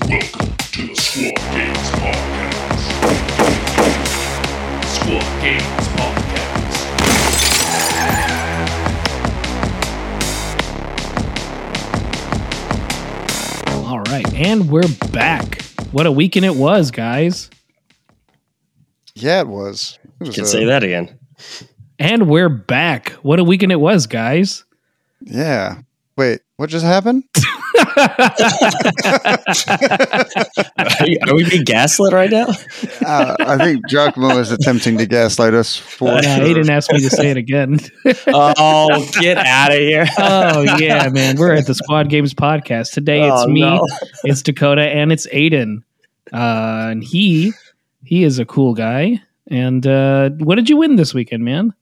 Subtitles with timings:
[0.00, 2.82] Welcome to the Squad Games Podcast.
[4.84, 7.46] Squad Games Podcast.
[13.86, 15.62] All right, and we're back.
[15.92, 17.48] What a weekend it was, guys.
[19.14, 19.98] Yeah, it was.
[20.20, 21.16] It was Can a- say uh, that again.
[21.98, 23.10] And we're back.
[23.22, 24.64] What a weekend it was, guys.
[25.20, 25.78] Yeah.
[26.16, 27.24] Wait, what just happened?
[30.78, 32.46] Are, you- are we being gaslit right now?
[33.04, 36.44] Uh, I think Giacomo is attempting to gaslight us for Yeah, sure.
[36.46, 37.78] Aidan asked me to say it again.
[38.28, 40.06] Oh, get out of here!
[40.18, 41.36] oh yeah, man.
[41.36, 42.92] We're at the Squad Games podcast.
[42.92, 43.86] Today it's Oh, me, no.
[44.24, 45.84] it's Dakotah, and it's Aidan.
[46.32, 47.52] Uh, and he
[48.04, 49.20] he is a cool guy.
[49.48, 51.72] And uh, what did you win this weekend, man?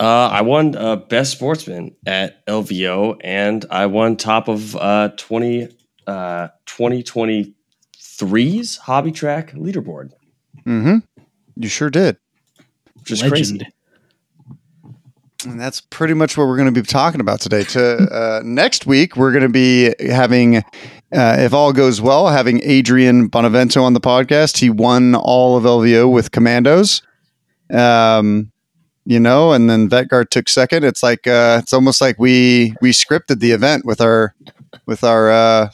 [0.00, 5.68] Uh, I won uh, best sportsman at LVO, and I won top of uh, 20,
[6.06, 10.12] uh, 2023's hobby track leaderboard,
[10.66, 10.98] Mm-hmm.
[11.56, 12.16] You sure did.
[12.98, 13.60] which is crazy.
[15.46, 17.64] And that's pretty much what we're going to be talking about today.
[17.64, 20.62] To uh, next week, we're going to be having, uh,
[21.12, 24.58] if all goes well, having Adrian Bonavento on the podcast.
[24.58, 27.02] He won all of LVO with Kommandos,
[27.74, 28.52] um,
[29.10, 30.84] you know, and then Vet Guard took second.
[30.84, 34.36] It's like uh, it's almost like we we scripted the event with our
[34.86, 35.70] with our uh,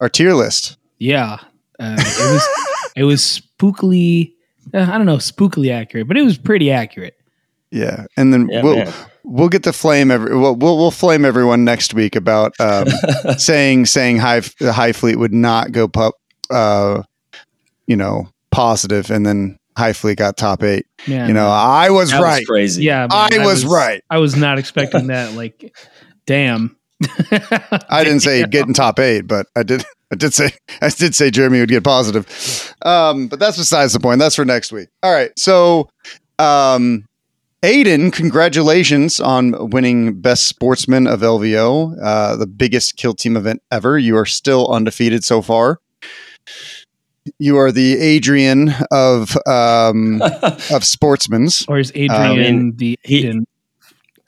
[0.00, 0.78] our tier list.
[0.96, 1.36] Yeah,
[1.78, 2.48] uh, it was
[2.96, 4.32] it was spookily.
[4.72, 7.18] Uh, I don't know, spookily accurate, but it was pretty accurate.
[7.70, 8.92] Yeah, and then Yeah, we'll man.
[9.22, 12.88] we'll get to flame every we'll we'll, we'll flame everyone next week about um,
[13.36, 16.14] saying saying high Hive Fleet would not go pup
[16.48, 17.02] uh
[17.86, 22.10] you know positive and then Hive Fleet got top eight Man, you know i was
[22.10, 22.84] That right was crazy.
[22.84, 24.02] yeah, I was right.
[24.10, 25.32] I was not expecting that.
[25.34, 25.74] Like,
[26.26, 26.76] damn.
[27.88, 30.50] i didn't say get in top eight but i did i did say
[30.82, 34.44] i did say jeremy would get positive um but that's besides the point that's for
[34.44, 35.88] next week all right so
[36.38, 37.06] um
[37.62, 43.98] Aidan, congratulations on winning Best Sportsman of LVO, uh, the biggest kill team event ever.
[43.98, 45.78] You are still undefeated so far.
[47.38, 50.22] You are the Adrian of um,
[50.70, 51.64] of sportsmen's.
[51.68, 53.46] Or is Adrian mean, the he- Aidan?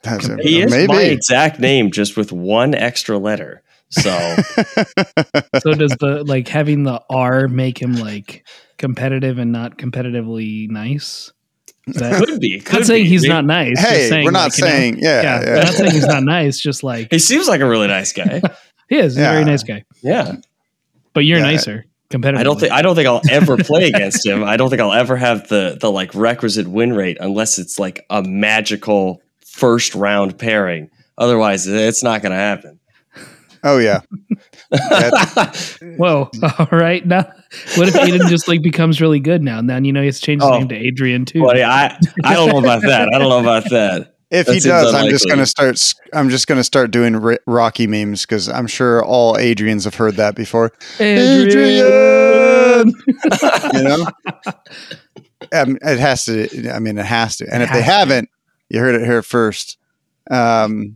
[0.03, 0.41] That's it.
[0.41, 0.93] he is Maybe.
[0.93, 3.63] my exact name, just with one extra letter.
[3.91, 4.11] So
[5.61, 8.45] So does the like having the R make him like
[8.79, 11.33] competitive and not competitively nice?
[11.87, 12.57] That, could be.
[12.59, 13.09] not Could saying be.
[13.11, 13.77] he's not nice.
[13.79, 15.47] just hey, saying, we're not like, you know, saying, yeah, yeah, yeah.
[15.51, 16.59] we're not saying he's not nice.
[16.61, 18.41] Just like He seems like a really nice guy.
[18.89, 19.15] he is.
[19.15, 20.37] He's a very nice guy, Yeah.
[21.13, 21.45] but you're Yeah.
[21.45, 21.85] nicer.
[22.13, 22.41] Competitive.
[22.41, 24.45] I don't think I don't think I'll ever play against him.
[24.45, 28.07] I don't think I'll ever have the the like requisite win rate unless it's like
[28.09, 30.89] a magical first round pairing.
[31.19, 32.79] Otherwise, it's not going to happen.
[33.65, 34.01] Oh yeah,
[35.97, 36.31] Whoa!
[36.59, 37.31] All right, now
[37.77, 39.59] what if Aidan just like becomes really good now?
[39.59, 40.59] And then you know he's changed to his Oh.
[40.61, 41.43] name to Adrian too.
[41.43, 43.09] Buddy, I I don't know about that.
[43.15, 44.12] I don't know about that.
[44.33, 45.75] If That he seems does, I'm just gonna start.
[45.75, 49.95] s- I'm just gonna start doing ri- Rocky memes because I'm sure all Adrians have
[49.95, 50.73] heard that before.
[50.99, 52.93] Adrian.
[53.75, 54.07] You know,
[55.53, 56.71] um, it has to.
[56.75, 57.47] I mean, it has to.
[57.53, 57.85] And It if they to.
[57.85, 58.29] haven't,
[58.69, 59.79] you heard it here first.
[60.31, 60.95] Um,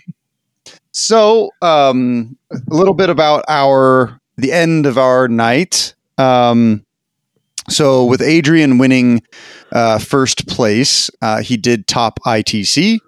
[0.93, 5.95] so um, a little bit about our the end of our night.
[6.19, 6.85] Um,
[7.69, 9.23] so with Adrian winning
[9.73, 12.99] uh, first place, uh, he did top ITC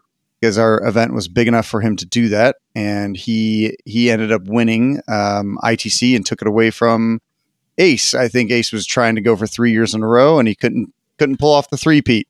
[0.40, 4.32] because our event was big enough for him to do that, and he he ended
[4.32, 7.20] up winning um, ITC and took it away from
[7.78, 8.14] Ace.
[8.14, 10.54] I think Ace was trying to go for three years in a row, and he
[10.54, 12.28] couldn't couldn't pull off the three peat.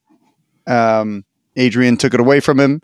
[0.67, 1.25] Um,
[1.57, 2.81] Adrian took it away from him,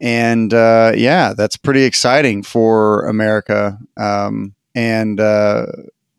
[0.00, 3.78] and uh, yeah, that's pretty exciting for America.
[3.96, 5.66] Um, and uh,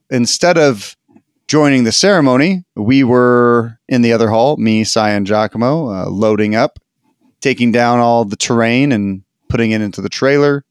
[0.09, 0.95] instead of
[1.47, 6.55] joining the ceremony, we were in the other hall, me, Cy, and Giacomo, uh, loading
[6.55, 6.79] up,
[7.41, 10.63] taking down all the terrain and putting it into the trailer.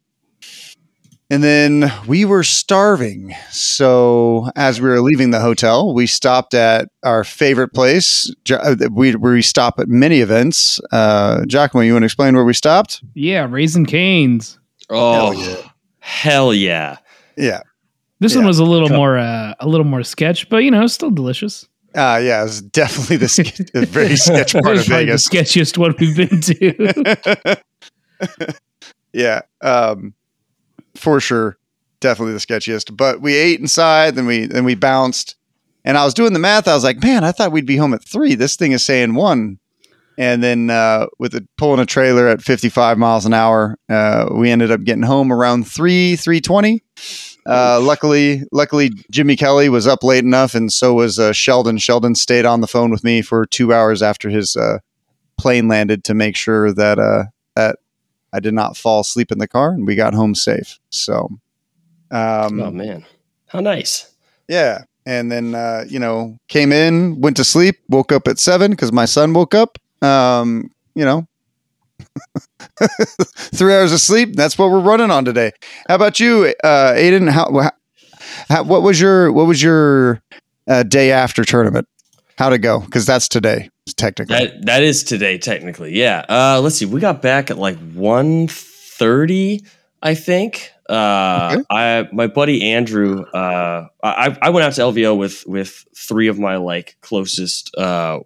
[1.29, 3.35] And then we were starving.
[3.51, 8.33] So as we were leaving the hotel, we stopped at our favorite place.
[8.45, 10.79] Jo- uh, We, we stop at many events.
[10.93, 13.03] Uh, Giacomo, you want to explain where we stopped?
[13.15, 14.59] yeah, Raising Cane's.
[14.89, 15.69] Oh, yeah.
[15.99, 16.99] hell yeah.
[17.37, 17.63] Yeah.
[18.21, 18.39] This Yeah.
[18.39, 21.11] one was a little Come- more uh, a little more sketch, but you know, still
[21.11, 21.67] delicious.
[21.97, 25.27] Uh, yeah, it was definitely the, ske- the very sketch part of Vegas.
[25.27, 27.57] the sketchiest one we've been to.
[29.15, 30.13] yeah, um,
[30.95, 31.57] for sure,
[32.01, 32.95] definitely the sketchiest.
[32.95, 35.37] But we ate inside, then we then we bounced,
[35.87, 36.69] and I was doing the math.
[36.69, 38.35] I was like, man, I thought we'd be home at three.
[38.35, 39.59] This thing is saying one,
[40.19, 44.29] and then uh, with it pulling a trailer at fifty five miles an hour, uh,
[44.33, 46.83] we ended up getting home around three three twenty.
[47.47, 51.79] Uh, luckily, luckily Jimmy Kelly was up late enough, and so was uh, Sheldon.
[51.79, 54.79] Sheldon stayed on the phone with me for two hours after his uh,
[55.39, 57.79] plane landed to make sure that uh, that
[58.33, 60.79] I did not fall asleep in the car, and we got home safe.
[60.91, 61.31] So,
[62.11, 63.05] um, oh man,
[63.47, 64.13] how nice.
[64.49, 68.73] yeah, and then uh, you know came in, went to sleep, woke up at seven
[68.73, 69.79] because my son woke up.
[70.03, 71.27] Um, you know,
[73.55, 74.35] three hours of sleep.
[74.37, 75.53] That's what we're running on today.
[75.89, 77.27] How about you, uh, Aidan?
[77.29, 77.71] How,
[78.49, 80.23] how what was your what was your
[80.69, 81.89] uh, day after tournament?
[82.39, 82.81] How'd it go?
[82.81, 84.37] Because that's today, technically.
[84.37, 85.93] That that is today, technically.
[85.99, 86.25] Yeah.
[86.29, 86.85] Uh, let's see.
[86.85, 89.67] We got back at like 1.30,
[90.03, 90.71] I think.
[90.89, 91.63] Uh, Okay.
[91.71, 93.23] I my buddy Andrew.
[93.23, 98.21] Uh, I I went out to LVO with with three of my like closest uh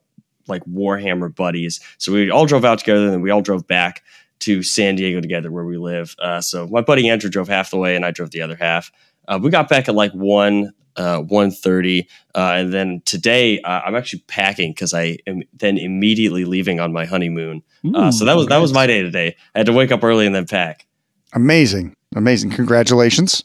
[0.51, 1.81] like Warhammer buddies.
[1.99, 4.03] So we all drove out together, and then we all drove back
[4.41, 6.17] to San Diego together, where we live.
[6.19, 8.91] Uh, so my buddy Andrew drove half the way, and I drove the other half.
[9.29, 13.81] Uh, we got back at like one uh, one thirty, uh, and then today uh,
[13.85, 17.63] I'm actually packing because I am then immediately leaving on my honeymoon.
[17.95, 19.37] Uh, so that was that was my day today.
[19.55, 20.87] I had to wake up early and then pack.
[21.33, 22.51] Amazing, amazing!
[22.51, 23.45] Congratulations.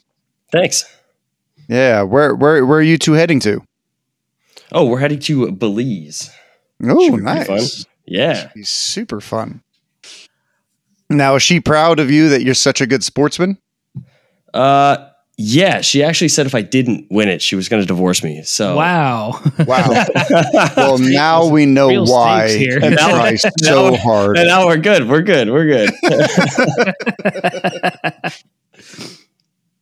[0.50, 0.84] Thanks.
[1.68, 3.62] Yeah, where where where are you two heading to?
[4.72, 6.30] Oh, we're heading to Belize.
[6.84, 7.24] Oh, Should fun.
[7.24, 7.86] nice.
[8.06, 8.50] Yeah.
[8.54, 9.62] He's super fun.
[11.08, 13.58] Now, is she proud of you that you're such a good sportsman?
[14.52, 15.08] Uh,
[15.38, 15.80] yeah.
[15.80, 18.42] She actually said if I didn't win it, she was going to divorce me.
[18.42, 19.40] So Wow.
[19.66, 20.04] Wow.
[20.76, 22.80] well, now we know Real why stakes here.
[22.82, 24.38] you Now- try so now- hard.
[24.38, 25.08] And now we're good.
[25.08, 25.50] We're good.
[25.50, 25.90] We're good.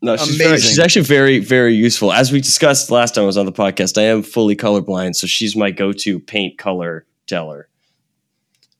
[0.04, 2.12] no, she's, very, she's actually very, very useful.
[2.12, 5.26] As we discussed last time I was on the podcast, I am fully colorblind, so
[5.26, 7.68] she's my go-to paint color teller.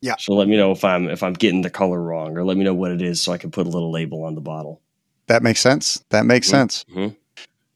[0.00, 0.16] Yeah.
[0.18, 2.64] She'll let me know if I'm if I'm getting the color wrong, or let me
[2.64, 4.80] know what it is, so I can put a little label on the bottle.
[5.28, 6.04] That makes sense.
[6.10, 6.50] That makes Mhm.
[6.50, 6.84] sense.
[6.94, 7.16] Mhm.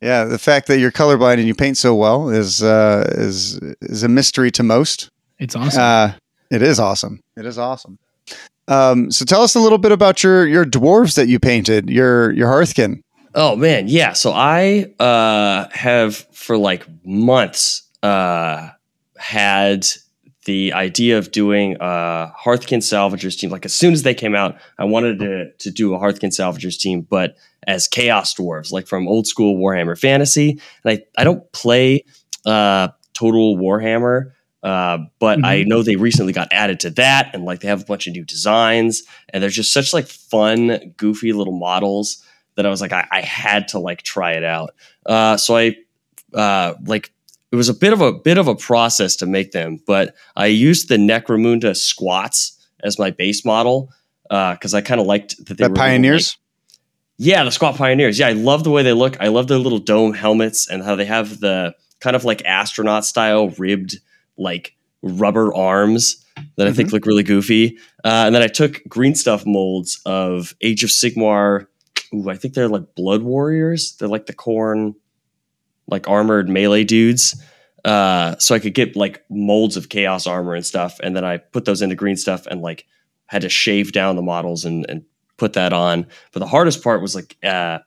[0.02, 4.02] Yeah, the fact that you're colorblind and you paint so well is uh, is is
[4.02, 5.08] a mystery to most.
[5.38, 5.80] It's awesome.
[5.82, 6.12] Uh,
[6.50, 7.20] it is awesome.
[7.36, 7.98] It is awesome.
[8.68, 11.88] Um, so tell us a little bit about your your dwarves that you painted.
[11.88, 13.00] Your your Hearthkyn.
[13.34, 14.12] Oh man, yeah.
[14.12, 18.70] So I uh, have for like months uh,
[19.19, 19.86] had
[20.44, 23.50] the idea of doing a Hearthkyn Salvagers team.
[23.50, 26.78] Like as soon as they came out, I wanted to to do a Hearthkyn Salvagers
[26.78, 27.36] team, but
[27.66, 30.60] as Chaos Dwarves, like from old school Warhammer Fantasy.
[30.84, 32.04] And I I don't play
[32.46, 34.32] uh, Total Warhammer.
[34.60, 37.84] Uh, but I know they recently got added to that, and like they have a
[37.84, 42.25] bunch of new designs, and they're just such like fun, goofy little models
[42.58, 44.75] that I was like, I, I had to like try it out.
[45.06, 45.76] Uh, so I
[46.34, 47.12] uh, like
[47.52, 50.46] it was a bit of a bit of a process to make them, but I
[50.46, 53.90] used the Necromunda squats as my base model
[54.25, 56.37] because I kind of liked that they The were pioneers.
[57.16, 58.19] yeah, the squat pioneers.
[58.19, 59.16] Yeah, I love the way they look.
[59.20, 63.04] I love their little dome helmets and how they have the kind of like astronaut
[63.04, 63.99] style ribbed
[64.37, 66.25] like rubber arms
[66.56, 67.78] that I think look really goofy.
[68.04, 71.66] Uh, and then I took green stuff molds of Age of Sigmar.
[72.14, 73.96] Ooh, I think they're like blood warriors.
[73.96, 74.94] They're like the Khorne,
[75.87, 77.40] like armored melee dudes.
[77.84, 81.38] Uh, so I could get like molds of chaos armor and stuff, and then I
[81.38, 82.87] put those into green stuff and like
[83.26, 85.05] had to shave down the models and, and
[85.37, 86.06] put that on.
[86.32, 87.78] But the hardest part was like uh,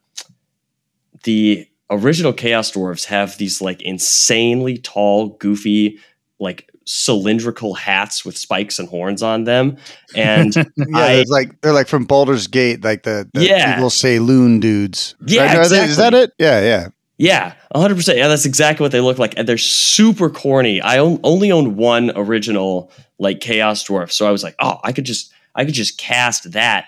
[1.24, 6.00] the original Chaos Dwarves have these like insanely tall, goofy,
[6.40, 9.78] like cylindrical hats with spikes and horns on them,
[10.16, 13.78] and Yeah, I- it's like they're like from Baldur's Gate, like the, the Yeah.
[13.78, 15.16] evil Saloon dudes.
[15.26, 16.34] Yeah, Are they- Is that it?
[16.38, 16.88] Yeah, yeah.
[17.18, 18.16] Yeah, 100%.
[18.18, 19.36] Yeah, that's exactly what they look like.
[19.38, 20.82] And they're super corny.
[20.82, 24.12] I on- only own one original like Chaos Dwarf.
[24.12, 26.86] So I was like, "Oh, I could just I could just cast that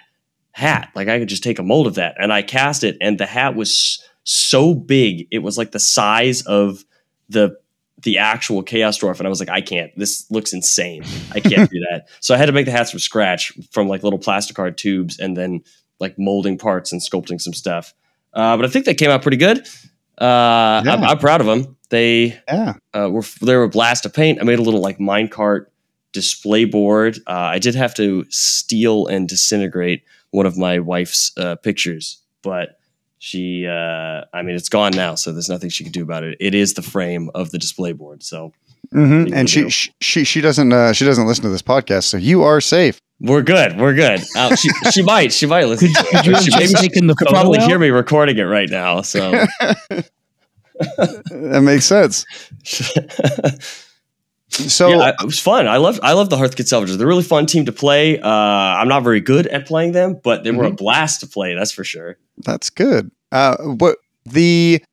[0.51, 0.89] hat.
[0.95, 3.27] Like I could just take a mold of that." And I cast it and the
[3.27, 5.27] hat was so big.
[5.29, 6.83] It was like the size of
[7.29, 7.55] the
[8.03, 9.91] the actual Chaos Dwarf and I was like, "I can't.
[9.97, 11.03] This looks insane.
[11.33, 14.03] I can't do that." So I had to make the hats from scratch from like
[14.03, 15.61] little plasticard tubes and then
[15.99, 17.93] like molding parts and sculpting some stuff.
[18.33, 19.67] Uh, but I think they came out pretty good.
[20.19, 21.75] Uh, I'm, I'm proud of them.
[21.89, 22.73] They Yeah.
[22.93, 24.39] uh, were they were a blast to paint.
[24.41, 25.65] I made a little like minecart
[26.11, 27.17] display board.
[27.27, 32.79] Uh, I did have to steal and disintegrate one of my wife's uh, pictures, but
[33.25, 36.35] she, uh, I mean, it's gone now, so there's nothing she could do about it.
[36.41, 38.51] It is the frame of the display board, so
[38.91, 42.17] hmm And she, she she she doesn't uh, she doesn't listen to this podcast, so
[42.17, 42.99] you are safe.
[43.21, 43.79] we're good.
[43.79, 44.19] We're good.
[44.35, 45.87] Uh, she, she might, she might listen.
[45.93, 47.67] Could, to could you have She maybe taken the could photo probably out?
[47.69, 49.01] hear me recording it right now.
[49.01, 49.45] So.
[51.29, 52.25] That makes sense.
[54.53, 55.67] So yeah, it was fun.
[55.67, 56.97] I love I love the Hearthkyn Salvagers.
[56.97, 58.19] They're a really fun team to play.
[58.19, 61.55] Uh, I'm not very good at playing them, but they were a blast to play.
[61.55, 62.17] That's for sure.
[62.37, 63.09] that's good.
[63.31, 64.83] Uh, what the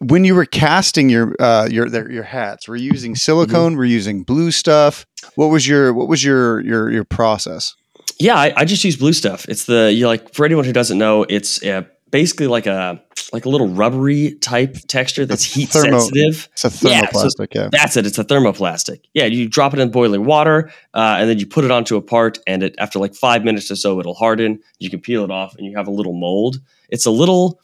[0.00, 3.72] when you were casting your uh, your their, your hats, were you using silicone?
[3.72, 3.78] Mm-hmm.
[3.78, 5.06] Were you using blue stuff?
[5.34, 7.74] What was your what was your your your process?
[8.18, 9.46] Yeah, I, I just use blue stuff.
[9.48, 11.82] It's the you like for anyone who doesn't know, it's uh,
[12.14, 13.02] basically like a
[13.32, 16.48] like a little rubbery type texture that's heat Thermo- sensitive.
[16.52, 17.48] It's a Yeah, so- thermoplastic.
[17.52, 17.68] Yeah.
[17.72, 18.06] That's it.
[18.06, 19.00] It's a thermoplastic.
[19.14, 22.00] Yeah, you drop it in boiling water, uh, and then you put it onto a
[22.02, 24.60] part, and it after like five minutes or so, it'll harden.
[24.78, 26.58] You can peel it off, and you have a little mold.
[26.88, 27.60] It's a little,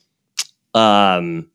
[0.75, 1.49] um,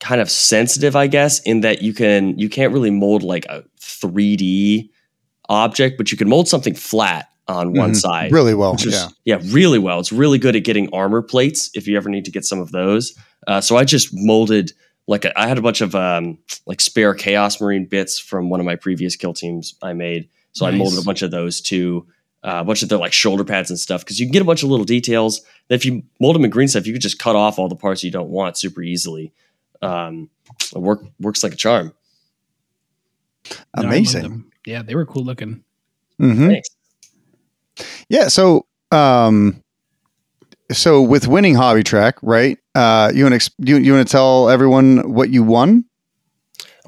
[0.00, 3.62] kind of sensitive, I guess, in that you can you can't really mold like a
[3.78, 4.90] three D
[5.50, 7.96] object, but you can mold something flat on one Mhm.
[7.96, 8.32] side.
[8.32, 8.74] Really well.
[8.74, 9.08] Is, yeah.
[9.24, 10.00] yeah, really well.
[10.00, 12.72] It's really good at getting armor plates if you ever need to get some of
[12.72, 13.14] those.
[13.46, 14.72] Uh, so I just molded
[15.06, 18.60] like a, I had a bunch of um, like spare Chaos Marine bits from one
[18.60, 20.28] of my previous kill teams I made.
[20.52, 22.06] So I molded a bunch of those too.
[22.44, 24.44] Uh, a bunch of their like shoulder pads and stuff because you can get a
[24.44, 27.20] bunch of little details that if you mold them in green stuff, you could just
[27.20, 29.32] cut off all the parts you don't want super easily.
[29.80, 30.28] Um,
[30.74, 31.92] it work works like a charm.
[33.48, 34.22] No, I love Amazing.
[34.22, 34.50] them.
[34.66, 35.62] Yeah, they were cool looking.
[36.20, 36.48] Mm-hmm.
[36.48, 36.68] Thanks.
[38.08, 38.28] Yeah.
[38.28, 39.62] So, um,
[40.70, 42.58] so with winning hobby track, right?
[42.74, 45.84] Uh, you want to you, you want to tell everyone what you won?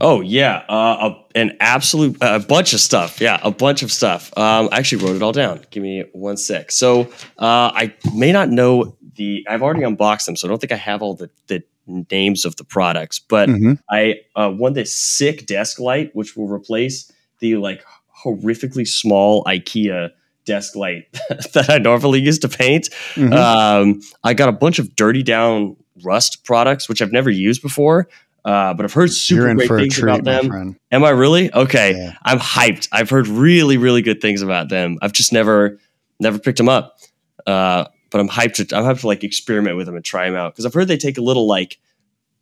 [0.01, 3.21] Oh yeah, uh, a, an absolute a bunch of stuff.
[3.21, 4.37] Yeah, a bunch of stuff.
[4.37, 5.65] Um, I actually wrote it all down.
[5.71, 6.73] Give me one sec.
[6.73, 7.03] So
[7.39, 9.47] uh, I may not know the.
[9.49, 11.63] I've already unboxed them, so I don't think I have all the the
[12.11, 13.21] names of the products.
[13.21, 13.79] But Mhm.
[13.89, 17.85] I uh, won this sick desk light, which will replace the like
[18.25, 20.11] horrifically small IKEA
[20.45, 21.11] desk light
[21.55, 22.91] that I normally use to paint.
[23.15, 23.33] Mhm.
[23.33, 28.09] Um, I got a bunch of dirty down rust products, which I've never used before.
[28.45, 30.79] Uh, but I've heard super great things treat, about them.
[30.93, 31.53] Am I really?
[31.53, 31.95] Okay.
[31.97, 32.13] Yeah.
[32.25, 32.89] I'm hyped.
[32.93, 34.99] I've heard really, really good things about them.
[35.01, 35.79] I've just never,
[36.21, 36.99] never picked them up.
[37.47, 40.37] Uh, but I'm hyped to, I'm hyped to like experiment with them and try them
[40.37, 41.79] out because I've heard they take a little like,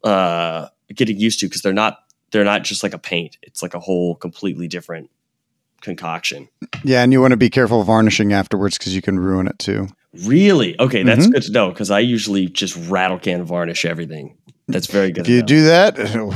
[0.03, 1.99] uh, getting used to because they're not,
[2.33, 3.39] they're not just like a paint.
[3.43, 5.09] It's like a whole completely different
[5.83, 6.49] concoction.
[6.85, 9.59] Yeah, and you want to be careful of varnishing afterwards because you can ruin it
[9.59, 9.89] too.
[10.25, 10.79] Really?
[10.81, 11.33] Okay, that's Mhm.
[11.33, 14.35] good to know because I usually just rattle can varnish everything.
[14.69, 15.23] That's very good.
[15.25, 15.47] If you know.
[15.47, 16.33] do that, it'll,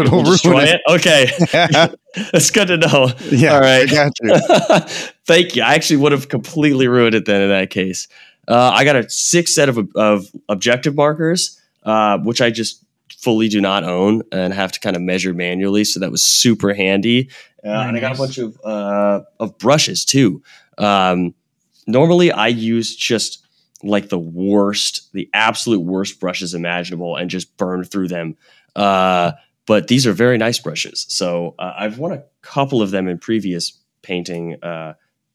[0.00, 0.80] it'll destroy ruin it.
[0.88, 1.98] Okay, it.
[2.32, 3.10] that's good to know.
[3.30, 3.82] yeah, All right.
[3.82, 4.84] I got you.
[5.26, 5.62] Thank you.
[5.62, 8.08] I actually would have completely ruined it then in that case.
[8.48, 12.82] Uh, I got a six set of, of objective markers, uh, which I just
[13.18, 15.84] fully do not own and have to kind of measure manually.
[15.84, 17.28] So that was super handy.
[17.64, 20.42] Uh, and I got a bunch of uh, of brushes too.
[20.78, 21.34] Um,
[21.86, 23.44] normally, I use just
[23.82, 28.36] like the worst, the absolute worst brushes imaginable, and just burn through them.
[28.76, 29.32] Uh,
[29.66, 31.06] but these are very nice brushes.
[31.08, 34.94] So uh, I've won a couple of them in previous painting, uh,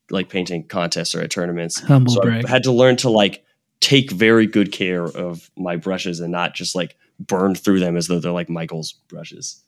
[0.10, 1.80] like painting contests or at tournaments.
[1.80, 2.46] Humble so brag.
[2.46, 3.44] I had to learn to like
[3.80, 8.08] take very good care of my brushes and not just like burn through them as
[8.08, 9.64] though they're like Michael's brushes.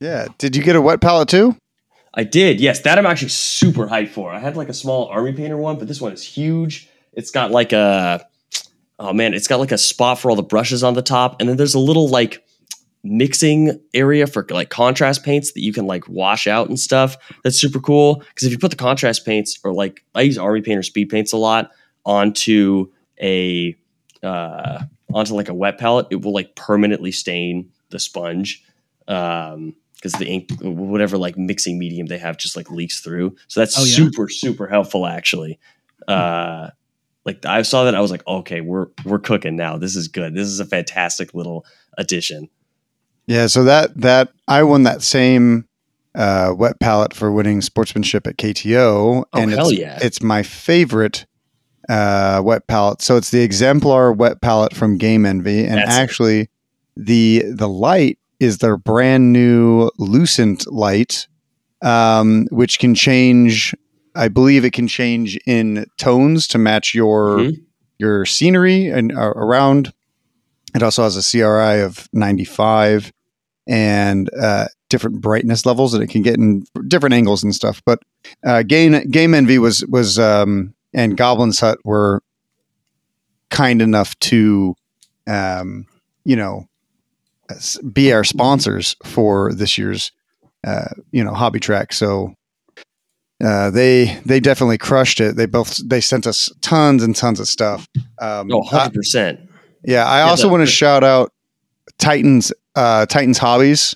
[0.00, 0.28] Yeah.
[0.38, 1.56] Did you get a wet palette too?
[2.14, 2.80] I did, yes.
[2.80, 4.32] That I'm actually super hyped for.
[4.32, 6.88] I had like a small army painter one, but this one is huge.
[7.12, 8.26] It's got like a
[8.98, 11.48] oh man, it's got like a spot for all the brushes on the top, and
[11.48, 12.42] then there's a little like
[13.04, 17.16] mixing area for like contrast paints that you can like wash out and stuff.
[17.44, 20.62] That's super cool because if you put the contrast paints or like I use army
[20.62, 21.70] painter speed paints a lot
[22.04, 23.76] onto a
[24.22, 28.64] uh, onto like a wet palette, it will like permanently stain the sponge.
[29.06, 33.34] Um, because the ink, whatever like mixing medium they have, just like leaks through.
[33.48, 33.94] So that's Oh, yeah?
[33.94, 35.58] super super helpful actually.
[36.06, 36.70] Uh,
[37.24, 39.76] like I saw that I was like, okay, we're we're cooking now.
[39.78, 40.34] This is good.
[40.34, 41.66] This is a fantastic little
[41.98, 42.48] addition.
[43.26, 43.48] Yeah.
[43.48, 45.66] So that that I won that same
[46.14, 49.98] uh, wet palette for winning sportsmanship at KTO, Oh, and hell it's, yeah.
[50.00, 51.26] it's my favorite
[51.88, 53.02] uh, wet palette.
[53.02, 56.00] So it's the exemplar wet palette from Game Envy, and That's it.
[56.00, 56.50] actually
[56.96, 61.26] the the light is their brand new Lucent light,
[61.82, 63.74] um, which can change.
[64.14, 67.60] I believe it can change in tones to match your Mhm.
[67.98, 69.92] your scenery and uh, around.
[70.74, 73.12] It also has a CRI of 95
[73.66, 77.80] and uh, different brightness levels that it can get in different angles and stuff.
[77.86, 78.00] But
[78.44, 82.22] uh, Game Game Envy was was um, and Goblin's Hut were
[83.50, 84.74] kind enough to,
[85.26, 85.86] um,
[86.24, 86.66] you know,
[87.92, 90.12] be our sponsors for this year's,
[90.66, 91.92] uh, you know, hobby track.
[91.92, 92.34] So
[93.44, 95.36] uh, they they definitely crushed it.
[95.36, 97.86] They both they sent us tons and tons of stuff.
[98.20, 99.46] Um, Oh, 100%.
[99.84, 101.32] yeah, I Yeah, also want to shout out
[101.98, 103.94] Titans uh, Titans Hobbies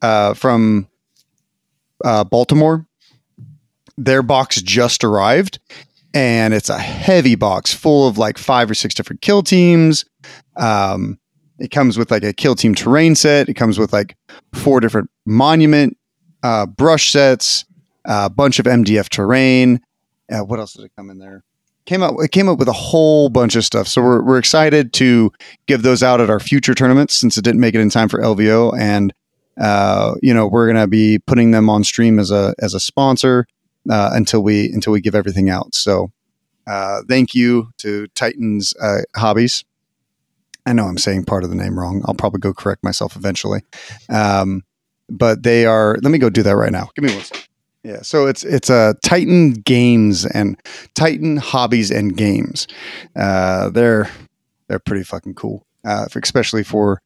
[0.00, 0.88] uh, from
[2.04, 2.86] uh, Baltimore.
[3.98, 5.60] Their box just arrived,
[6.14, 10.04] and it's a heavy box full of like five or six different kill teams.
[10.56, 11.18] Um,
[11.58, 13.48] it comes with like a kill team terrain set.
[13.48, 14.16] It comes with like
[14.52, 15.96] four different monument
[16.42, 17.64] uh, brush sets,
[18.04, 19.80] a bunch of MDF terrain.
[20.30, 21.44] Uh, what else did it come in there?
[21.84, 22.14] Came out.
[22.20, 23.88] It came up with a whole bunch of stuff.
[23.88, 25.32] So we're we're excited to
[25.66, 28.20] give those out at our future tournaments since it didn't make it in time for
[28.20, 29.12] LVO, and
[29.60, 33.46] uh, you know we're gonna be putting them on stream as a as a sponsor
[33.90, 35.74] uh, until we until we give everything out.
[35.74, 36.12] So
[36.68, 39.64] uh, thank you to Titans uh, Hobbies.
[40.66, 42.02] I know I'm saying part of the name wrong.
[42.06, 43.62] I'll probably go correct myself eventually.
[44.08, 44.62] Um,
[45.08, 45.96] but they are.
[46.02, 46.88] Let me go do that right now.
[46.94, 47.48] Give me one second.
[47.84, 50.56] Yeah, so it's it's a uh, Titan Games and
[50.94, 52.68] Titan Hobbies and Games.
[53.16, 54.08] Uh, they're
[54.68, 57.02] they're pretty fucking cool, uh, especially for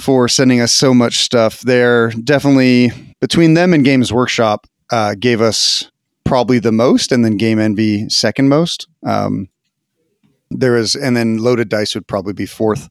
[0.00, 1.60] for sending us so much stuff.
[1.60, 2.90] They're definitely
[3.20, 5.90] between them and Games Workshop uh, gave us
[6.24, 8.88] probably the most, and then Game Envy second most.
[9.06, 9.48] Um,
[10.50, 12.88] there is, and then Loaded Dice would probably be fourth.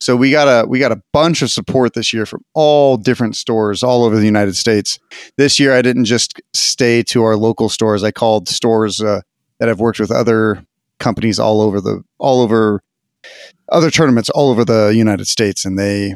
[0.00, 3.36] So we got a we got a bunch of support this year from all different
[3.36, 4.98] stores all over the United States.
[5.36, 8.04] This year, I didn't just stay to our local stores.
[8.04, 9.22] I called stores uh,
[9.58, 10.64] that have worked with other
[10.98, 12.82] companies all over the all over
[13.70, 16.14] other tournaments all over the United States, and they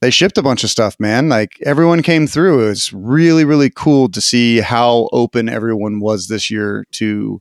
[0.00, 1.28] they shipped a bunch of stuff, man.
[1.28, 2.64] Like everyone came through.
[2.64, 7.40] It was really, really cool to see how open everyone was this year to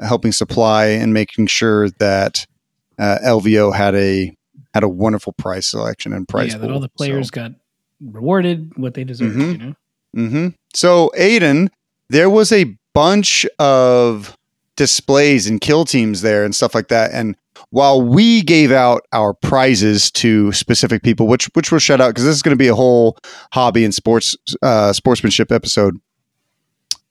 [0.00, 2.46] helping supply and making sure that
[2.98, 4.34] uh, LVO had a
[4.72, 6.52] had a wonderful price selection and price.
[6.52, 7.42] Yeah, that all the players so.
[7.42, 7.52] got
[8.00, 9.36] rewarded what they deserved.
[9.36, 9.50] Mm-hmm.
[9.50, 9.74] You know.
[10.16, 10.48] Mm-hmm.
[10.74, 11.70] So Aidan,
[12.08, 14.36] there was a bunch of
[14.76, 17.36] displays and kill teams there and stuff like that, and
[17.70, 22.24] while we gave out our prizes to specific people, which which we'll shout out because
[22.24, 23.18] this is going to be a whole
[23.52, 25.98] hobby and sports uh, sportsmanship episode.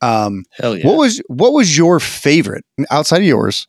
[0.04, 0.88] Um, Hell yeah!
[0.88, 3.68] What was what was your favorite outside of yours?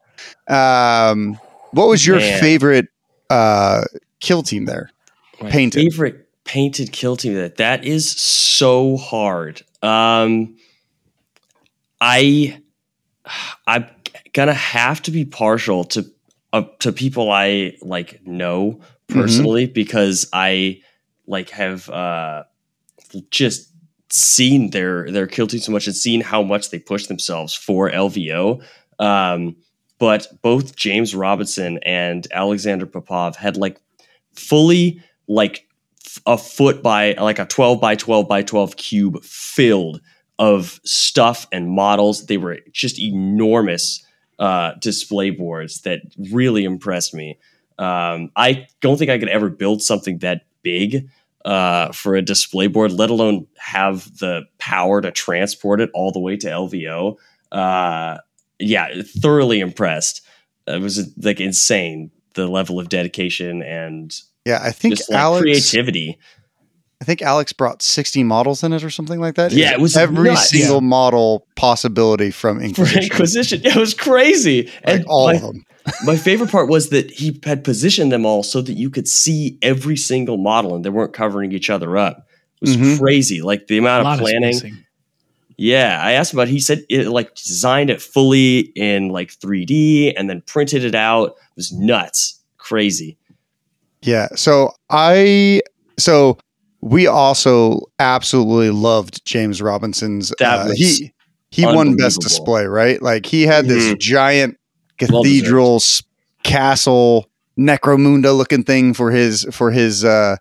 [0.49, 1.39] Um,
[1.73, 2.41] what was your Man.
[2.41, 2.87] favorite
[3.31, 3.85] uh,
[4.21, 4.91] kill team there?
[5.41, 5.93] My Painted.
[5.93, 9.63] favorite painted kill team that that is so hard.
[9.83, 10.57] Um,
[12.01, 12.61] I
[13.67, 13.87] I'm
[14.33, 16.05] gonna have to be partial to
[16.53, 20.81] uh, to people I like know personally because I
[21.27, 22.45] like have uh
[23.31, 23.71] just
[24.11, 27.91] seen their their kill team so much and seen how much they push themselves for
[27.91, 28.63] LVO.
[28.99, 29.57] Um,
[29.99, 33.81] but both James Robinson and Alexander Popov had like
[34.35, 35.67] fully like
[36.27, 40.01] a foot by like a 12 by 12 by 12 cube filled
[40.39, 42.27] of stuff and models.
[42.27, 44.05] They were just enormous
[44.39, 47.39] uh, display boards that really impressed me.
[47.79, 51.09] Um, I don't think I could ever build something that big
[51.45, 56.21] uh, for a display board, let alone have the power to transport it all the
[56.21, 57.17] way to LVO.
[57.53, 58.19] Uh,
[58.59, 58.89] yeah,
[59.21, 60.23] thoroughly impressed.
[60.67, 65.43] It was like insane the level of dedication and Yeah, I think Alex.
[65.43, 66.19] creativity.
[67.05, 69.53] I think Alex brought sixty models in it or something like that.
[69.53, 70.49] Yeah, it was every nuts.
[70.49, 74.63] single model possibility from For Inquisition, Inquisition, yeah, it was crazy.
[74.63, 75.65] like and all my, of them.
[76.07, 79.59] my favorite part was that he had positioned them all so that you could see
[79.61, 82.27] every single model and they weren't covering each other up.
[82.63, 82.99] It was Mhm.
[82.99, 83.43] crazy.
[83.43, 84.55] Like the amount of planning.
[84.55, 84.79] spacing.
[85.59, 86.49] Yeah, I asked about.
[86.49, 86.53] it.
[86.53, 91.33] He said it like designed it fully in like 3D and then printed it out.
[91.33, 93.19] It was nuts, crazy.
[94.01, 94.29] Yeah.
[94.37, 95.61] So I
[95.99, 96.39] so
[96.85, 100.33] we also absolutely loved James Robinson's.
[100.33, 101.13] Uh, he
[101.51, 103.01] he won best display, right?
[103.01, 103.99] Like he had this Mhm.
[103.99, 104.57] giant
[104.99, 105.81] cathedral
[106.43, 107.27] castle
[107.59, 110.37] necromunda looking thing for his for his uh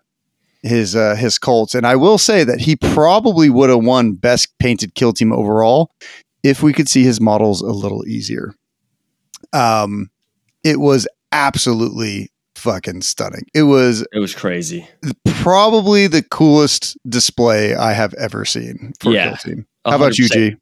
[0.62, 4.48] his uh his cults and i will say that he probably would have won best
[4.58, 5.90] painted kill team overall
[6.42, 8.52] if we could see his models a little easier
[9.52, 10.10] um
[10.64, 12.30] it was absolutely
[12.64, 14.88] fucking stunning it was It was crazy.
[15.26, 19.24] probably the coolest display i have ever seen for Yeah.
[19.24, 20.56] a kill team how about you g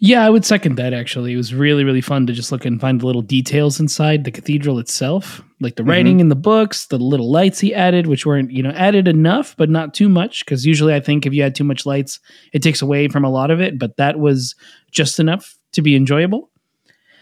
[0.00, 1.32] Yeah, I would second that actually.
[1.32, 4.30] It was really, really fun to just look and find the little details inside the
[4.30, 8.52] cathedral itself, like the writing in the books, the little lights he added, which weren't,
[8.52, 10.44] you know, added enough, but not too much.
[10.44, 12.20] Because usually I think if you add too much lights,
[12.52, 14.54] it takes away from a lot of it, but that was
[14.92, 16.48] just enough to be enjoyable.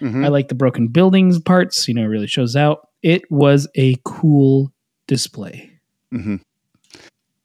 [0.02, 0.22] Mhm.
[0.26, 2.85] I like the broken buildings parts, you know, it really shows out.
[3.02, 4.72] It was a cool
[5.06, 5.70] display.
[6.10, 6.36] hmm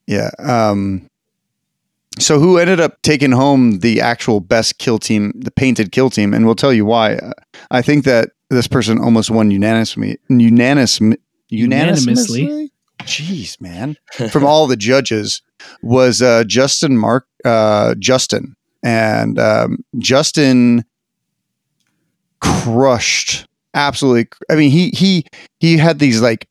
[0.08, 0.32] Yeah.
[0.40, 1.08] Um,
[2.20, 6.34] so who ended up taking home the actual best kill team, the painted kill team,
[6.34, 7.20] and we'll tell you why.
[7.72, 10.18] I think that this person almost won unanimously.
[10.30, 12.42] Unanimous, unanimously.
[12.42, 12.72] Unanimously.
[13.04, 13.98] Jeez, man!
[14.30, 15.42] From all the judges
[15.82, 20.86] was uh, Justin Mark uh, Justin, and um, Justin
[22.40, 23.48] crushed.
[23.74, 24.28] Absolutely.
[24.50, 25.26] I mean, he he
[25.60, 26.48] he had these like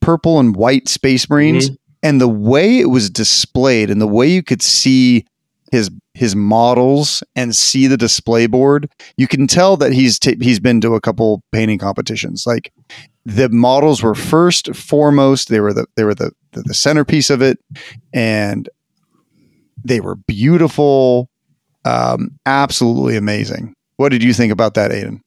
[0.00, 1.70] purple and white space marines
[2.02, 5.26] and the way it was displayed and the way you could see
[5.72, 10.60] his his models and see the display board, you can tell that he's t- he's
[10.60, 12.44] been to a couple painting competitions.
[12.46, 12.72] Like
[13.24, 17.42] the models were first foremost, they were the they were the the, the centerpiece of
[17.42, 17.58] it
[18.12, 18.68] and
[19.84, 21.28] they were beautiful,
[21.84, 23.74] um, absolutely amazing.
[23.96, 25.20] What did you think about that, Aidan?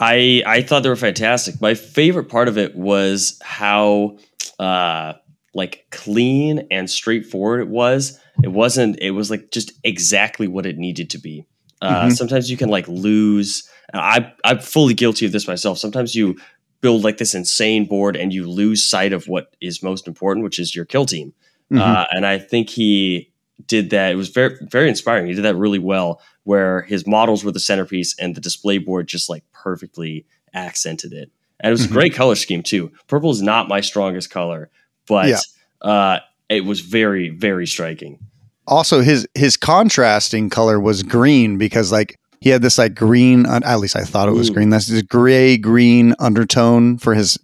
[0.00, 1.60] I I thought they were fantastic.
[1.60, 4.18] My favorite part of it was how
[4.58, 5.14] uh
[5.54, 8.18] like clean and straightforward it was.
[8.42, 11.46] It wasn't it was like just exactly what it needed to be.
[11.80, 12.12] Uh Mhm.
[12.12, 15.78] sometimes you can like lose I I'm fully guilty of this myself.
[15.78, 16.36] Sometimes you
[16.80, 20.58] build like this insane board and you lose sight of what is most important, which
[20.58, 21.32] is your kill team.
[21.72, 21.80] Mhm.
[21.80, 23.30] Uh, and I think he
[23.66, 24.12] did that.
[24.12, 25.26] It was very, very inspiring.
[25.26, 29.06] He did that really well, where his models were the centerpiece and the display board
[29.06, 31.30] just like perfectly accented it.
[31.60, 32.92] And it was a great color scheme too.
[33.08, 34.68] Purple is not my strongest color,
[35.08, 35.40] but Yeah.
[35.80, 38.18] uh, it was very, very striking.
[38.66, 43.78] also his his contrasting color was green because like he had this like green at
[43.80, 44.54] least i thought it was Ooh.
[44.54, 47.38] green that's this gray green undertone for his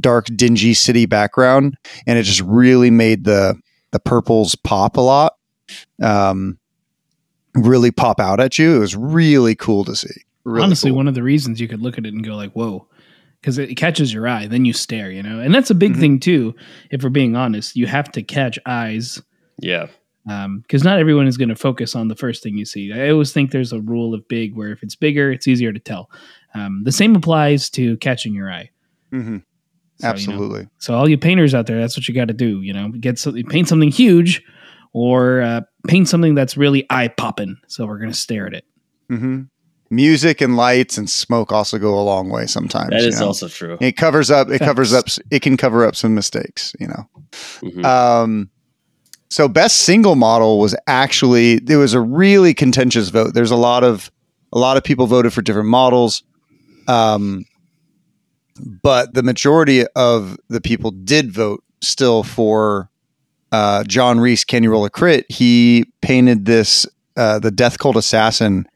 [0.00, 3.54] dark dingy city background and it just really made the
[3.90, 5.32] the purples pop a lot
[6.02, 6.58] um
[7.54, 10.96] really pop out at you it was really cool to see really Honestly, cool.
[10.96, 12.88] one of the reasons you could look at it and go like, "Whoa,"
[13.40, 14.46] because it catches your eye.
[14.46, 16.00] Then you stare, you know, and that's a big Mhm.
[16.00, 16.54] thing too.
[16.90, 19.20] If we're being honest, you have to catch eyes
[19.60, 19.86] Yeah.
[20.24, 22.92] because not everyone is going to focus on the first thing you see.
[22.92, 25.80] I always think there's a rule of big where if it's bigger, it's easier to
[25.80, 26.10] tell.
[26.54, 28.70] Um, the same applies to catching your eye.
[29.12, 29.24] Mhm.
[29.24, 32.34] So, you know, absolutely so all you painters out there, that's what you got to
[32.34, 32.60] do.
[32.62, 34.42] You know, get something, paint something huge,
[34.92, 37.56] or uh, paint something that's really eye popping.
[37.68, 38.64] So we're gonna stare at it.
[39.08, 39.42] hmm
[39.92, 43.26] music and lights and smoke also go a long way sometimes That you know?
[43.26, 43.76] also true.
[43.80, 47.08] it covers up it covers up it can cover up some mistakes you know
[47.62, 47.84] Mhm.
[47.84, 48.50] Um,
[49.30, 53.32] so best single model was actually there was a really contentious vote.
[53.32, 54.10] There's a lot of
[54.52, 56.22] a lot of people voted for different models,
[56.88, 57.46] um,
[58.82, 62.90] but the majority of the people did vote still for
[63.50, 64.44] uh, John Reese.
[64.44, 65.24] Can you roll a crit?
[65.30, 68.66] He painted this uh, the Death Cult assassin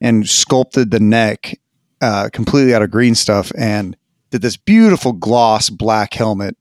[0.00, 1.58] and sculpted the neck
[2.00, 3.96] uh, completely out of green stuff and
[4.30, 6.56] did this beautiful gloss black helmet.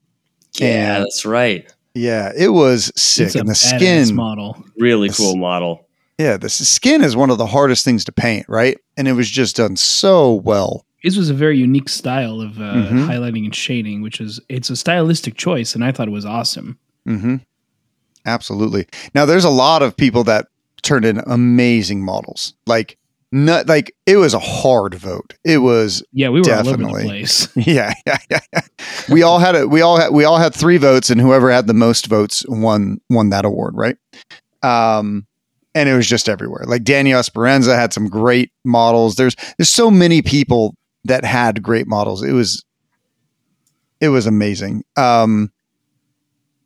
[0.57, 1.71] yeah, and- that's right.
[1.95, 3.27] Yeah, it was sick.
[3.27, 4.63] It's a and the skin, model.
[4.79, 5.17] Really Yes.
[5.17, 5.87] cool model.
[6.17, 8.77] yeah, the skin is one of the hardest things to paint, right?
[8.97, 10.85] And it was just done so well.
[11.03, 13.07] His was a very unique style of uh, Mhm.
[13.07, 16.79] highlighting and shading, which is it's a stylistic choice, and I thought it was awesome.
[17.07, 17.35] Mm-hmm.
[18.25, 18.87] Absolutely.
[19.13, 20.47] Now, there's a lot of people that
[20.81, 22.53] turned in amazing models.
[22.65, 22.97] Like,
[23.33, 25.33] not like it was a hard vote.
[25.43, 27.03] It was Yeah, we were Definitely.
[27.03, 27.47] place.
[27.55, 28.39] yeah, yeah, yeah.
[28.53, 28.61] yeah.
[29.09, 29.69] We all had it.
[29.71, 32.99] We all had we all had three votes, and whoever had the most votes won
[33.09, 33.97] won that award, right?
[34.61, 35.25] Um,
[35.73, 36.63] and it was just everywhere.
[36.67, 39.15] Like Daniel Esperanza had some great models.
[39.15, 42.21] There's there's so many people that had great models.
[42.21, 42.63] It was
[43.99, 44.83] it was amazing.
[44.95, 45.51] Um,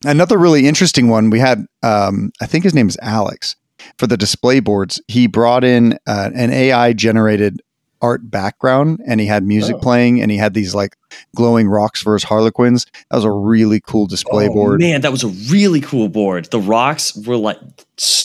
[0.03, 1.65] another really interesting one we had.
[1.81, 3.55] Um, I think his name is Alex
[3.97, 5.01] for the display boards.
[5.07, 7.61] He brought in uh, an AI generated
[7.99, 9.79] art background and he had music Oh.
[9.79, 10.95] playing and he had these like
[11.35, 15.11] glowing rocks for his harlequins that was a really cool display Oh, board Man, that
[15.11, 16.45] was a really cool board.
[16.51, 17.57] The rocks were like,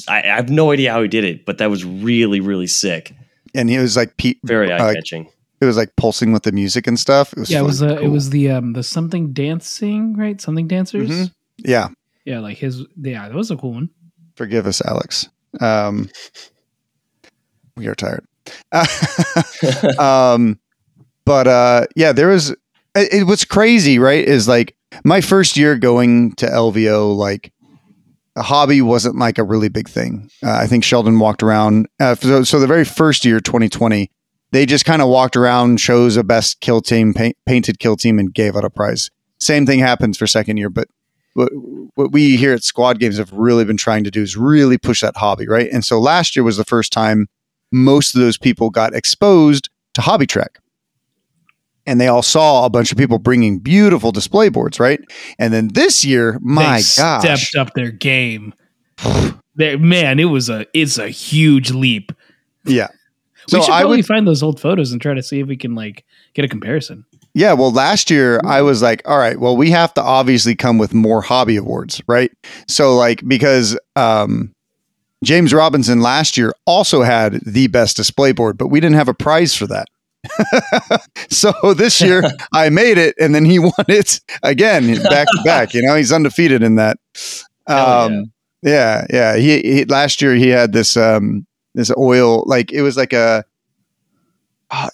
[0.09, 3.14] I, I have no idea how he did it, but that was really, really sick.
[3.55, 5.27] and he was like pe- Very eye uh, catching.
[5.62, 7.96] it was like pulsing with the music and stuff it was yeah, it was fucking
[7.96, 11.09] uh, it was the um the something dancing right, something dancers.
[11.09, 11.33] Mhm.
[11.57, 11.88] yeah
[12.27, 12.85] Yeah, like his.
[13.01, 13.88] Yeah, that was a cool one.
[14.37, 16.08] forgive us alex um
[17.76, 18.24] we are tired.
[19.98, 20.58] Um
[21.24, 25.76] but uh yeah there was it, it was crazy right is like my first year
[25.76, 27.52] going to lvo like
[28.34, 30.28] a hobby wasn't like a really big thing.
[30.44, 34.10] Uh, i think sheldon walked around uh, so, so the very first year 2020
[34.52, 38.18] they just kind of walked around chose a best kill team paint, painted kill team
[38.18, 39.10] and gave out a prize.
[39.40, 40.88] Same thing happens for second year but
[41.35, 41.51] what,
[41.95, 45.01] what we here at squad games have really been trying to do is really push
[45.01, 47.29] that hobby right and so last year was the first time
[47.71, 50.59] most of those people got exposed to hobby track
[51.87, 55.01] and they all saw a bunch of people bringing beautiful display boards right
[55.38, 58.55] and then this year my they gosh stepped up their game.
[59.55, 62.12] They- man, it was a it's a huge leap.
[62.64, 62.88] yeah
[63.53, 65.49] we so should i probably would find those old photos and try to see if
[65.49, 67.05] we can like get a comparison.
[67.35, 70.77] Yeah, well, last year I was like, all right, well, we have to obviously come
[70.77, 72.31] with more hobby awards, right?
[72.68, 74.53] So, like, because um,
[75.25, 79.14] James Robinson last year also had the best display board, but we didn't have a
[79.14, 79.87] prize for that.
[81.31, 85.75] so this year I made it, and then he won it again, back to back.
[85.75, 86.99] You know, he's undefeated in that.
[87.66, 89.37] Um, yeah, yeah.
[89.37, 93.45] He, he last year he had this um this oil like it was like a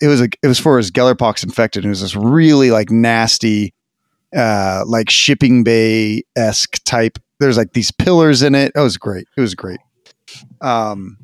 [0.01, 1.85] it was a it was for his Gellerpox infected.
[1.85, 3.75] It was this really like nasty
[4.37, 7.19] uh like shipping bay esque type.
[7.41, 8.73] There's like these pillars in it.
[8.75, 9.27] It was great.
[9.37, 9.81] It was great.
[10.61, 11.17] Um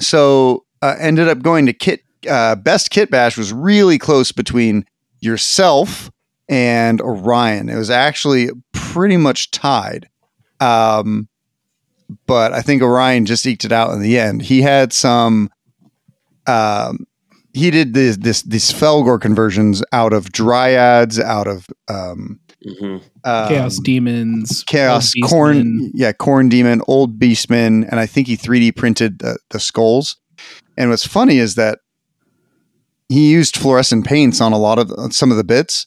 [0.00, 4.84] so uh, ended up going to kit uh best kit bash was really close between
[5.20, 6.10] yourself
[6.48, 7.68] and Orion.
[7.68, 10.08] It was actually pretty much tied.
[10.60, 11.28] Um,
[12.26, 14.42] but I think Orion just eked it out in the end.
[14.42, 15.50] He had some.
[16.46, 17.06] Um,
[17.54, 23.02] he did this this these Fellgor conversions out of dryads, out of um, Mhm.
[23.24, 28.70] um, Chaos demons, chaos Khorne, yeah, Khorne demon, old beastmen, and I think he 3D
[28.76, 30.16] printed the, the skulls.
[30.78, 31.80] And what's funny is that
[33.08, 35.86] he used fluorescent paints on a lot of on some of the bits,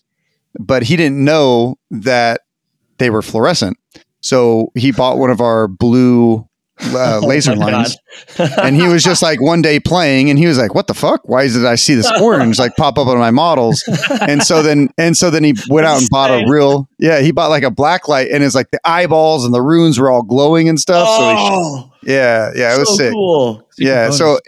[0.59, 2.41] but he didn't know that
[2.97, 3.77] they were fluorescent.
[4.21, 6.47] So he bought one of our blue
[6.83, 7.97] uh, laser Oh lines,
[8.37, 11.27] and he was just like one day playing, and he was like, "What the fuck?
[11.27, 13.83] Why did I see this orange like pop up on my models?"
[14.21, 17.31] And so then, and so then he went out and bought a real, yeah, he
[17.31, 20.23] bought like a black light, and it's like the eyeballs and the runes were all
[20.23, 21.07] glowing and stuff.
[21.07, 23.13] So he, oh, yeah, yeah, it was so sick.
[23.13, 23.67] cool.
[23.77, 24.17] Yeah, bonus.
[24.17, 24.39] so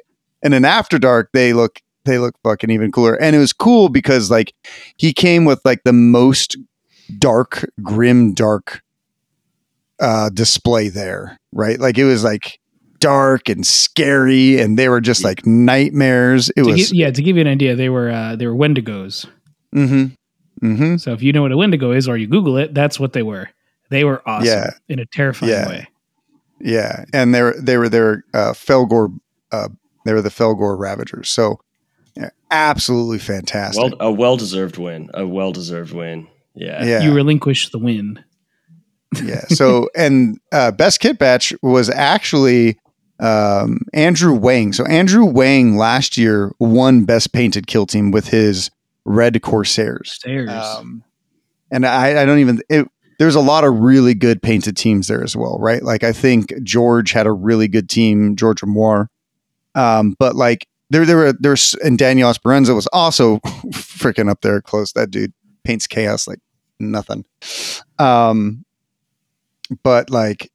[0.43, 3.89] and in After Dark, they look they look fucking even cooler, and it was cool
[3.89, 4.53] because like
[4.97, 6.57] he came with like the most
[7.19, 8.81] dark, grim, dark
[9.99, 11.79] uh display there, right?
[11.79, 12.59] Like it was like
[12.99, 16.49] dark and scary, and they were just like nightmares.
[16.55, 18.55] It To was, gi- yeah, to give you an idea, they were uh, they were
[18.55, 19.25] Wendigos.
[19.75, 20.97] mm-hmm, mm-hmm.
[20.97, 23.23] So if you know what a Wendigo is, or you Google it, that's what they
[23.23, 23.49] were.
[23.89, 24.69] They were awesome Yeah.
[24.89, 25.67] in a terrifying Yeah.
[25.69, 25.87] way.
[26.59, 29.15] Yeah, and they were they were their uh, Fellgor.
[29.51, 29.69] Uh,
[30.05, 31.29] they were the Fellgor Ravagers.
[31.29, 31.59] So
[32.15, 33.81] yeah, absolutely fantastic.
[33.83, 35.09] Well, a well deserved win.
[35.13, 36.27] A well deserved win.
[36.55, 36.83] Yeah.
[36.83, 38.23] yeah, You relinquish the win.
[39.23, 39.41] Yeah.
[39.49, 42.77] So and uh, best kit bash was actually
[43.19, 44.73] um, Andrew Wang.
[44.73, 48.69] So Andrew Wang last year won best painted kill team with his
[49.05, 50.19] red Corsairs.
[50.77, 51.03] Um,
[51.71, 52.61] and I, I don't even.
[52.69, 52.87] It,
[53.19, 55.81] there's a lot of really good painted teams there as well, right?
[55.81, 59.09] Like I think George had a really good team, George Moore.
[59.73, 63.37] Um, but like there, there were there's and Daniel Esperanza was also
[63.71, 64.93] freaking up there close.
[64.93, 66.39] That dude paints chaos like
[66.79, 67.25] nothing.
[67.97, 68.65] Um,
[69.83, 70.51] but like,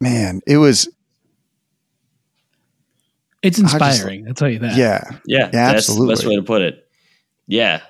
[0.00, 0.88] man, it was
[3.42, 4.26] it's just- inspiring.
[4.28, 4.76] I'll tell you that.
[4.76, 6.88] yeah, Yeah, Yeah, that's the best way to put it.
[7.46, 7.80] Yeah.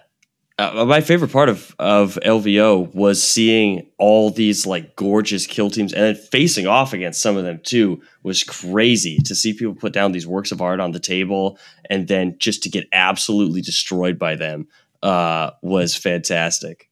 [0.61, 5.93] Uh, my favorite part of, of LVO was seeing all these like gorgeous kill teams
[5.93, 9.93] and then facing off against some of them too was crazy to see people put
[9.93, 11.57] down these works of art on the table
[11.88, 14.67] and then just to get absolutely destroyed by them
[15.05, 16.88] uh, was fantastic.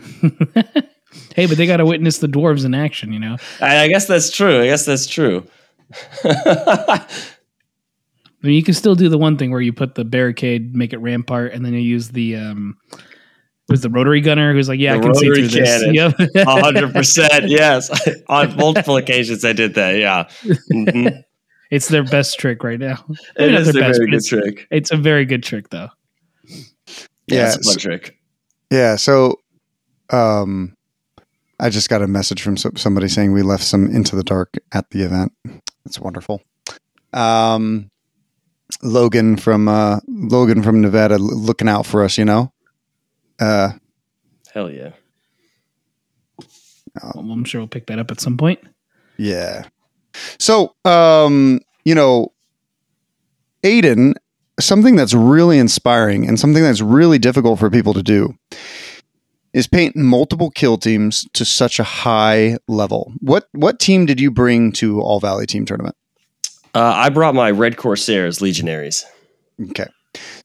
[1.34, 3.12] hey, but they got to witness the dwarves in action.
[3.12, 4.60] You know, I, I guess that's true.
[4.62, 5.46] I guess that's true.
[6.24, 7.06] I
[8.42, 10.98] mean, you can still do the one thing where you put the barricade, make it
[10.98, 12.76] rampart, and then you use the um,
[13.68, 15.94] was the rotary gunner who's like, yeah, The I can see rotary through cannon.
[15.94, 16.30] this.
[16.34, 16.46] Yep.
[16.46, 17.90] A hundred percent, yes.
[18.28, 19.96] On multiple occasions, I did that.
[19.96, 20.24] Yeah,
[20.72, 21.22] Mhm.
[21.70, 23.04] it's their best trick right now.
[23.10, 24.66] it Maybe not is a best, very good it's, trick.
[24.70, 25.88] it's a very good trick, though.
[26.46, 26.56] Yeah,
[27.26, 28.16] Yeah, it's a fun so- trick.
[28.70, 28.96] Yeah.
[28.96, 29.36] So,
[30.10, 30.76] um,
[31.58, 34.88] I just got a message from somebody saying we left some into the dark at
[34.90, 35.32] the event.
[35.84, 36.42] That's wonderful.
[37.12, 37.90] Um,
[38.82, 42.16] Logan from uh, Logan from Nevada l- looking out for us.
[42.16, 42.52] You know.
[43.38, 43.72] Uh,
[44.52, 44.90] Hell yeah.
[47.02, 48.60] Well, I'm sure we'll pick that up at some point.
[49.16, 49.64] yeah.
[50.38, 52.32] So, um, you know,
[53.62, 54.14] Aidan,
[54.58, 58.36] something that's really inspiring and something that's really difficult for people to do
[59.52, 63.12] is paint multiple kill teams to such a high level.
[63.20, 65.96] What what team did you bring to All Valley Team Tournament?
[66.74, 69.04] Uh, I brought my Red Corsairs Legionaries.
[69.70, 69.86] Okay.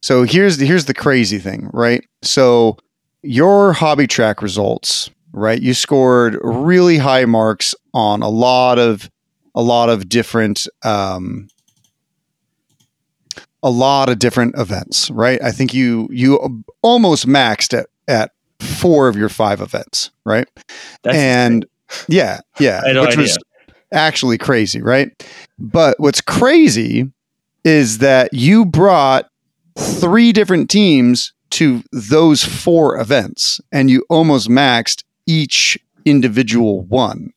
[0.01, 2.03] So here's the, here's the crazy thing, right?
[2.21, 2.77] So
[3.21, 5.61] your hobby track results, right?
[5.61, 9.09] You scored really high marks on a lot of
[9.53, 11.47] a lot of different um
[13.63, 15.41] a lot of different events, right?
[15.43, 20.47] I think you you almost maxed at at four of your five events, right?
[21.03, 21.65] That's and
[22.07, 23.37] yeah, yeah, I had no which was
[23.91, 25.11] actually crazy, right?
[25.59, 27.11] But what's crazy
[27.63, 29.29] is that you brought
[29.77, 37.31] three different teams to those four events and you almost maxed each individual one,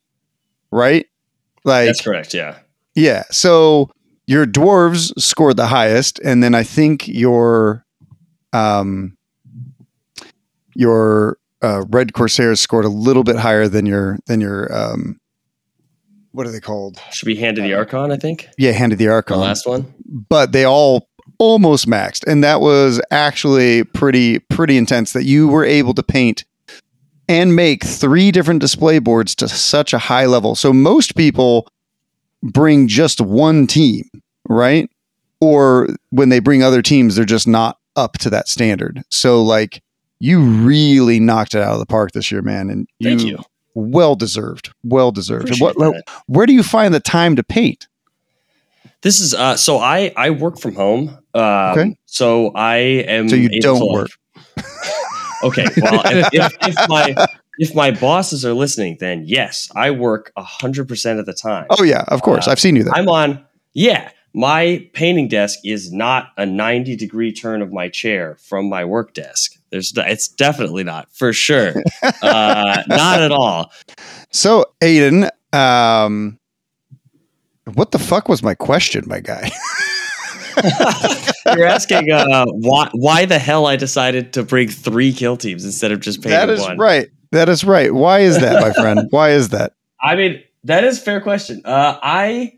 [0.70, 1.06] right?
[1.64, 2.34] Like, that's correct.
[2.34, 2.58] Yeah.
[2.94, 3.24] yeah.
[3.30, 3.90] So
[4.26, 7.84] your dwarves scored the highest, and then I think your
[8.54, 9.17] um
[10.78, 15.18] your uh, red corsairs scored a little bit higher than your than your um
[16.32, 17.00] what are they called?
[17.10, 18.48] Should be handed the Archon, I think.
[18.58, 19.40] Yeah, hand of the The Archon.
[19.40, 19.92] last one.
[20.06, 21.08] but they all
[21.40, 26.44] almost maxed and that was actually pretty pretty intense that you were able to paint
[27.28, 31.68] and make three different display boards to such a high level so most people
[32.42, 34.04] bring just one team
[34.48, 34.90] right
[35.40, 39.80] or when they bring other teams they're just not up to that standard so like
[40.20, 43.38] you really knocked it out of the park this year man and you, Thank you.
[43.74, 45.76] well deserved well deserved what,
[46.26, 47.86] where do you find the time to paint
[49.02, 51.18] This is uh so I I work from home.
[51.34, 51.44] Um
[51.78, 51.96] Okay.
[52.06, 52.76] so I
[53.06, 54.10] am So you don't to, work.
[55.44, 55.66] Okay.
[55.80, 57.14] Well if, if, if my
[57.60, 61.66] if my bosses are listening, then yes, I work hundred percent of the time.
[61.70, 64.10] oh yeah of course Uh, i've seen you there I'm on yeah.
[64.34, 69.14] My painting desk is not a 90 degree turn of my chair from my work
[69.14, 69.57] desk.
[69.70, 71.74] There's it's definitely not for sure.
[72.22, 73.72] uh, not at all.
[74.30, 76.38] So, Aidan, um,
[77.74, 79.50] what the fuck was my question, my guy?
[81.56, 85.92] You're asking uh, why why the hell I decided to bring three kill teams instead
[85.92, 86.70] of just painting that is one.
[86.70, 87.08] That is right.
[87.30, 87.92] That is right.
[87.92, 89.06] Why is that, my friend?
[89.10, 89.74] Why is that?
[90.00, 91.60] I mean, that is a fair question.
[91.64, 92.54] Uh, I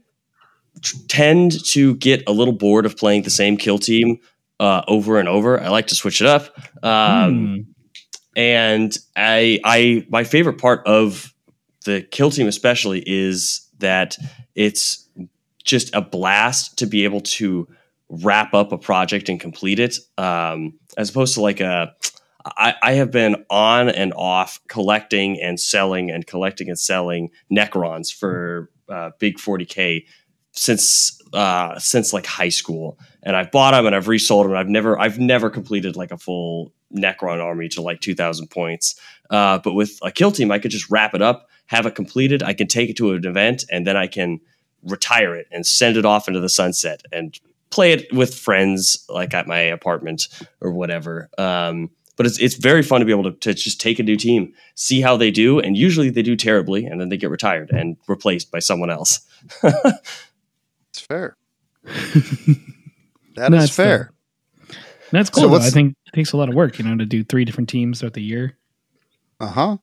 [1.09, 4.21] tend to get a little bored of playing the same kill team
[4.61, 5.61] uh, over and over.
[5.61, 6.57] I like to switch it up.
[6.85, 7.57] Um, Hmm.
[8.37, 11.35] and I, I, my favorite part of
[11.85, 14.17] the kill team, especially, is that
[14.55, 15.09] it's
[15.65, 17.67] just a blast to be able to
[18.09, 21.95] wrap up a project and complete it, um, as opposed to like a.
[22.45, 28.11] I, I have been on and off collecting and selling and collecting and selling Necrons
[28.13, 30.07] for uh, big 40k
[30.53, 34.57] since uh, since like high school, and I've bought them and I've resold them.
[34.57, 38.99] I've never I've never completed like a full Necron army to like 2,000 points.
[39.31, 42.43] Uh, but with a kill team, I could just wrap it up, have it completed.
[42.43, 44.41] I can take it to an event, and then I can
[44.83, 47.39] retire it and send it off into the sunset and
[47.71, 50.29] play it with friends, like at my apartment
[50.61, 51.29] or whatever.
[51.39, 54.17] Um, but it's it's very fun to be able to, to just take a new
[54.17, 57.71] team, see how they do, and usually they do terribly, and then they get retired
[57.71, 59.21] and replaced by someone else.
[61.11, 61.37] It's fair.
[63.37, 64.13] That is No, it's fair.
[65.13, 65.45] That's cool.
[65.45, 65.49] though.
[65.51, 67.69] what's- I think it takes a lot of work, you know, to do three different
[67.69, 68.57] teams throughout the year.
[69.39, 69.77] Uh huh.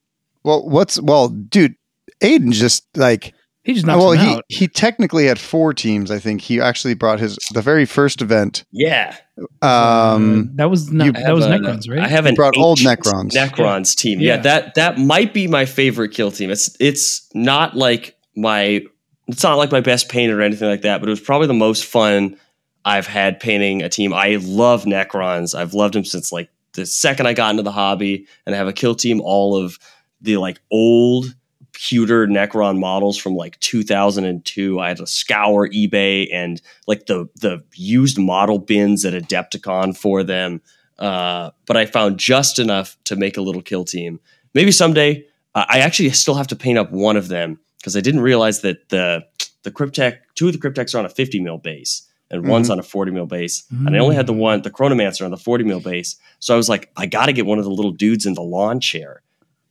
[0.44, 1.76] Well, what's well, dude?
[2.22, 4.44] Aidan just like He just knocks well, them he out.
[4.50, 6.12] he technically had four teams.
[6.12, 8.64] I think he actually brought his the very first event.
[8.72, 9.16] Yeah,
[9.62, 12.00] Um, Uh, that was not you- that was I a- Necrons, right?
[12.00, 13.32] I have an brought old Necrons.
[13.32, 14.20] Necrons team.
[14.20, 14.36] Yeah.
[14.36, 14.42] Yeah.
[14.42, 16.50] that that might be my favorite kill team.
[16.52, 18.82] It's it's not like my
[19.28, 21.54] it's not like my best paint or anything like that, but it was probably the
[21.54, 22.38] most fun
[22.86, 24.14] I've had painting a team.
[24.14, 25.54] I love Necrons.
[25.54, 28.68] I've loved them since like the second I got into the hobby, and I have
[28.68, 29.78] a kill team all of
[30.22, 31.36] the like old
[31.74, 34.80] pewter Necron models from like 2002.
[34.80, 40.24] I had to scour eBay and like the the used model bins at Adepticon for
[40.24, 40.62] them.
[40.98, 44.20] Uh, but I found just enough to make a little kill team.
[44.54, 48.02] Maybe someday uh, I actually still have to paint up one of them because I
[48.02, 49.26] didn't realize that the
[49.64, 52.80] the Cryptek two of the Crypteks are on a 50 mil base and one's on
[52.80, 53.64] a 40 mil base.
[53.72, 56.18] And I only had the one the Chronomancer on the 40 mil base.
[56.40, 58.42] So I was like, I got to get one of the little dudes in the
[58.42, 59.22] lawn chair.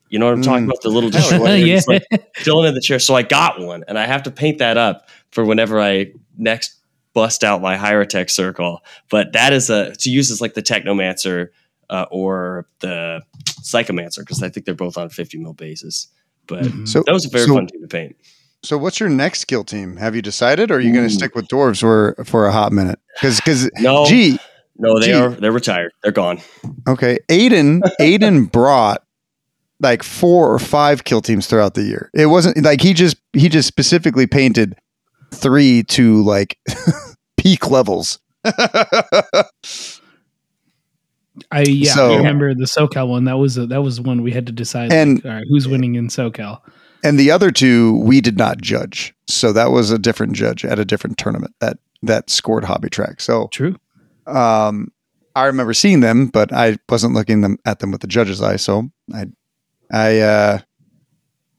[0.09, 0.69] You know what I'm talking Mm.
[0.71, 0.81] about?
[0.81, 1.21] The little yeah.
[1.21, 1.57] destroyer.
[1.57, 2.05] It's like
[2.37, 2.99] chilling in the chair.
[2.99, 6.77] So I got one, and I have to paint that up for whenever I next
[7.13, 8.83] bust out my Hierotek circle.
[9.11, 11.49] But that is a to use as like the Technomancer
[11.91, 13.21] uh, or the
[13.61, 16.09] Psychomancer because I think they're both on 50 mil bases.
[16.47, 16.89] But Mhm.
[16.89, 18.17] so that was a very so, fun team to paint.
[18.63, 19.97] So, what's your next skill team?
[19.97, 22.73] Have you decided, or are you going to stick with dwarves for for a hot
[22.73, 22.99] minute?
[23.15, 24.39] Because because No, gee,
[24.79, 25.13] no, they gee.
[25.13, 25.93] are they're retired.
[26.03, 26.41] They're gone.
[26.89, 27.83] Okay, Aidan.
[28.01, 29.03] Aidan brought
[29.81, 32.11] like four or five kill teams throughout the year.
[32.15, 34.75] It wasn't like he just he just specifically painted
[35.33, 36.59] three to like
[37.37, 38.19] peak levels.
[41.51, 43.25] I yeah, So- I remember the SoCal one.
[43.25, 44.93] That was a, that was one we had to decide.
[44.93, 46.61] And- like, all right, who's winning in SoCal?
[47.05, 49.15] and the other two we did not judge.
[49.29, 53.21] So that was a different judge at a different tournament that that scored hobby track.
[53.21, 53.77] So True.
[54.27, 54.93] um,
[55.35, 58.57] I remember seeing them, but I wasn't looking them at them with the judge's eye.
[58.57, 59.27] So I
[59.93, 60.59] I uh,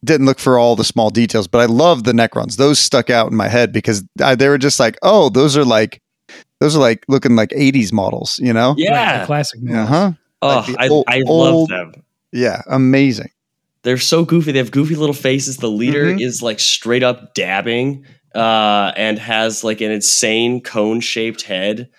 [0.03, 2.57] didn't look for all the small details, but I love the Necrons.
[2.57, 5.65] Those stuck out in my head because I, they were just like, oh, those are
[5.65, 6.01] like
[6.59, 8.69] those are like looking like '80s models, you know?
[8.69, 9.25] Right, the Yeah.
[9.25, 9.59] classic.
[9.69, 10.11] Uh huh.
[10.41, 12.03] Oh, Like the I, I old- love them.
[12.31, 13.29] Yeah, amazing.
[13.83, 14.51] They're so goofy.
[14.51, 15.57] They have goofy little faces.
[15.57, 16.21] The leader Mhm.
[16.21, 18.05] is like straight up dabbing
[18.35, 21.89] uh, and has like an insane cone shaped head.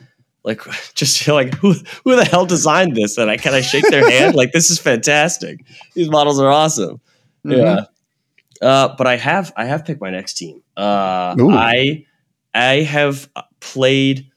[0.44, 0.61] Like,
[0.94, 3.16] just feel like who who the hell designed this?
[3.18, 4.34] And I can I shake their hand?
[4.34, 5.64] Like, this is fantastic.
[5.94, 7.00] These models are awesome.
[7.46, 7.56] Mhm.
[7.56, 7.84] Yeah.
[8.61, 10.62] Uh, but I have I have picked my next team.
[10.76, 11.50] Uh, Ooh.
[11.52, 12.04] I
[12.54, 13.28] I have
[13.61, 14.30] played.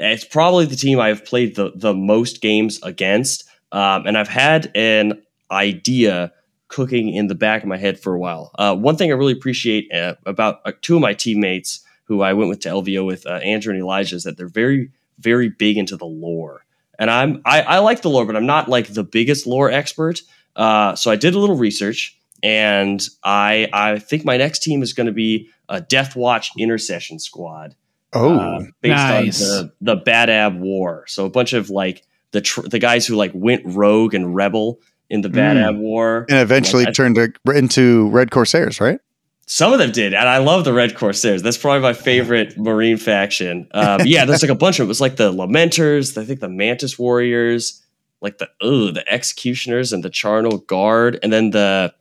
[0.00, 4.70] It's probably the team I've played the the most games against, um, and I've had
[4.74, 6.32] an idea
[6.68, 8.50] cooking in the back of my head for a while.
[8.58, 12.32] Uh, one thing I really appreciate uh, about uh, two of my teammates who I
[12.32, 15.76] went with to LVO with, uh, Andrew and Elijah, is that they're very very big
[15.76, 16.64] into the lore,
[16.98, 20.22] and I'm I, I like the lore, but I'm not like the biggest lore expert.
[20.56, 24.94] Uh, so I did a little research, and I I think my next team is
[24.94, 27.76] going to be a Death Watch Intercession Squad
[28.12, 29.50] Oh, uh, based Nice.
[29.50, 31.04] on the the Badab War.
[31.08, 32.02] So a bunch of like
[32.32, 35.78] the tr- the guys who like went rogue and rebel in the Badab Mm.
[35.78, 36.26] War.
[36.28, 38.98] and eventually Like, I- turned to, into Red Corsairs, right?
[39.46, 41.42] Some of them did, and I love the Red Corsairs.
[41.42, 43.66] That's probably my favorite Marine faction.
[43.72, 44.88] Um, yeah, there's like a bunch of it.
[44.88, 47.82] was like the Lamenters, I think the Mantis Warriors,
[48.20, 51.92] like the oh the Executioners and the Charnel Guard, and then the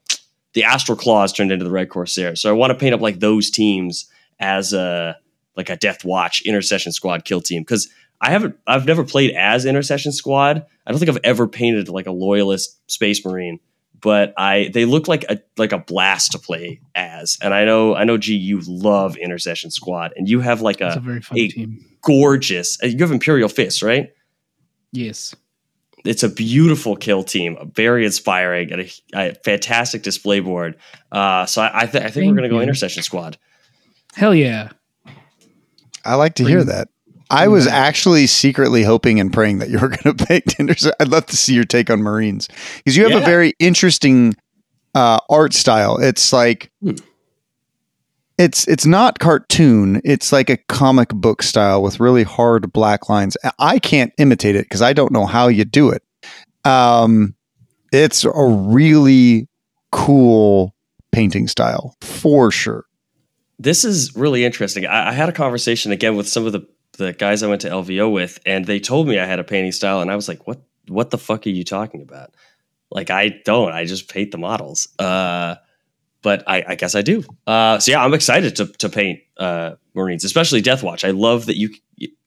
[0.53, 2.39] the Astral Claws turned into the Red Corsairs.
[2.41, 4.05] So I want to paint up like those teams
[4.39, 5.18] as a
[5.60, 7.89] like a Death Watch Intercession Squad kill team because
[8.22, 10.66] I haven't I've never played as Intercession Squad.
[10.88, 13.60] I don't think I've ever painted like a loyalist Space Marine,
[13.99, 17.38] but I they look like a like a blast to play as.
[17.41, 20.93] And I know I know G you love Intercession Squad and you have like a
[20.95, 21.86] a very fun a- team.
[22.01, 24.14] gorgeous you have Imperial Fist, right?
[24.93, 25.36] Yes.
[26.05, 30.78] It's a beautiful kill team, very inspiring, and a, a fantastic display board.
[31.12, 32.62] Uh, so I, I, th- I think we're going to go.
[32.62, 33.38] Intercession Squad.
[34.16, 34.70] Hell yeah.
[36.06, 36.89] I like to hear that.
[37.32, 40.95] I was actually secretly hoping and praying that you were going to pick Intercession.
[41.00, 42.47] I'd love to see your take on Marines
[42.78, 44.36] because you have a very interesting
[44.95, 45.97] uh, art style.
[45.97, 46.95] It's like Hmm.
[48.39, 50.02] it's it's not cartoon.
[50.04, 53.38] It's like a comic book style with really hard black lines.
[53.60, 56.02] I can't imitate it because I don't know how you do it.
[56.66, 57.36] Um,
[57.93, 59.47] it's a really
[59.91, 60.74] cool
[61.12, 62.86] painting style for sure.
[63.60, 64.86] This is really interesting.
[64.86, 67.70] I, I had a conversation again with some of the, the guys I went to
[67.70, 70.47] LVO with, and they told me I had a painting style, and I was like,
[70.47, 70.62] "What?
[70.88, 72.34] What the fuck are you talking about?"
[72.89, 73.72] Like, I don't.
[73.72, 74.88] I just paint the models.
[74.97, 75.55] Uh,
[76.22, 77.24] but I, I guess I do.
[77.47, 81.03] Uh, so yeah, I'm excited to to paint uh, Marines, especially Death Watch.
[81.05, 81.70] I love that you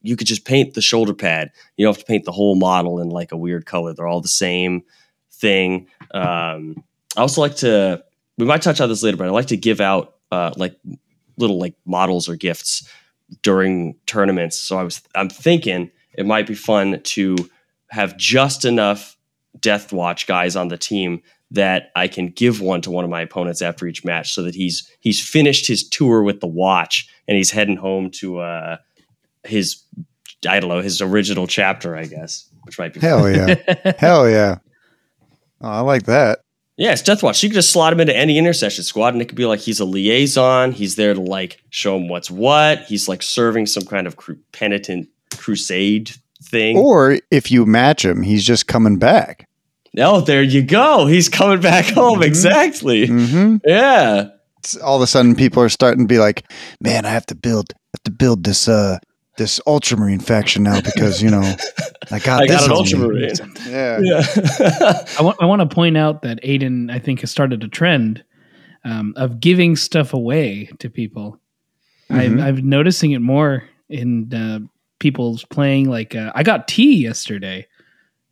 [0.01, 1.51] you- could just paint the shoulder pad.
[1.77, 3.93] You don't have to paint the whole model in like a weird color.
[3.93, 4.83] They're all the same
[5.31, 5.87] thing.
[6.13, 6.83] Um,
[7.17, 8.03] I also like to.
[8.37, 10.75] We might touch on this later, but I like to give out uh, like
[11.37, 12.87] little like models or gifts
[13.41, 14.59] during tournaments.
[14.59, 17.35] So I was I'm thinking it might be fun to
[17.89, 19.17] have just enough
[19.59, 21.21] Death Watch guys on the team
[21.51, 24.55] that I can give one to one of my opponents after each match, so that
[24.55, 28.77] he's he's finished his tour with the watch and he's heading home to uh,
[29.43, 29.83] his
[30.47, 33.09] I don't know his original chapter, I guess, which might be fun.
[33.09, 33.93] Hell yeah.
[33.99, 34.57] Hell yeah.
[35.61, 36.39] Oh, I like that.
[36.77, 37.43] Yeah, it's Death Watch.
[37.43, 39.79] You could just slot him into any intercession squad, and it could be like he's
[39.79, 40.71] a liaison.
[40.71, 42.79] He's there to like show him what's what.
[42.85, 45.07] He's like serving some kind of cru- penitent
[45.37, 46.11] crusade
[46.43, 46.77] thing.
[46.77, 49.47] Or if you match him, he's just coming back.
[49.99, 51.05] oh, there you go.
[51.05, 52.21] He's coming back home.
[52.21, 52.25] Mhm.
[52.25, 53.05] Exactly.
[53.05, 54.29] hmm Yeah.
[54.83, 56.49] All of a sudden, people are starting to be like,
[56.79, 58.97] "Man, I have to build, I have to build this, uh,
[59.37, 61.41] this Ultramarine faction now because you know
[62.11, 62.77] I got I got this an on.
[62.77, 63.35] Ultramarine.
[63.67, 63.99] Yeah.
[64.01, 65.03] Yeah.
[65.19, 68.23] I want I want to point out that Aidan I think has started a trend
[68.85, 71.39] um, of giving stuff away to people.
[72.09, 72.19] Mhm.
[72.19, 74.59] I'm, I'm noticing it more in uh,
[74.99, 75.89] people's playing.
[75.89, 77.67] Like uh, I got tea yesterday.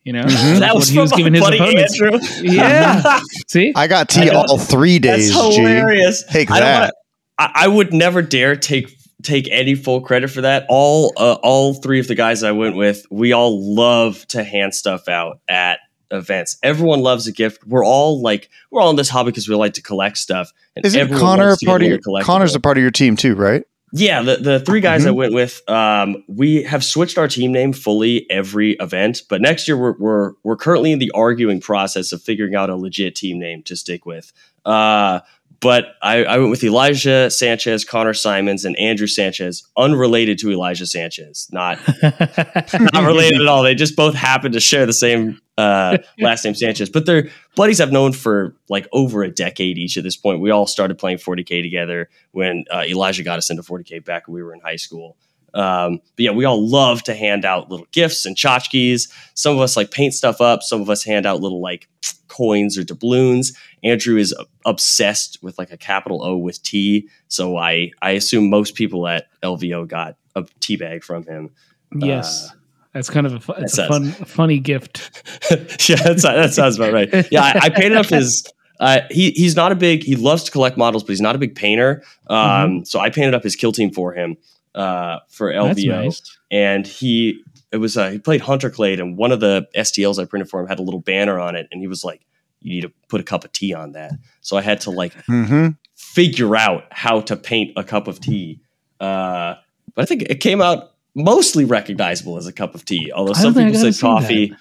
[0.04, 0.60] You know, Mhm.
[0.60, 2.20] that was, what from my buddy Andrew.
[2.42, 3.20] Yeah.
[3.48, 4.46] See, I got tea I know.
[4.50, 5.32] all three days.
[5.34, 5.62] That's G.
[5.62, 6.24] hilarious.
[6.24, 6.80] Take I don't that.
[6.82, 6.92] wanna-
[7.38, 10.66] I, I would never dare take take any full credit for that.
[10.70, 14.74] All uh, all three of the guys I went with, we all love to hand
[14.76, 15.80] stuff out at
[16.12, 16.58] events.
[16.62, 17.66] Everyone loves a gift.
[17.66, 20.52] We're all like we're all in this hobby because we like to collect stuff.
[20.76, 22.00] And Isn't Connor a wants to get part of your?
[22.24, 23.64] Connor's a part of your team too, right?
[23.94, 25.16] Yeah, the, the three guys I Mhm.
[25.16, 29.24] went with, um, we have switched our team name fully every event.
[29.30, 32.76] But next year, we're we're we're currently in the arguing process of figuring out a
[32.78, 34.32] legit team name to stick with.
[34.66, 35.20] Uh,
[35.62, 40.88] but I, I went with Elijah Sanchez, Connor Simons, and Andrew Sanchez, unrelated to Elijah
[40.88, 43.62] Sanchez, not not related at all.
[43.62, 47.80] They just both happen to share the same uh, last name Sanchez, but they're buddies
[47.80, 50.42] I've known for like over a decade each at this point.
[50.42, 54.34] We all started playing 40k together when uh, Elijah got us into 40k back when
[54.34, 55.16] we were in high school.
[55.54, 59.12] Um, but yeah, we all love to hand out little gifts and tchotchkes.
[59.34, 60.64] Some of us like paint stuff up.
[60.64, 61.88] Some of us hand out little like
[62.28, 63.58] coins or doubloons.
[63.84, 64.34] Andrew is
[64.66, 67.10] obsessed with like a capital O with T.
[67.28, 71.50] So I I assume most people at LVO got a tea bag from him.
[71.96, 72.50] Yes.
[72.50, 72.56] Uh,
[72.94, 75.24] that's kind of a, it's a fun, funny gift.
[75.90, 77.10] yeah, that's, that sounds about right.
[77.32, 78.46] Yeah, I, I painted up his.
[78.82, 80.04] Uh, he he's not a big.
[80.04, 82.04] He loves to collect models, but he's not a big painter.
[82.28, 84.36] Um, So I painted up his kill team for him
[84.76, 86.38] uh, for LVO, nice.
[86.50, 90.26] and he it was uh, he played Hunter Clade, and one of the STLs I
[90.26, 92.26] printed for him had a little banner on it, and he was like,
[92.62, 95.14] "You need to put a cup of tea on that." So I had to like
[95.26, 95.70] mm-hmm.
[95.96, 98.62] figure out how to paint a cup of tea.
[99.00, 99.56] Uh,
[99.96, 103.54] but I think it came out mostly recognizable as a cup of tea, although some
[103.54, 104.58] people gotta said see that.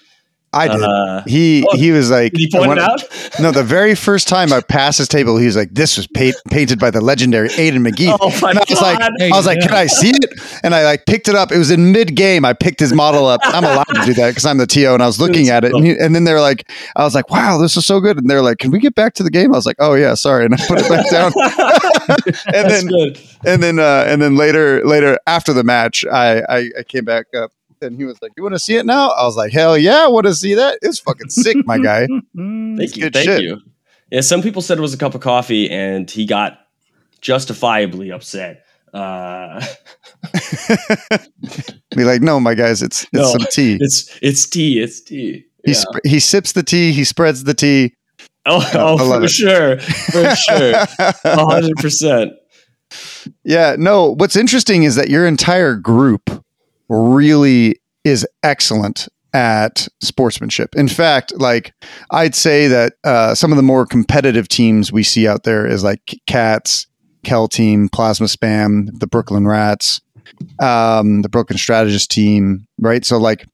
[0.53, 0.69] Coffee.
[0.69, 0.83] I did.
[0.83, 3.01] Uh, he Oh, he was like did he point when- it out?
[3.39, 6.37] No, the very first time I passed his table, he was like, "This was pa-
[6.49, 8.99] painted by the legendary Aidan McGee." Oh my and I was god!
[8.99, 9.67] like, Hey, I was like, yeah.
[9.67, 11.51] "Can I see it?" And I like picked it up.
[11.51, 12.43] It was in mid game.
[12.43, 13.39] I picked his model up.
[13.45, 15.73] I'm allowed to do that because I'm the TO, and I was looking at it.
[15.73, 18.29] And, he, and then they're like, "I was like, wow, this is so good." And
[18.29, 20.43] they're like, "Can we get back to the game?" I was like, "Oh yeah, sorry,"
[20.45, 21.31] and I put it back down.
[22.47, 23.19] and That's then good.
[23.45, 27.27] and then uh, and then later later after the match, I, I I came back
[27.35, 27.51] up.
[27.81, 30.03] And he was like, "You want to see it now?" I was like, "Hell yeah,
[30.05, 30.79] I want to see that.
[30.81, 33.09] It's fucking sick, my guy." Thank you.
[33.09, 33.41] Thank shit.
[33.43, 33.57] you.
[34.11, 36.59] Yeah, some people said it was a cup of coffee, and he got
[37.21, 38.65] justifiably upset.
[38.93, 39.65] Uh,
[41.95, 43.23] Be like, "No, my guys, it's it's No.
[43.31, 44.79] some tea." it's it's tea.
[44.81, 45.45] It's tea.
[45.65, 45.77] He Yeah.
[45.79, 46.91] sp- he sips the tea.
[46.91, 47.93] He spreads the tea.
[48.45, 49.29] oh, I oh for it.
[49.29, 50.73] sure, for sure,
[51.23, 52.33] a hundred percent.
[53.43, 53.75] yeah.
[53.77, 54.13] No.
[54.15, 56.43] What's interesting is that your entire group
[56.91, 60.75] really is excellent at sportsmanship.
[60.75, 61.73] In fact, like
[62.09, 65.83] I'd say that uh, some of the more competitive teams we see out there is
[65.83, 66.87] like Cats,
[67.23, 70.01] Kel Team, Plasma Spam, the Brooklyn Rats,
[70.59, 73.05] um, the Broken Strategist Team, right?
[73.05, 73.45] So like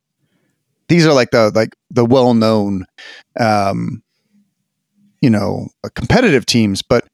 [0.88, 2.86] these are like the like the well known,
[3.40, 4.02] um,
[5.22, 7.08] you know, uh, competitive teams, but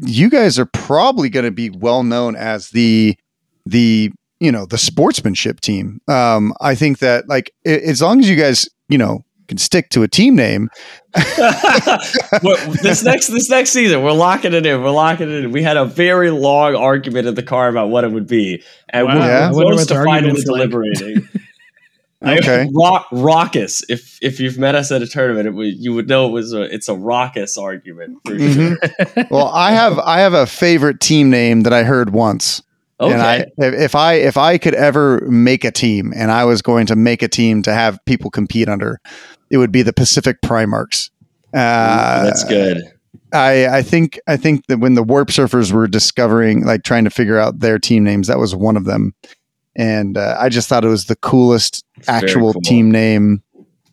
[0.00, 3.16] you guys are probably going to be well known as the
[3.64, 6.00] the you know the sportsmanship team.
[6.08, 9.88] Um, I think that like i- as long as you guys you know can stick
[9.90, 10.68] to a team name,
[11.14, 14.82] this next this next season, we're locking it in.
[14.82, 15.52] We're locking it in.
[15.52, 19.06] We had a very long argument in the car about what it would be, and
[19.06, 19.14] Wow.
[19.18, 19.50] we're Yeah.
[19.50, 20.10] Close what to the finally
[20.40, 20.58] argument's like.
[20.70, 21.28] deliberating.
[21.32, 21.40] I-
[22.38, 22.66] Okay.
[22.74, 23.84] rock, raucous.
[23.90, 26.54] If if you've met us at a tournament, it would, you would know it was
[26.54, 28.76] a it's a raucous argument for sure.
[29.30, 32.62] Well, I have I have a favorite team name that I heard once.
[32.98, 36.44] Okay, And I, if, if I if I could ever make a team, and I
[36.44, 39.00] was going to make a team to have people compete under,
[39.50, 41.10] it would be the Pacific Primarchs.
[41.52, 42.82] Uh, that's good.
[43.32, 47.10] I I think I think that when the Warp Surfers were discovering, like trying to
[47.10, 49.14] figure out their team names, that was one of them,
[49.74, 52.62] and uh, I just thought it was the coolest It's actual cool.
[52.62, 53.42] team name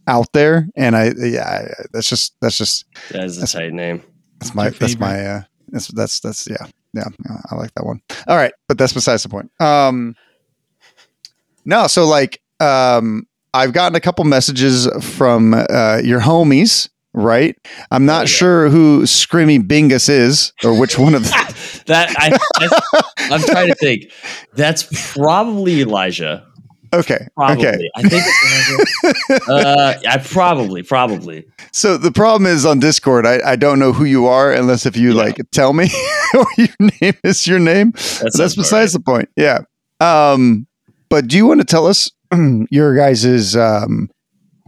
[0.08, 0.68] out there.
[0.76, 4.02] And I yeah, I- that's just that's just That is a that's- tight name.
[4.40, 8.02] that's my that's my uh, that's that's that's yeah yeah yeah, I like that one.
[8.28, 9.52] All right, but that's besides the point.
[9.62, 10.16] Um,
[11.66, 16.90] no, so like um, I've gotten a couple messages from uh, your homies.
[17.16, 17.56] Right,
[17.92, 18.26] I'm not Oh, yeah.
[18.26, 21.24] sure who Scrimmy Bingus is or which one of
[21.86, 24.12] that I, I I'm trying to think.
[24.54, 26.48] That's probably Elijah.
[26.94, 27.28] Okay.
[27.36, 27.66] Probably.
[27.68, 27.90] Okay.
[27.96, 31.46] I think it's uh, I probably, probably.
[31.72, 34.96] So the problem is on Discord, I, I don't know who you are unless if
[34.96, 35.16] you Yeah.
[35.24, 35.90] like tell me
[36.36, 36.68] or your
[37.02, 37.92] name is your name.
[37.92, 39.30] That's, that's besides the point.
[39.36, 39.62] Yeah.
[40.00, 40.68] Um,
[41.10, 42.12] but do you want to tell us
[42.70, 44.10] your guys's um,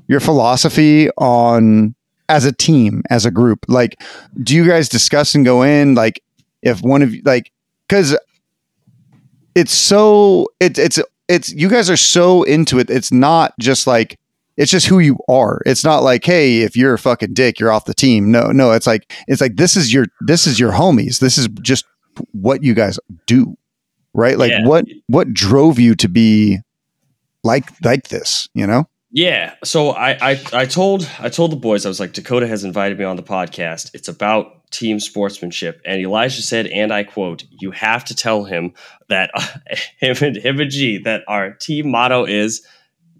[0.07, 1.93] your philosophy on
[2.27, 3.65] as a team, as a group?
[3.67, 4.01] Like,
[4.41, 6.21] do you guys discuss and go in like
[6.63, 7.51] if one of you like
[7.87, 8.17] because
[9.53, 12.89] it's so it, it's it's you guys are so into it.
[12.89, 14.19] It's not just like
[14.57, 15.61] it's just who you are.
[15.65, 18.31] It's not like, hey, if you're a fucking dick, you're off the team.
[18.31, 21.19] No, no, it's like it's like this is your this is your homies.
[21.19, 21.85] This is just
[22.31, 23.57] what you guys do.
[24.13, 24.37] Right?
[24.37, 24.65] Like Yeah.
[24.65, 26.59] what what drove you to be
[27.43, 28.87] like like this, you know?
[29.15, 29.55] Yeah.
[29.63, 32.99] So I, I I told I told the boys I was like Dakotah has invited
[32.99, 33.89] me on the podcast.
[33.93, 38.73] It's about team sportsmanship, and Elijah said, and I quote: "You have to tell him
[39.07, 39.31] that
[39.99, 42.67] him and him and G that our team motto is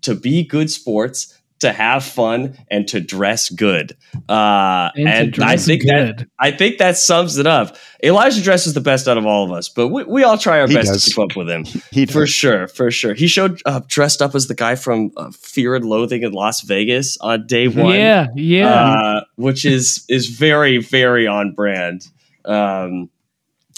[0.02, 1.35] to be good sports."
[1.66, 3.98] To have fun and to dress good,
[4.30, 6.28] uh, And, and, to I dress think that.
[6.40, 7.76] I think that sums it up.
[8.04, 10.68] Elijah dresses the best out of all of us, but we, we all try our
[10.68, 11.06] He best does.
[11.06, 11.66] to keep up with him.
[11.92, 13.14] He For sure, for sure.
[13.16, 16.62] He showed up dressed up as the guy from uh, Fear and Loathing in Las
[16.62, 17.96] Vegas on day one.
[17.96, 18.68] Yeah, yeah.
[18.94, 22.08] Uh, which is is very very on brand.
[22.46, 23.10] Um,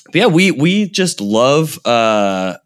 [0.08, 2.58] but yeah, we we just love uh,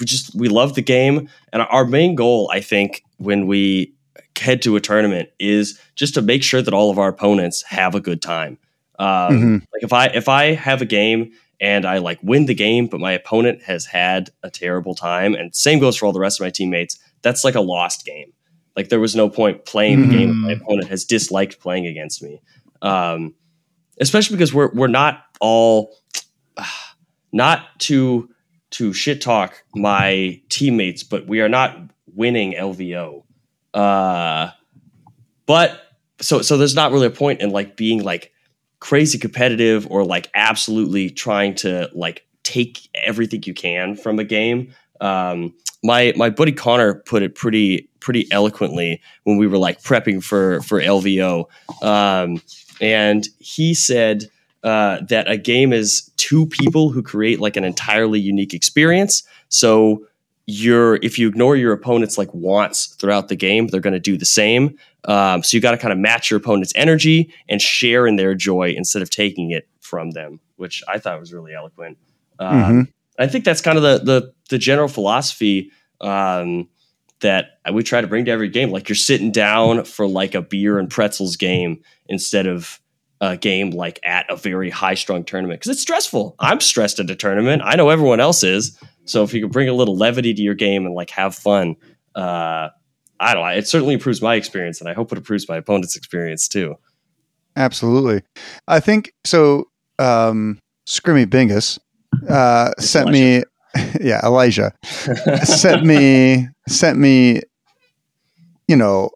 [0.00, 3.93] we just we love the game, and our main goal, I think, when we
[4.38, 7.94] head to a tournament, is just to make sure that all of our opponents have
[7.94, 8.58] a good time.
[8.98, 9.60] Um, Mhm.
[9.72, 13.00] Like if I if I have a game and I like win the game, but
[13.00, 16.44] my opponent has had a terrible time, and same goes for all the rest of
[16.44, 16.98] my teammates.
[17.22, 18.32] That's like a lost game.
[18.76, 22.40] Like there was no point playing the game my opponent has disliked playing against me.
[22.82, 23.34] Um,
[24.00, 25.96] especially because we're we're not all
[27.32, 28.28] not to
[28.70, 31.78] to shit talk my teammates, but we are not
[32.14, 33.23] winning LVO.
[33.74, 34.50] Uh,
[35.46, 35.80] but
[36.20, 38.32] so so there's not really a point in like being like
[38.80, 44.72] crazy competitive or like absolutely trying to like take everything you can from a game.
[45.00, 50.22] Um, my my buddy Connor put it pretty pretty eloquently when we were like prepping
[50.22, 51.46] for for LVO,
[51.82, 52.40] um,
[52.80, 54.30] and he said
[54.62, 59.22] uh, that a game is two people who create like an entirely unique experience.
[59.48, 60.06] So
[60.46, 64.16] you're if you ignore your opponent's like wants throughout the game, they're going to do
[64.16, 64.76] the same.
[65.06, 68.34] Um, so you got to kind of match your opponent's energy and share in their
[68.34, 71.98] joy instead of taking it from them, which I thought was really eloquent.
[72.38, 72.88] Um, Mhm.
[73.18, 75.70] I think that's kind of the the, the general philosophy
[76.00, 76.68] um,
[77.20, 78.70] that we try to bring to every game.
[78.70, 82.80] Like you're sitting down for like a beer and pretzels game instead of
[83.20, 86.34] a game like at a very high strung tournament because it's stressful.
[86.38, 87.62] I'm stressed at a tournament.
[87.64, 88.76] I know everyone else is.
[89.04, 91.76] So if you can bring a little levity to your game and like have fun,
[92.14, 92.68] uh,
[93.20, 93.50] I don't know.
[93.50, 96.74] It certainly improves my experience, and I hope it improves my opponent's experience too.
[97.56, 98.22] Absolutely.
[98.66, 99.68] I think so.
[99.98, 101.78] Um, Scrimmy Bingus
[102.28, 103.42] uh, sent me,
[104.00, 104.72] yeah, Elijah
[105.44, 107.40] sent me sent me,
[108.66, 109.10] you know,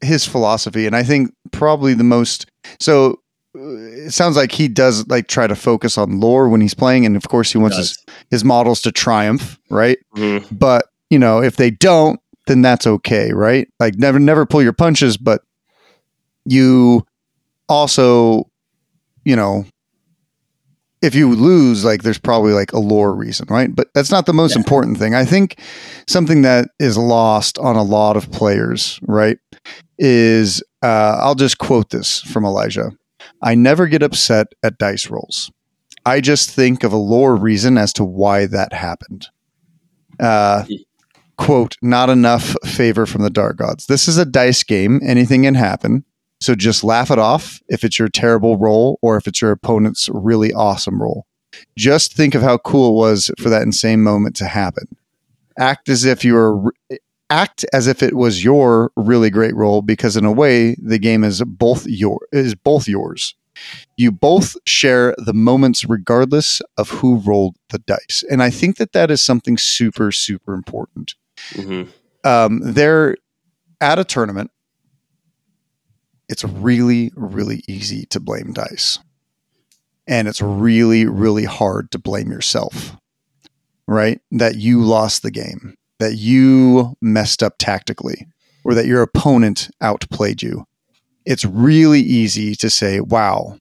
[0.00, 2.46] his philosophy, and I think probably the most.
[2.78, 3.20] So
[3.60, 7.16] it sounds like he does like try to focus on lore when he's playing, and
[7.16, 7.98] of course he wants his,
[8.30, 9.98] his models to triumph, right?
[10.16, 10.46] Mhm.
[10.58, 14.72] but you know if they don't then that's okay right like never never pull your
[14.74, 15.42] punches but
[16.44, 17.04] you
[17.68, 18.44] also
[19.24, 19.64] you know
[21.02, 24.32] if you lose like there's probably like a lore reason right but that's not the
[24.34, 24.58] most Yeah.
[24.60, 25.58] important thing i think
[26.06, 29.38] something that is lost on a lot of players right
[29.98, 32.90] is uh, i'll just quote this from elijah
[33.42, 35.50] i never get upset at dice rolls.
[36.06, 39.28] I just think of a lore reason as to why that happened.
[40.18, 40.64] Uh,
[41.36, 43.86] quote not enough favor from the dark gods.
[43.86, 45.00] This is a dice game.
[45.04, 46.04] Anything can happen.
[46.40, 50.08] So just laugh it off if it's your terrible roll or if it's your opponent's
[50.12, 51.26] really awesome roll
[51.76, 54.96] just think of how cool it was for that insane moment to happen.
[55.58, 56.72] Act as if you were
[57.30, 61.24] act as if it was your really great role because in a way the game
[61.24, 63.34] is both your is both yours.
[63.96, 68.24] You both share the moments regardless of who rolled the dice.
[68.30, 71.14] And i think that that is something super super important.
[71.52, 71.88] Mhm.
[72.24, 73.16] um, they're
[73.80, 74.50] at a tournament.
[76.28, 78.98] It's really really easy to blame dice.
[80.06, 82.96] And it's really really hard to blame yourself
[83.90, 84.20] right?
[84.30, 88.26] That you lost the game that you messed up tactically
[88.64, 90.64] or that your opponent outplayed you
[91.24, 93.56] it's really easy to say wow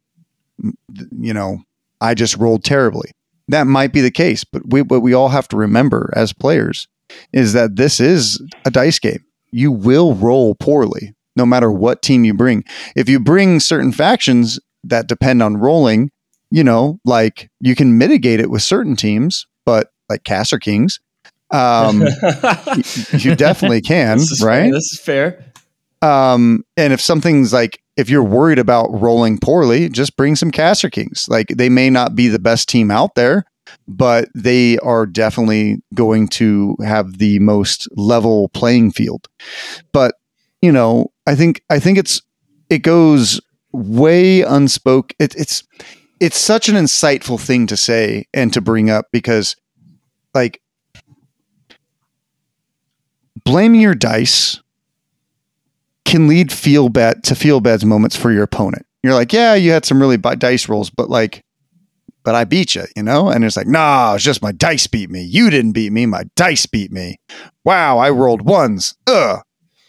[1.19, 1.59] you know
[2.01, 3.11] i just rolled terribly.
[3.49, 6.87] That might be the case but we, what we all have to remember as players
[7.31, 9.23] is that this is a dice game.
[9.51, 12.65] You will roll poorly no matter what team you bring.
[12.95, 16.11] If you bring certain factions that depend on rolling
[16.51, 20.99] you know like you can mitigate it with certain teams but like Caster Kings
[21.51, 22.01] um
[23.13, 24.71] you definitely can This right Fair.
[24.71, 25.53] This is fair.
[26.01, 30.89] um, and if something's like, if you're worried about rolling poorly, just bring some Caster
[30.89, 31.27] Kings.
[31.29, 33.45] Like they may not be the best team out there,
[33.87, 39.27] but they are definitely going to have the most level playing field.
[39.91, 40.15] But
[40.61, 42.21] you know, I think I think it's
[42.69, 43.41] it goes
[43.71, 45.15] way unspoken.
[45.19, 45.63] It, it's
[46.19, 49.55] it's such an insightful thing to say and to bring up because,
[50.33, 50.61] like,
[53.47, 54.61] blaming your dice
[56.03, 58.85] can lead feel bad to feel bad moments for your opponent.
[59.03, 61.45] You're like, yeah, you had some really bad dice rolls, but like,
[62.25, 63.29] but I beat you, you know?
[63.29, 65.21] And it's like, nah, it's just my dice beat me.
[65.21, 66.05] You didn't beat me.
[66.05, 67.21] My dice beat me.
[67.63, 68.95] Wow, I rolled ones.
[69.07, 69.41] Ugh.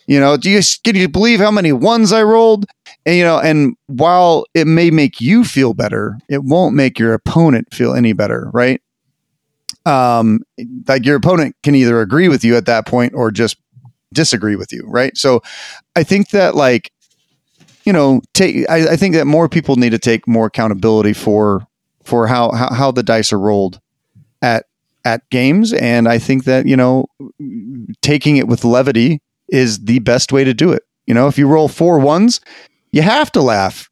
[0.07, 2.65] You know, do you can you believe how many ones I rolled?
[3.05, 7.13] And you know, and while it may make you feel better, it won't make your
[7.13, 8.81] opponent feel any better, right?
[9.87, 10.41] Um,
[10.87, 13.57] like your opponent can either agree with you at that point or just
[14.13, 15.17] disagree with you, right?
[15.17, 15.43] So
[15.97, 16.93] I think that like,
[17.85, 21.67] you know, take I, I think that more people need to take more accountability for
[22.05, 23.81] for how how, how the dice are rolled
[24.43, 24.67] at
[25.05, 27.07] at games, and I think that you know
[28.03, 30.83] taking it with levity is the best way to do it.
[31.07, 32.41] You know, if you roll four ones,
[32.93, 33.89] you have to laugh.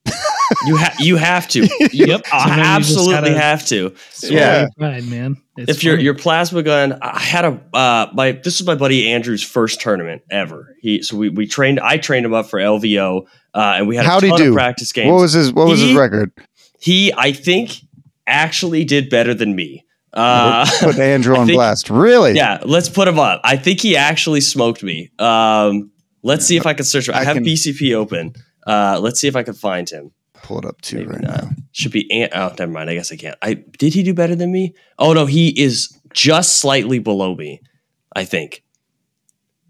[0.66, 1.62] You have you have to.
[1.92, 2.26] Yep.
[2.26, 3.94] Sometimes you just absolutely gotta- have to.
[4.22, 4.66] Yeah.
[4.78, 5.36] Right, man.
[5.56, 6.04] It's if your funny.
[6.04, 10.22] your plasma gun, I had a uh, my this is my buddy Andrew's first tournament
[10.30, 10.74] ever.
[10.80, 14.04] He so we we trained I trained him up for LVO, uh, and we had
[14.06, 14.48] How'd a he do?
[14.50, 15.10] of practice games.
[15.10, 16.30] What was his What was his record?
[16.80, 17.12] he?
[17.16, 17.80] I think
[18.26, 19.84] actually did better than me.
[20.12, 21.90] Uh, Put Andrew on think- blast.
[21.90, 22.34] Really?
[22.34, 23.40] yeah, let's put him up.
[23.44, 25.10] I think he actually smoked me.
[25.18, 25.90] Um,
[26.22, 27.08] let's see if I can search.
[27.08, 28.34] I, I have can- BCP open.
[28.66, 30.10] Uh, let's see if I can find him.
[30.42, 31.42] Pull it up too Maybe right not.
[31.44, 31.50] now.
[31.72, 32.10] Should be.
[32.12, 32.90] An- oh, never mind.
[32.90, 33.36] I guess I can't.
[33.42, 34.74] I did he do better than me?
[34.98, 37.60] Oh no, he is just slightly below me.
[38.14, 38.62] I think.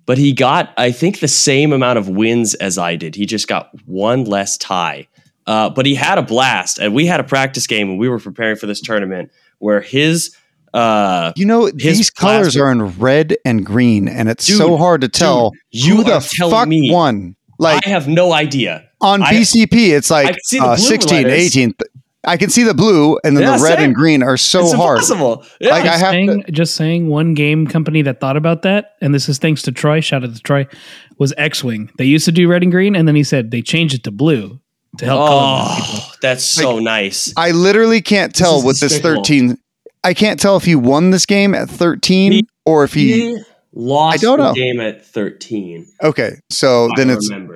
[0.06, 3.16] But he got, I think, the same amount of wins as I did.
[3.16, 5.08] He just got one less tie.
[5.48, 8.18] Uh, but he had a blast, and we had a practice game, and we were
[8.20, 10.34] preparing for this tournament where his.
[10.74, 14.76] Uh, You know, His these colors are in red and green, and it's Dude, so
[14.76, 17.34] hard to tell you who the fuck me- won.
[17.58, 18.85] Like I have no idea.
[19.00, 21.56] On I- BCP, it's like can uh, 16, letters.
[21.56, 21.74] 18.
[22.28, 23.84] I can see the blue, and then Yeah, the red same.
[23.84, 24.96] and green are so it's hard.
[24.98, 25.44] impossible.
[25.60, 25.70] Yeah.
[25.70, 29.14] Like, I just have saying, just saying, one game company that thought about that, and
[29.14, 30.00] this is thanks to Troy.
[30.00, 30.66] Shout out to Troy.
[31.18, 31.88] Was X Wing?
[31.98, 34.10] They used to do red and green, and then he said they changed it to
[34.10, 34.58] blue
[34.98, 37.32] to help oh, that's so nice.
[37.36, 39.56] I literally can't tell is with this 13.
[40.02, 43.12] I can't tell if he won this game at 13 He- or if he.
[43.36, 43.42] He
[43.72, 44.54] lost I don't the know.
[44.54, 45.86] game at 13.
[46.02, 47.55] Okay, so then I it's remember.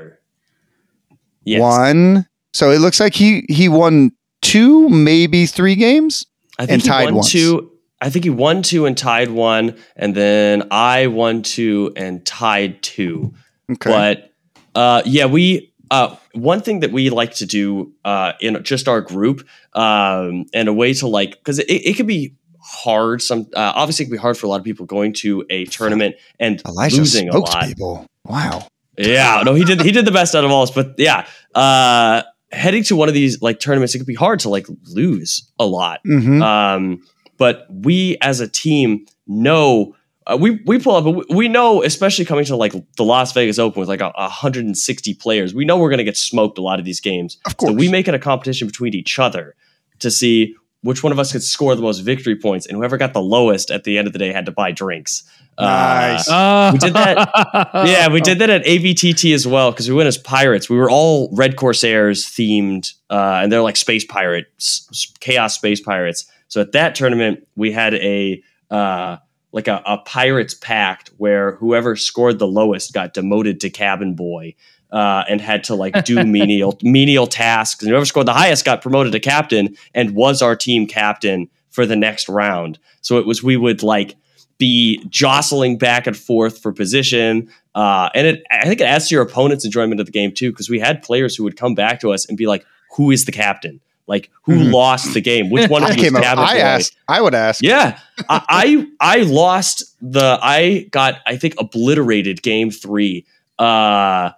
[1.51, 1.61] Yes.
[1.61, 2.27] one.
[2.53, 6.27] So it looks like he he won two, maybe three games.
[6.59, 7.71] I think and he tied two.
[8.01, 12.83] I think he won two and tied one, and then I won two and tied
[12.83, 13.35] two.
[13.71, 13.91] Okay.
[13.91, 14.33] But
[14.75, 19.01] uh, yeah, we uh, one thing that we like to do uh, in just our
[19.01, 23.23] group, um, and a way to like because it, it can be hard.
[23.23, 25.67] Some uh, obviously it can be hard for a lot of people going to a
[25.67, 27.65] tournament and Elijah losing a lot.
[27.67, 28.07] people.
[28.25, 28.67] Wow.
[29.09, 29.81] Yeah, no, he did.
[29.83, 30.71] He did the best out of all us.
[30.71, 32.23] But yeah, uh,
[32.53, 35.67] heading to one of these like tournaments, it could be hard to like lose a
[35.67, 36.01] lot.
[36.05, 37.03] hmm Um,
[37.39, 39.97] but we as a team know
[40.27, 41.05] uh, we we pull up.
[41.05, 44.25] but we- know, especially coming to like the Las Vegas Open with like a, a
[44.29, 47.39] 160 players, we know we're going to get smoked a lot of these games.
[47.47, 47.71] Of course.
[47.73, 49.55] So we make it a competition between each other
[50.01, 53.13] to see which one of us could score the most victory points, and whoever got
[53.13, 55.23] the lowest at the end of the day had to buy drinks.
[55.61, 56.29] Nice.
[56.29, 57.71] Uh, We did that.
[57.87, 60.69] yeah, we did that at AVTT as well because we went as pirates.
[60.69, 66.27] We were all Red Corsairs themed, uh, and they're like space pirates, chaos space pirates.
[66.49, 69.17] So at that tournament, we had a uh,
[69.53, 74.55] like a, a pirates pact where whoever scored the lowest got demoted to cabin boy.
[74.93, 77.81] Uh, and had to like do menial menial tasks.
[77.81, 81.87] And whoever scored the highest got promoted to captain and was our team captain for
[81.87, 82.81] the next round.
[83.01, 84.17] So it was we would like
[84.61, 87.49] be jostling back and forth for position.
[87.75, 90.53] Uh, and it, I think it adds to your opponent's enjoyment of the game too,
[90.53, 92.65] because we had players who would come back to us and be like,
[92.97, 93.81] "Who is the captain?
[94.07, 94.73] Like, who Mhm.
[94.73, 95.51] lost the game?
[95.51, 96.25] Which one of you was came up.
[96.25, 96.97] I boy?" asked.
[97.09, 97.63] I would ask.
[97.63, 97.99] Yeah,
[98.29, 100.39] I, I I lost the.
[100.43, 103.25] I got I think obliterated game three
[103.59, 104.31] uh,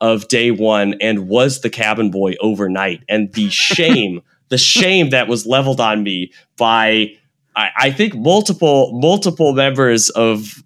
[0.00, 3.02] of day one and was the cabin boy overnight.
[3.08, 7.12] And the shame, the shame that was leveled on me by
[7.56, 10.62] I, I think multiple multiple members of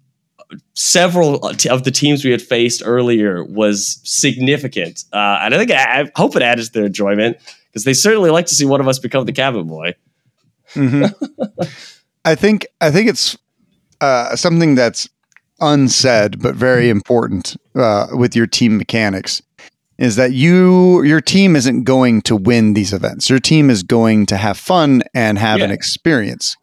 [0.73, 5.03] several of the teams we had faced earlier was significant.
[5.11, 8.29] Uh, and I think I, I hope it added to their enjoyment because they certainly
[8.29, 9.95] like to see one of us become the cabin boy.
[10.73, 11.13] Mhm.
[12.25, 13.37] I think I think it's
[14.01, 15.09] uh, something that's
[15.61, 19.41] unsaid but very important uh, with your team mechanics
[19.97, 23.29] is that you your team isn't going to win these events.
[23.29, 26.57] Your team is going to have fun and have an experience.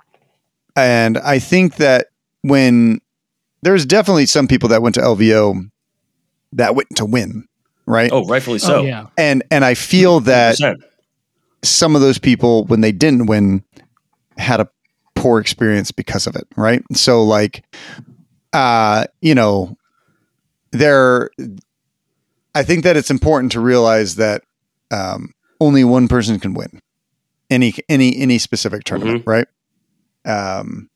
[0.77, 2.09] And I think that
[2.43, 3.01] when
[3.63, 5.71] there's definitely some people that went to LVO
[6.53, 7.47] that went to win,
[7.87, 8.11] right?
[8.13, 8.83] Oh, rightfully oh, so.
[8.83, 9.07] yeah.
[9.17, 10.83] And and I feel that 100%.
[11.63, 13.65] some of those people when they didn't win
[14.37, 14.69] had a
[15.15, 17.65] poor experience because of it right so like
[18.53, 19.77] uh you know
[20.73, 21.31] there
[22.55, 24.43] i think that it's important to realize that
[24.91, 26.81] um only one person can win
[27.51, 29.47] any any any specific tournament right
[30.25, 30.89] um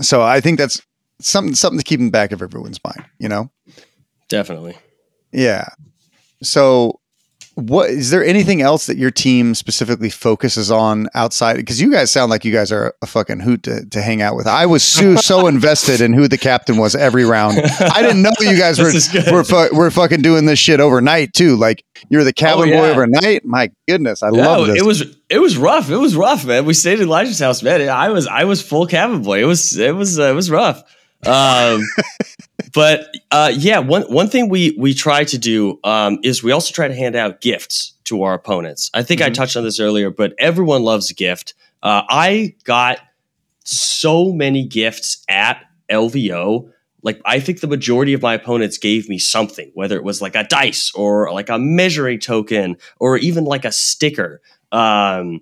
[0.00, 0.80] so i think that's
[1.20, 3.50] something something to keep in the back of everyone's mind you know
[4.28, 4.76] Definitely.
[5.32, 5.66] yeah.
[6.42, 7.00] So
[7.58, 11.56] what is there anything else that your team specifically focuses on outside?
[11.56, 14.36] Because you guys sound like you guys are a fucking hoot to, to hang out
[14.36, 14.46] with.
[14.46, 17.58] I was so, so invested in who the captain was every round.
[17.80, 19.32] I didn't know you guys were This is good.
[19.32, 21.56] were, fu- were fucking doing this shit overnight too.
[21.56, 23.44] Like you're the cabin Oh, boy overnight.
[23.44, 24.78] My goodness, I Yeah, love this.
[24.80, 25.90] it was it was rough.
[25.90, 26.64] It was rough, man.
[26.64, 27.88] We stayed at Elijah's house, man.
[27.88, 29.40] I was I was full cabin boy.
[29.42, 30.82] It was it was uh, it was rough.
[31.26, 31.82] Um,
[32.74, 36.72] but uh, yeah, one one thing we we try to do um, is we also
[36.72, 38.90] try to hand out gifts to our opponents.
[38.94, 39.34] I think I Mhm.
[39.34, 41.54] touched on this earlier, but everyone loves a gift.
[41.82, 42.98] Uh, I got
[43.64, 45.60] so many gifts at
[45.90, 46.70] LVO.
[47.02, 50.34] Like I think the majority of my opponents gave me something, whether it was like
[50.34, 54.40] a dice or like a measuring token or even like a sticker.
[54.72, 55.40] Um,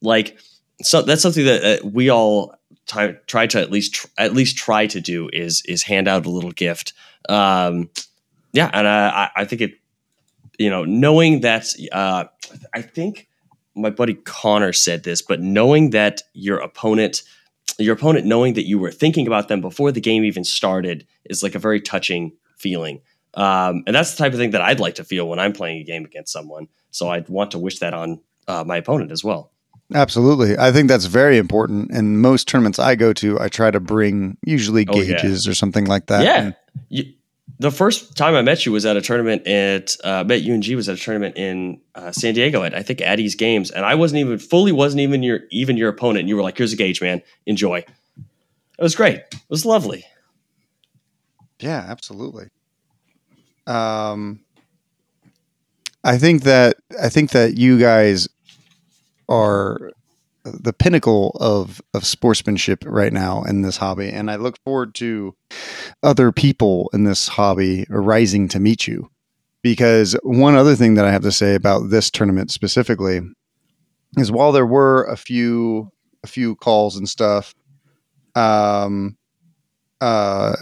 [0.00, 0.38] like
[0.82, 2.54] so that's something that uh, we all
[2.94, 6.26] try, try to at least tr- at least try to do is is hand out
[6.26, 6.92] a little gift.
[7.28, 7.90] Um,
[8.52, 9.74] yeah, and I, I- think it,
[10.58, 12.24] you know, knowing that uh,
[12.72, 13.28] I think
[13.74, 17.22] my buddy Connor said this, but knowing that your opponent,
[17.78, 21.42] your opponent knowing that you were thinking about them before the game even started is
[21.42, 23.00] like a very touching feeling.
[23.34, 25.80] Um, and that's the type of thing that I'd like to feel when I'm playing
[25.80, 26.68] a game against someone.
[26.92, 29.50] So I'd want to wish that on uh, my opponent as well.
[29.94, 30.58] Absolutely.
[30.58, 31.90] I think that's very important.
[31.92, 35.14] And most tournaments I go to, I try to bring usually Oh, yeah.
[35.16, 36.24] gauges or something like that.
[36.24, 36.42] Yeah.
[36.42, 36.54] And-
[36.88, 37.04] You,
[37.60, 40.62] the first time I met you was at a tournament at uh, met you and
[40.62, 43.86] G was at a tournament in uh, San Diego at I think Addie's Games, and
[43.86, 46.20] I wasn't even fully wasn't even your even your opponent.
[46.20, 47.22] And you were like, "Here's a gauge, man.
[47.46, 49.18] Enjoy." It was great.
[49.18, 50.04] It was lovely.
[51.60, 52.48] Yeah, absolutely.
[53.68, 54.40] Um,
[56.02, 58.26] I think that I think that you guys
[59.28, 59.92] are
[60.44, 65.34] the pinnacle of of sportsmanship right now in this hobby, and I look forward to
[66.02, 69.10] other people in this hobby rising to meet you.
[69.62, 73.22] Because one other thing that I have to say about this tournament specifically
[74.18, 75.90] is while there were a few
[76.22, 77.54] a few calls and stuff,
[78.34, 79.16] um,
[80.00, 80.56] uh,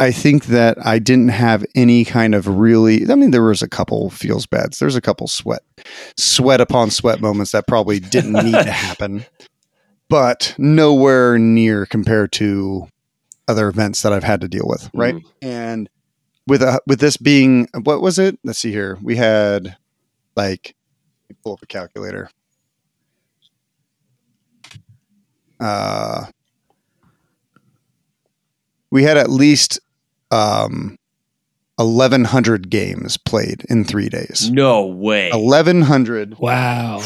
[0.00, 3.08] I think that I didn't have any kind of really.
[3.10, 4.78] I mean, there was a couple feels bads.
[4.78, 5.60] There's a couple sweat,
[6.16, 9.26] sweat upon sweat moments that probably didn't need to happen,
[10.08, 12.88] but nowhere near compared to
[13.46, 14.88] other events that I've had to deal with.
[14.94, 15.86] Right, and
[16.46, 18.38] with a, with this being what was it?
[18.42, 18.98] Let's see here.
[19.02, 19.76] We had
[20.34, 20.74] like
[21.28, 22.30] let me pull up a calculator.
[25.60, 26.24] Uh,
[28.90, 29.78] we had at least
[30.30, 30.96] um
[31.76, 34.50] 1100 games played in 3 days.
[34.50, 35.30] No way.
[35.30, 37.00] 1100 Wow.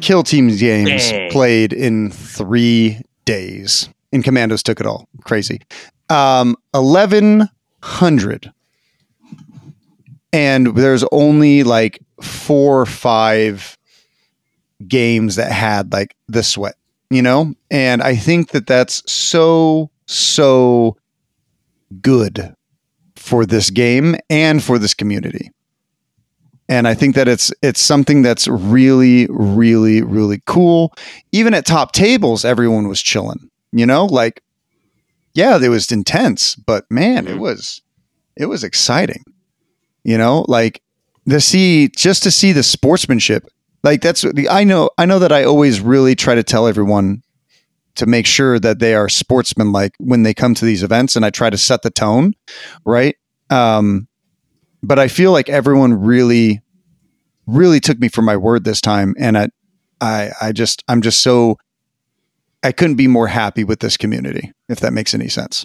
[0.00, 1.30] Kill teams games Dang.
[1.30, 3.88] played in 3 days.
[4.12, 5.08] And Kommandos took it all.
[5.24, 5.60] Crazy.
[6.08, 8.52] Um 1100
[10.32, 13.76] and there's only like 4 or 5
[14.86, 16.76] games that had like the sweat,
[17.10, 17.54] you know?
[17.70, 20.96] And I think that that's so so
[22.02, 22.54] good
[23.16, 25.50] for this game and for this community.
[26.68, 30.92] And I think that it's it's something that's really really really cool.
[31.32, 34.06] Even at top tables everyone was chilling, you know?
[34.06, 34.42] Like
[35.34, 37.40] yeah, it was intense, but man, it Mhm.
[37.40, 37.82] was
[38.36, 39.22] it was exciting.
[40.02, 40.82] You know, like
[41.28, 43.46] to see just to see the sportsmanship.
[43.84, 47.22] Like that's the I know I know that I always really try to tell everyone
[47.96, 51.30] to make sure that they are sportsmanlike when they come to these events and I
[51.30, 52.34] try to set the tone,
[52.84, 53.16] right?
[53.50, 54.08] Um
[54.82, 56.62] but I feel like everyone really
[57.46, 59.48] really took me for my word this time and I
[60.00, 61.56] I I just I'm just so
[62.62, 65.64] I couldn't be more happy with this community if that makes any sense.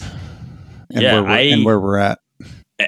[0.00, 2.18] And Yeah, where we're, I- and where we're at.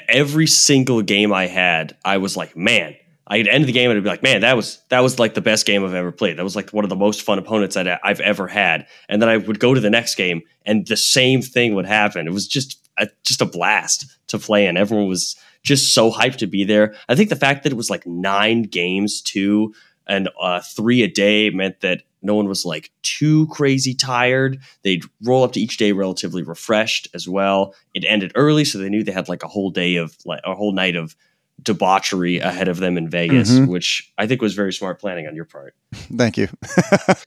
[0.08, 2.94] every single game I had, I was like, man.
[3.28, 5.40] I'd end the game and I'd be like, man, that was that was like the
[5.40, 6.38] best game I've ever played.
[6.38, 8.86] That was like one of the most fun opponents I'd, I've ever had.
[9.08, 12.26] And then I would go to the next game, and the same thing would happen.
[12.26, 16.36] It was just a, just a blast to play, and everyone was just so hyped
[16.36, 16.94] to be there.
[17.08, 19.74] I think the fact that it was like nine games two
[20.06, 24.60] and uh, three a day meant that no one was like too crazy tired.
[24.82, 27.74] They'd roll up to each day relatively refreshed as well.
[27.94, 30.54] It ended early, so they knew they had like a whole day of like a
[30.54, 31.16] whole night of
[31.62, 33.68] debauchery ahead of them in Vegas, Mhm.
[33.68, 35.74] which I think was very smart planning on your part.
[36.16, 36.48] Thank you.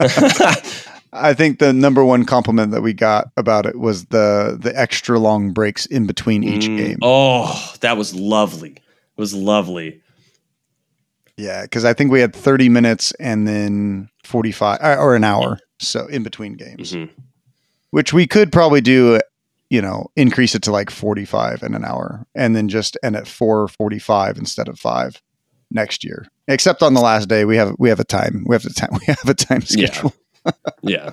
[1.12, 5.18] I think the number one compliment that we got about it was the the extra
[5.18, 6.98] long breaks in between each Mm, game.
[7.02, 8.72] Oh, that was lovely.
[8.72, 10.00] It was lovely.
[11.36, 15.58] Yeah, because I think we had 30 minutes and then 45 or, or an hour,
[15.80, 17.08] so in between games, Mhm.
[17.90, 19.18] which we could probably do
[19.70, 23.26] you know, increase it to like 45 in an hour and then just end at
[23.26, 25.22] 445 instead of 5
[25.70, 26.26] next year.
[26.48, 28.44] Except on the last day we have we have a time.
[28.46, 30.12] We have a time we have a time schedule.
[30.82, 31.10] yeah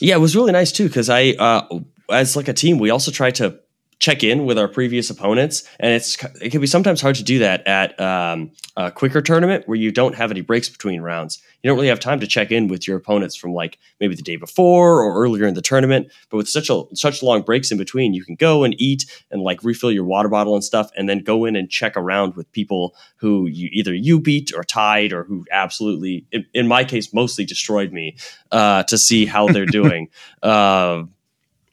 [0.00, 1.66] yeah it was really nice too because i uh
[2.10, 3.58] as like a team we also try to
[4.02, 7.38] check in with our previous opponents and it's it can be sometimes hard to do
[7.38, 11.40] that at um, a quicker tournament where you don't have any breaks between rounds.
[11.62, 14.22] You don't really have time to check in with your opponents from like maybe the
[14.22, 17.78] day before or earlier in the tournament but with such a such long breaks in
[17.78, 21.08] between you can go and eat and like refill your water bottle and stuff and
[21.08, 25.12] then go in and check around with people who you either you beat or tied
[25.12, 28.16] or who absolutely in, in my case mostly destroyed me
[28.50, 30.08] uh, to see how they're doing.
[30.42, 31.14] Um,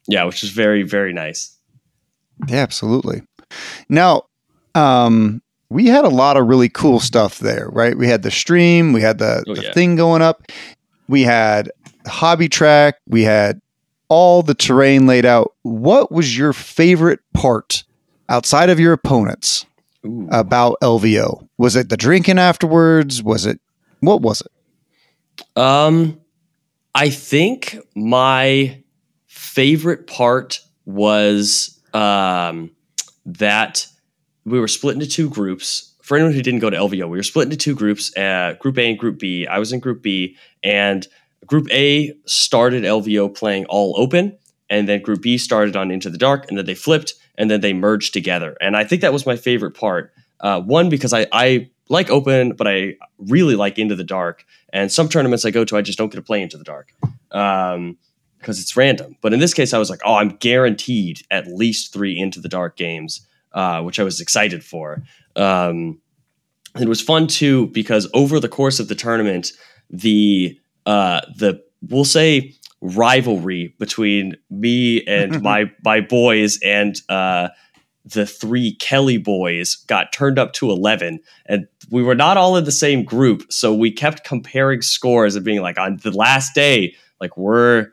[0.08, 1.59] yeah which is very very nice
[2.48, 3.22] Yeah, absolutely.
[3.90, 4.24] Now,
[4.76, 7.98] um, we had a lot of really cool stuff there, right?
[7.98, 9.74] We had the stream, we had the, Oh, the yeah.
[9.74, 10.44] thing going up,
[11.08, 11.72] we had
[12.08, 13.62] hobby track, we had
[14.08, 15.54] all the terrain laid out.
[15.64, 17.84] What was your favorite part
[18.30, 19.66] outside of your opponents
[20.06, 20.28] Ooh.
[20.32, 21.48] about LVO?
[21.58, 23.22] Was it the drinking afterwards?
[23.22, 23.60] Was it
[24.00, 25.58] what was it?
[25.62, 26.20] Um,
[26.96, 28.82] I think my
[29.28, 32.72] favorite part was um,
[33.26, 33.88] that
[34.46, 35.94] we were split into two groups.
[36.02, 38.78] For anyone who didn't go to LVO, we were split into two groups, uh, Group
[38.80, 39.46] A and Group B.
[39.46, 41.06] I was in Group B, and
[41.46, 44.38] Group A started LVO playing all open,
[44.70, 47.62] and then Group B started on Into the Dark, and then they flipped, and then
[47.62, 48.58] they merged together.
[48.60, 50.12] And I think that was my favorite part.
[50.40, 54.46] Uh, one because I, I like open, but I really like Into the Dark.
[54.72, 56.94] And some tournaments I go to, I just don't get to play Into the Dark
[57.32, 57.98] um,
[58.40, 59.16] because it's random.
[59.22, 62.50] But in this case, I was like, oh, I'm guaranteed at least three Into the
[62.50, 65.04] Dark games, uh, which I was excited for.
[65.36, 66.00] Um,
[66.80, 69.52] it was fun too because over the course of the tournament,
[69.90, 77.50] the uh, the we'll say rivalry between me and my my boys and uh,
[78.06, 82.66] the three Kelly boys got turned up to eleven, and we were not all in
[82.66, 86.96] the same group, so we kept comparing scores and being like, on the last day,
[87.20, 87.90] like we're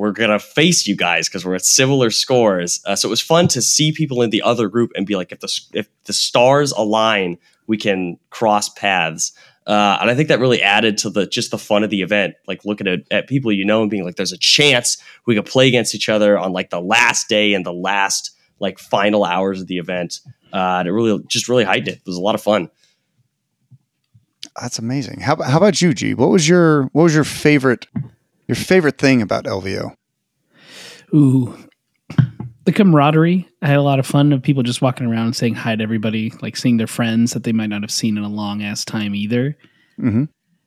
[0.00, 2.80] we're gonna face you guys because we're at similar scores.
[2.86, 5.30] Uh, so it was fun to see people in the other group and be like,
[5.30, 7.36] if the if the stars align,
[7.66, 9.32] we can cross paths.
[9.66, 12.34] Uh, and I think that really added to the just the fun of the event.
[12.48, 14.96] Like looking at, at people you know and being like, there's a chance
[15.26, 18.78] we could play against each other on like the last day and the last like
[18.78, 20.20] final hours of the event.
[20.50, 21.96] Uh, and it really just really heightened it.
[21.96, 22.70] It was a lot of fun.
[24.58, 25.20] That's amazing.
[25.20, 26.14] How, how about you, G?
[26.14, 27.86] What was your what was your favorite
[28.50, 29.94] your favorite thing about LVO?
[31.14, 31.56] Ooh.
[32.64, 33.48] The camaraderie.
[33.62, 35.82] I had a lot of fun of people just walking around and saying hi to
[35.82, 38.84] everybody, like seeing their friends that they might not have seen in a long ass
[38.84, 39.56] time either.
[39.96, 40.24] hmm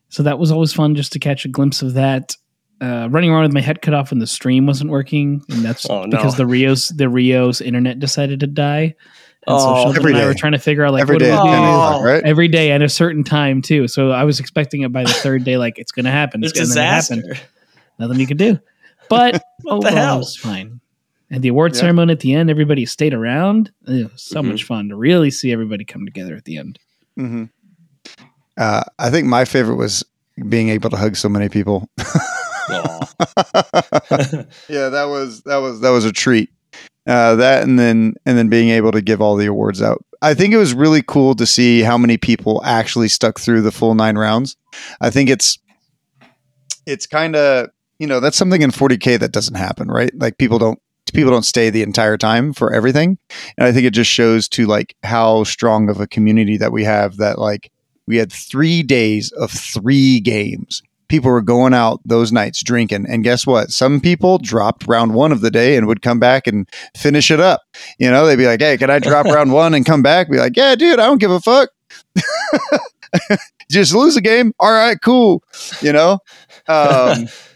[0.10, 2.36] So that was always fun just to catch a glimpse of that.
[2.82, 5.86] Uh, running around with my head cut off when the stream wasn't working, and that's
[5.90, 6.10] Oh, no.
[6.18, 8.96] because the Rio's the Rio's internet decided to die.
[9.46, 11.20] And Oh, so Sheldon every and I were trying to figure out like Every what
[11.20, 11.56] day do at we do?
[11.56, 12.24] o'clock, right?
[12.24, 13.88] every day at a certain time too.
[13.88, 16.44] So I was expecting it by the third day, like it's going to happen.
[16.44, 17.16] It's It's going to disaster.
[17.16, 17.38] happen.
[18.00, 18.60] Nothing you could do.
[19.10, 19.34] But
[19.64, 20.16] What the overall, hell?
[20.16, 20.80] it was fine.
[21.32, 21.82] And the award Yeah.
[21.82, 23.72] ceremony at the end, everybody stayed around.
[23.88, 24.48] It was so Mhm.
[24.52, 26.80] much fun to really see everybody come together at the end.
[27.18, 27.46] hmm
[28.58, 30.04] Uh, I think my favorite was
[30.50, 31.88] being able to hug so many people.
[34.70, 36.50] Yeah, that was that was that was a treat.
[37.06, 40.04] Uh, that and then and then being able to give all the awards out.
[40.22, 43.72] I think it was really cool to see how many people actually stuck through the
[43.72, 44.56] full nine rounds.
[45.02, 45.58] I think it's
[46.86, 47.70] it's kind of
[48.04, 50.12] you know that's something in 40k that doesn't happen, right?
[50.14, 50.78] Like people don't
[51.14, 53.18] people don't stay the entire time for everything,
[53.58, 56.84] and I think it just shows to like how strong of a community that we
[56.84, 57.16] have.
[57.16, 57.72] That like
[58.06, 63.06] we had three days of three games people were going out those nights drinking.
[63.08, 63.70] And guess what?
[63.70, 67.40] Some people dropped round one of the day and would come back and finish it
[67.40, 67.62] up.
[68.00, 70.30] You know, they'd be like, hey, can I drop round one and come back?
[70.30, 71.70] Be like, yeah, dude, I don't give a fuck.
[73.70, 74.54] Just lose a game.
[74.60, 75.44] All right, cool.
[75.82, 76.18] You know?
[76.68, 77.28] Um,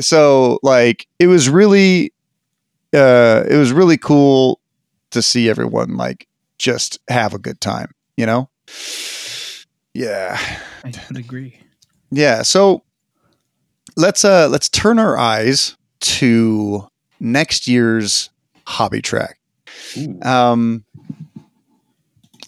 [0.00, 2.12] so like it was really
[2.94, 4.60] uh it was really cool
[5.10, 6.26] to see everyone like
[6.58, 8.48] just have a good time, you know?
[9.94, 10.38] Yeah.
[10.84, 11.58] I agree.
[12.10, 12.42] Yeah.
[12.42, 12.82] So
[13.96, 16.86] let's uh let's turn our eyes to
[17.20, 18.30] next year's
[18.66, 19.38] hobby track.
[19.96, 20.20] Ooh.
[20.22, 20.84] Um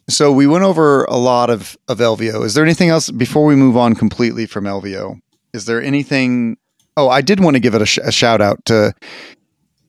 [0.08, 2.44] so we went over a lot of of LVO.
[2.44, 5.20] Is there anything else before we move on completely from LVO?
[5.52, 6.56] Is there anything
[6.96, 8.92] Oh, I did want to give it a, sh- a shout out to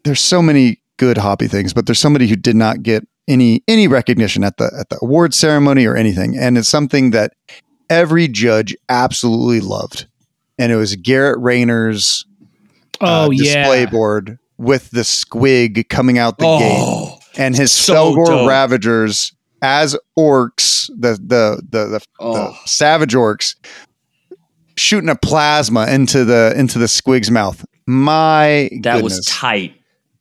[0.04, 3.88] there's so many good hobby things, but there's somebody who did not get any any
[3.88, 7.34] recognition at the at the award ceremony or anything and it's something that
[7.90, 10.08] every judge absolutely loved.
[10.58, 12.26] And it was Garrett Rayner's
[13.02, 17.72] Oh uh, yeah, display board with the squig coming out the gate oh, and his
[17.72, 18.48] so Fellgor dope.
[18.48, 19.34] Ravagers
[19.64, 22.34] as orcs, the the the the, oh.
[22.34, 23.56] the savage orcs,
[24.82, 27.64] shooting a plasma into the into the squig's mouth.
[27.88, 29.76] My that was tight.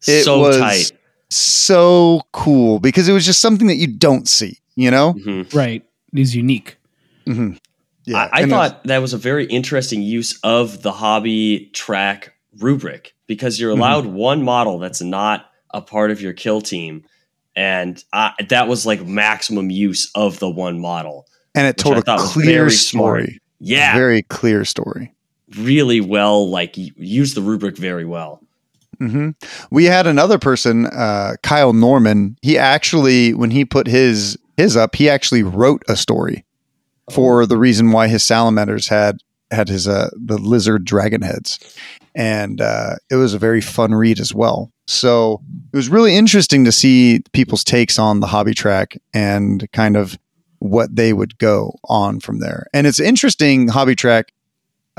[0.07, 0.93] It so was tight.
[1.29, 4.59] so cool because it was just something that you don't see.
[4.77, 5.53] You know, Mhm.
[5.55, 5.85] Right.
[6.13, 6.77] He's unique.
[7.27, 7.53] hmm
[8.07, 8.17] yeah.
[8.17, 12.33] I, I and was- thought that was a very interesting use of the hobby track
[12.59, 13.79] rubric because you're Mhm.
[13.79, 17.05] allowed one model that's not a part of your kill team.
[17.55, 21.27] And I, that was like maximum use of the one model.
[21.55, 23.41] and it which told I a thought was clear very story.
[23.61, 25.13] Yeah, very clear story.
[25.59, 26.49] really well.
[26.49, 28.41] Like use the rubric very well.
[28.99, 29.31] hmm
[29.71, 32.37] We had another person, uh, Kyle Norman.
[32.43, 36.45] He actually, when he put his his up, he actually wrote a story
[37.11, 39.19] for the reason why his salamanders had
[39.51, 41.59] had his uh, the lizard dragon heads,
[42.15, 44.71] and uh, it was a very fun read as well.
[44.87, 45.41] So
[45.73, 50.19] it was really interesting to see people's takes on the hobby track and kind of
[50.61, 52.67] what they would go on from there.
[52.73, 54.33] And it's interesting, hobby track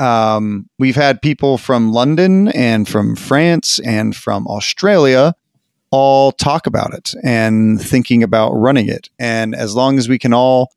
[0.02, 5.36] um, we've had people from London and from France and from Australia
[5.92, 9.10] all talk about it and thinking about running it.
[9.20, 10.72] And as long as we can all,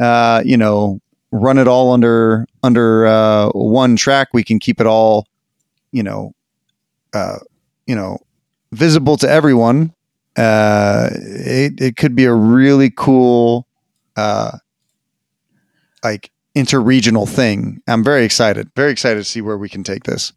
[0.00, 4.86] uh, you know, run it all under under uh, one track, we can keep it
[4.86, 5.26] all,
[5.92, 6.32] you know,
[7.12, 7.38] uh,
[7.86, 8.18] you know,
[8.72, 9.92] visible to everyone.
[10.36, 13.66] Uh, it it could be a really cool,
[14.16, 14.58] uh,
[16.02, 17.80] like interregional thing.
[17.86, 20.32] I'm very excited, very excited to see where we can take this.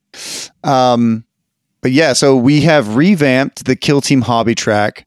[0.63, 1.25] Um,
[1.81, 5.05] but yeah, so we have revamped the Kill Team Hobby Track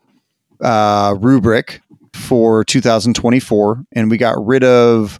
[0.60, 1.80] uh, rubric
[2.14, 5.18] for 2024, and we got rid of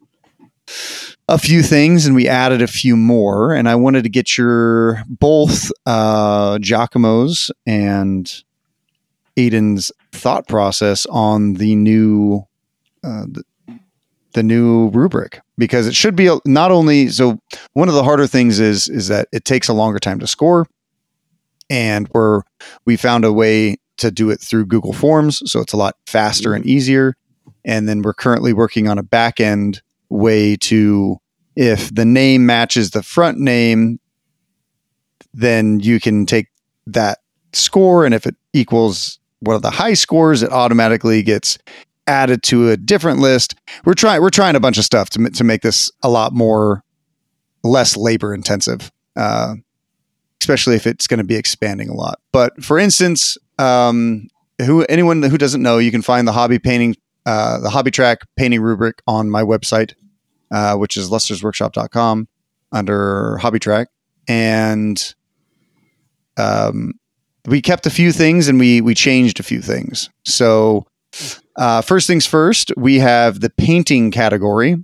[1.28, 3.53] a few things and we added a few more.
[3.53, 8.32] And I wanted to get your both uh, Giacomo's and
[9.36, 12.47] Aidan's thought process on the new
[13.07, 13.44] uh, the,
[14.32, 17.38] the new rubric because it should be not only so
[17.72, 20.66] one of the harder things is is that it takes a longer time to score.
[21.70, 22.42] And we're
[22.84, 26.52] we found a way to do it through Google Forms so it's a lot faster
[26.52, 27.14] and easier.
[27.64, 31.16] And then we're currently working on a back end way to
[31.57, 33.98] if the name matches the front name
[35.32, 36.48] then you can take
[36.86, 37.18] that
[37.52, 41.59] score and if it equals one of the high scores it automatically gets
[42.07, 43.54] added to a different list.
[43.84, 46.82] We're trying we're trying a bunch of stuff to, to make this a lot more
[47.64, 49.54] less labor intensive uh,
[50.40, 52.20] especially if it's going to be expanding a lot.
[52.32, 54.28] But for instance um,
[54.64, 58.18] who anyone who doesn't know you can find the hobby painting uh, the hobby track
[58.36, 59.94] painting rubric on my website
[60.50, 62.28] uh, which is lustersworkshop.com
[62.72, 63.88] under hobby track.
[64.28, 65.14] And
[66.36, 66.94] um,
[67.46, 70.11] we kept a few things and we we changed a few things.
[70.24, 70.86] So
[71.57, 74.77] uh, first things first, we have the painting category.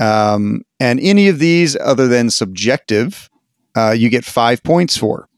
[0.00, 3.28] Um, and any of these other than subjective,
[3.76, 5.28] uh, you get five points for.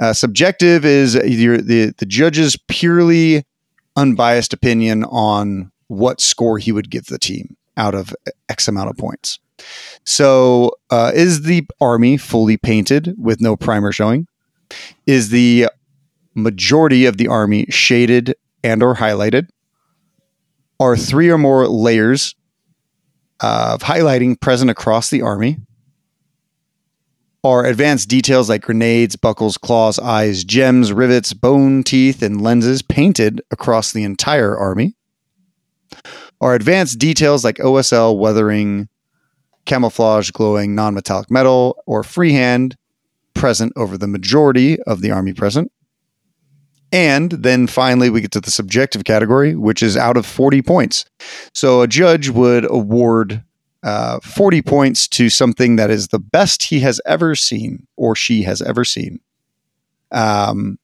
[0.00, 3.44] Uh, subjective is your, the, the judge's purely
[3.96, 8.14] unbiased opinion on what score he would give the team out of
[8.48, 9.38] X amount of points.
[10.04, 14.26] So, uh, is the army fully painted with no primer showing?
[15.06, 15.68] Is the
[16.34, 18.34] majority of the army shaded
[18.64, 19.48] and or highlighted?
[20.80, 22.34] Are three or more layers
[23.40, 25.58] of highlighting present across the army.
[27.44, 33.42] Are advanced details like grenades, buckles, claws, eyes, gems, rivets, bone teeth, and lenses painted
[33.50, 34.94] across the entire army.
[36.40, 38.88] Are advanced details like OSL, weathering,
[39.64, 42.76] camouflage, glowing, non metallic metal, or freehand
[43.34, 45.72] present over the majority of the army present.
[46.92, 51.06] And then finally, we get to the subjective category, which is out of 40 points.
[51.54, 53.42] So a judge would award
[53.82, 58.42] uh, 40 points to something that is the best he has ever seen or she
[58.42, 59.20] has ever seen.
[60.12, 60.78] Um,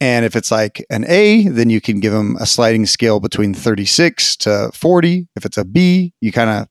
[0.00, 3.54] and if it's like an A, then you can give them a sliding scale between
[3.54, 5.28] 36 to 40.
[5.36, 6.68] If it's a B, you kind of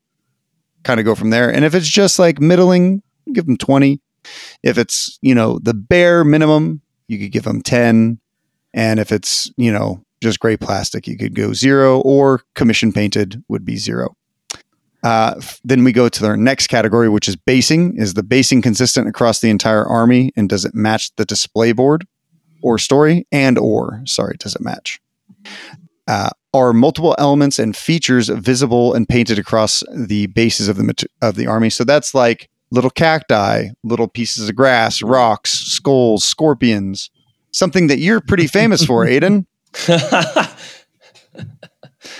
[0.84, 1.54] kind of go from there.
[1.54, 4.02] And if it's just like middling, give them 20.
[4.64, 8.20] If it's, you know, the bare minimum, you could give them 10.
[8.74, 13.44] And if it's, you know, just gray plastic, you could go zero or commission painted
[13.48, 14.16] would be zero.
[15.04, 17.98] Uh, f- then we go to our next category, which is basing.
[17.98, 22.06] Is the basing consistent across the entire army and does it match the display board
[22.62, 23.26] or story?
[23.32, 25.02] And or, sorry, does it match?
[26.08, 31.04] Uh, are multiple elements and features visible and painted across the bases of the mat-
[31.22, 31.70] of the army?
[31.70, 37.10] So that's like little cacti, little pieces of grass, rocks, skulls, scorpions,
[37.52, 39.46] something that you're pretty famous for, Aidan.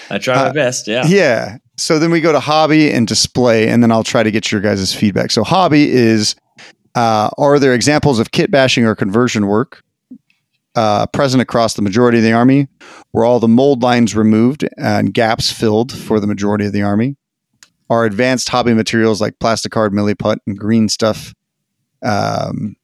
[0.10, 0.88] I try my Uh, best.
[0.88, 1.06] Yeah.
[1.06, 1.58] Yeah.
[1.78, 4.62] So then we go to hobby and display, and then I'll try to get your
[4.62, 5.32] guys' feedback.
[5.32, 6.36] So hobby is
[6.96, 9.82] uh, are there examples of kit bashing or conversion work
[10.76, 12.68] uh, present across the majority of the army?
[13.14, 17.16] Were all the mold lines removed and gaps filled for the majority of the army?
[17.90, 21.34] Are advanced hobby materials like plastic card, milliput, and green stuff
[22.04, 22.76] um,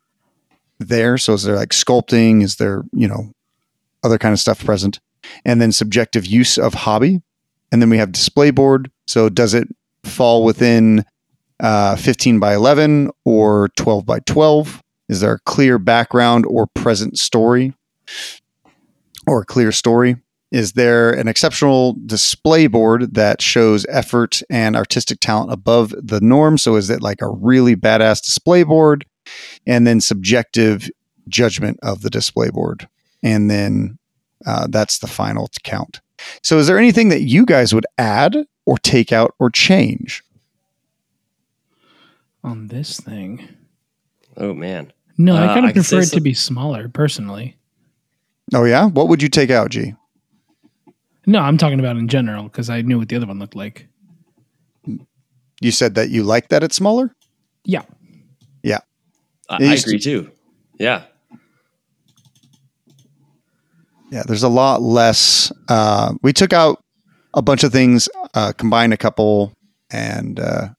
[0.80, 1.18] there?
[1.18, 2.44] So is there like sculpting?
[2.44, 3.32] Is there you know
[4.04, 5.00] other kind of stuff present?
[5.44, 7.22] And then subjective use of hobby
[7.72, 8.92] and then we have display board.
[9.08, 9.68] So does it
[10.04, 11.06] fall within
[11.60, 14.82] uh, 15 by 11 or 12 by 12?
[15.10, 17.74] Is there a clear background or present story
[19.26, 20.18] or a clear story?
[20.50, 26.58] Is there an exceptional display board that shows effort and artistic talent above the norm?
[26.58, 29.06] So is it like a really badass display board?
[29.66, 30.90] And then subjective
[31.28, 32.88] judgment of the display board.
[33.24, 33.98] And then
[34.46, 36.00] uh, that's the final count.
[36.44, 38.36] So, is there anything that you guys would add
[38.66, 40.24] or take out or change?
[42.44, 43.48] On this thing.
[44.38, 44.94] Oh man.
[45.18, 47.58] No, Uh, I kind of can prefer it to be smaller, personally.
[48.54, 48.86] Oh, yeah?
[48.86, 49.94] What would you take out, G?
[51.26, 53.88] No, I'm talking about in general because I knew what the other one looked like.
[55.60, 57.14] You said that you like that it's smaller?
[57.66, 57.82] Yeah.
[58.64, 58.80] Yeah.
[59.50, 60.32] I, I agree too.
[60.78, 61.04] Yeah.
[64.12, 65.52] Yeah, there's a lot less.
[65.68, 66.84] Uh, we took out
[67.34, 69.54] a bunch of things, uh, combined a couple,
[69.92, 70.70] and uh,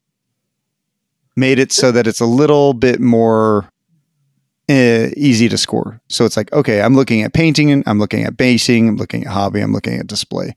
[1.35, 3.69] made it so that it's a little bit more
[4.69, 6.01] uh, easy to score.
[6.09, 9.31] So it's like, okay, I'm looking at painting, I'm looking at basing, I'm looking at
[9.31, 10.55] hobby, I'm looking at display.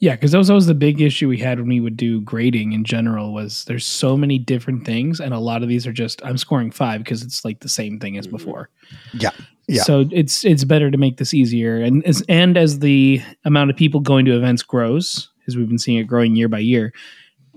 [0.00, 2.72] Yeah, because that was always the big issue we had when we would do grading
[2.72, 6.24] in general was there's so many different things and a lot of these are just
[6.24, 8.70] I'm scoring five because it's like the same thing as before.
[9.12, 9.30] Yeah,
[9.68, 9.82] yeah.
[9.82, 13.76] So it's it's better to make this easier and as and as the amount of
[13.76, 16.94] people going to events grows, as we've been seeing it growing year by year,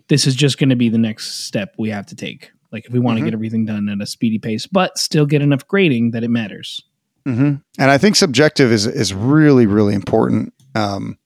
[0.10, 2.52] this is just going to be the next step we have to take.
[2.74, 3.26] Like if we want to Mhm.
[3.28, 6.84] get everything done at a speedy pace, but still get enough grading that it matters.
[7.26, 11.18] hmm And I think subjective is is really really important um,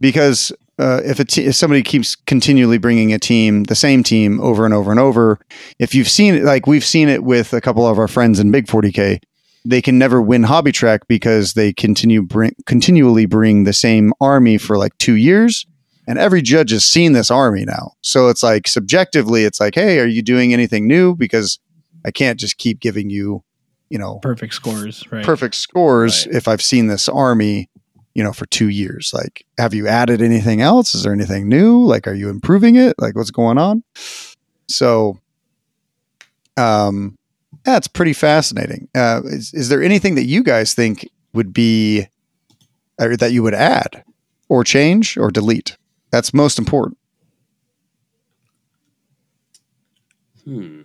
[0.00, 4.40] because uh, if a te- if somebody keeps continually bringing a team the same team
[4.40, 5.38] over and over and over,
[5.78, 8.50] if you've seen it like we've seen it with a couple of our friends in
[8.50, 9.20] Big 40k,
[9.64, 14.58] they can never win hobby track because they continue bring continually bring the same army
[14.58, 15.64] for like two years.
[16.06, 17.92] And every judge has seen this army now.
[18.02, 21.16] So it's like subjectively, it's like, hey, are you doing anything new?
[21.16, 21.58] Because
[22.04, 23.42] I can't just keep giving you,
[23.88, 25.24] you know, Perfect scores, right?
[25.24, 26.36] perfect scores Right.
[26.36, 27.70] if I've seen this army,
[28.14, 29.10] you know, for two years.
[29.12, 30.94] Like, have you added anything else?
[30.94, 31.84] Is there anything new?
[31.84, 32.94] Like, are you improving it?
[32.98, 33.82] Like, what's going on?
[34.68, 35.18] So,
[36.56, 37.18] um,
[37.66, 38.88] yeah, pretty fascinating.
[38.94, 42.06] Uh, is, is there anything that you guys think would be,
[43.00, 44.04] or that you would add,
[44.48, 45.76] or change, or delete?
[46.10, 46.96] That's most important.
[50.44, 50.82] Hmm.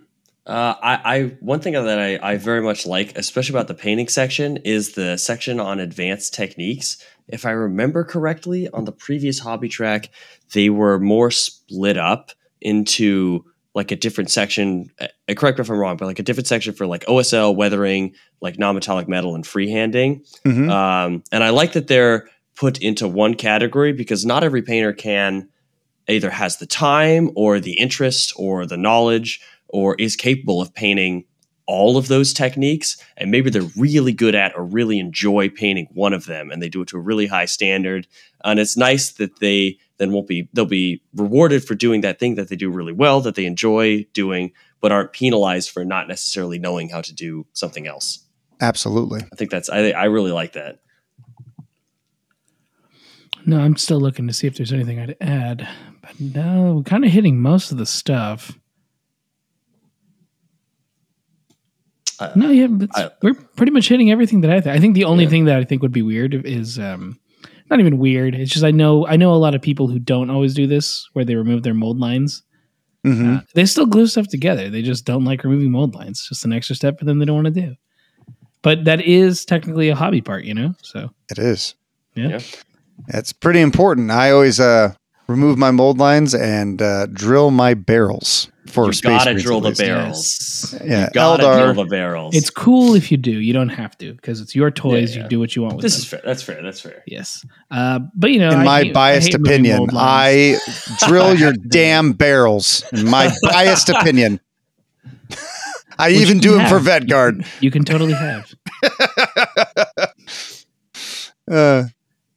[0.50, 4.08] Uh, I, I one thing that I, I very much like, especially about the painting
[4.08, 6.98] section, is the section on advanced techniques.
[7.28, 10.10] If I remember correctly, on the previous hobby track,
[10.54, 12.32] they were more split up
[12.62, 13.46] into
[13.76, 14.90] like a different section.
[15.00, 18.16] uh, Correct me if I'm wrong, but like a different section for like OSL, weathering,
[18.42, 20.26] like non-metallic metal, and freehanding.
[20.44, 20.72] Mhm.
[20.72, 25.48] Um, and I like that they're put into one category because not every painter can
[26.08, 29.40] either has the time or the interest or the knowledge
[29.70, 31.26] or is capable of painting
[31.66, 36.14] all of those techniques and maybe they're really good at or really enjoy painting one
[36.14, 38.08] of them and they do it to a really high standard
[38.44, 42.34] and it's nice that they then won't be they'll be rewarded for doing that thing
[42.34, 44.52] that they do really well that they enjoy doing
[44.82, 48.26] but aren't penalized for not necessarily knowing how to do something else
[48.60, 49.22] Absolutely.
[49.32, 50.80] i think that's i, I really like that
[53.46, 55.68] No, I'm still looking to see if there's anything I'd add.
[56.02, 58.59] But no, we're kind of hitting most of the stuff.
[62.36, 64.76] No, yeah, I- we're pretty much hitting everything that I think.
[64.76, 65.30] I think the only Yeah.
[65.30, 67.18] thing that I think would be weird is um,
[67.70, 68.36] not even weird.
[68.36, 71.08] It's just I know I know a lot of people who don't always do this,
[71.14, 72.44] where they remove their mold lines.
[73.06, 74.70] hmm Uh, they still glue stuff together.
[74.70, 76.28] They just don't like removing mold lines.
[76.28, 77.76] Just an extra step for them they don't want to do.
[78.62, 80.74] But that is technically a hobby part, you know.
[80.84, 81.76] So It is.
[82.16, 82.28] Yeah.
[82.28, 82.40] Yeah.
[83.08, 84.12] It's pretty important.
[84.12, 84.94] I always uh,
[85.28, 89.18] remove my mold lines and uh, drill my barrels for you space.
[89.26, 89.82] gotta drill the least.
[89.82, 93.32] barrels Yeah, you gotta Eldar- drill the barrels it's cool if you do.
[93.32, 95.16] You don't have to because it's your toys.
[95.16, 96.00] Yeah, You do what you want with this them.
[96.02, 98.94] is fair that's fair that's fair Yes, uh, but you know, in I my hate-
[98.94, 99.90] biased hate moving opinion.
[99.94, 100.58] I
[101.08, 102.84] drill your damn barrels.
[102.94, 104.40] In my biased opinion.
[105.98, 106.84] I Which even do them for have.
[106.84, 107.44] Vet Guard.
[107.60, 108.54] You can totally have.
[111.50, 111.86] Uh,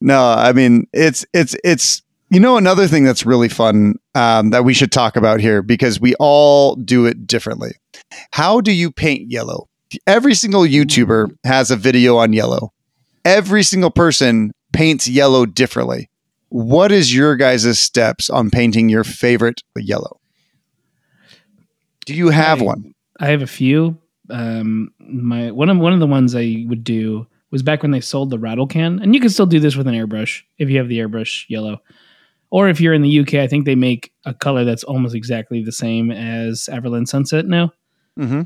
[0.01, 2.03] no, I mean it's it's it's
[2.33, 6.01] you know another thing that's really fun um, that we should talk about here because
[6.01, 7.73] we all do it differently.
[8.33, 9.69] How do you paint yellow?
[10.07, 12.73] Every single YouTuber has a video on yellow.
[13.27, 16.09] Every single person paints yellow differently.
[16.49, 20.19] What is your guys' steps on painting your favorite yellow?
[22.07, 22.95] Do you have I- one?
[23.21, 23.99] I have a few.
[24.31, 28.01] Um, my one of one of the ones I would do was back when they
[28.01, 30.79] sold the rattle can, and you can still do this with an airbrush if you
[30.79, 31.83] have the airbrush yellow,
[32.53, 35.65] or if you're in the UK, I think they make a color that's almost exactly
[35.65, 37.73] the same as Averland Sunset now.
[38.21, 38.43] Mm-hmm.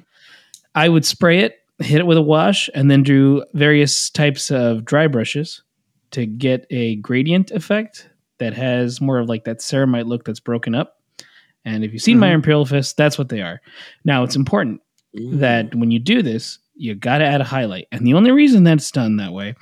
[0.76, 4.84] I would spray it, hit it with a wash, and then do various types of
[4.84, 5.62] dry brushes
[6.12, 8.08] to get a gradient effect
[8.38, 11.00] that has more of like that ceramite look that's broken up.
[11.64, 12.34] And if you've seen my Mhm.
[12.34, 13.60] Imperial Fist, that's what they are.
[14.04, 14.82] Now, it's important
[15.32, 17.88] that when you do this, you got to add a highlight.
[17.90, 19.56] And the only reason that's done that way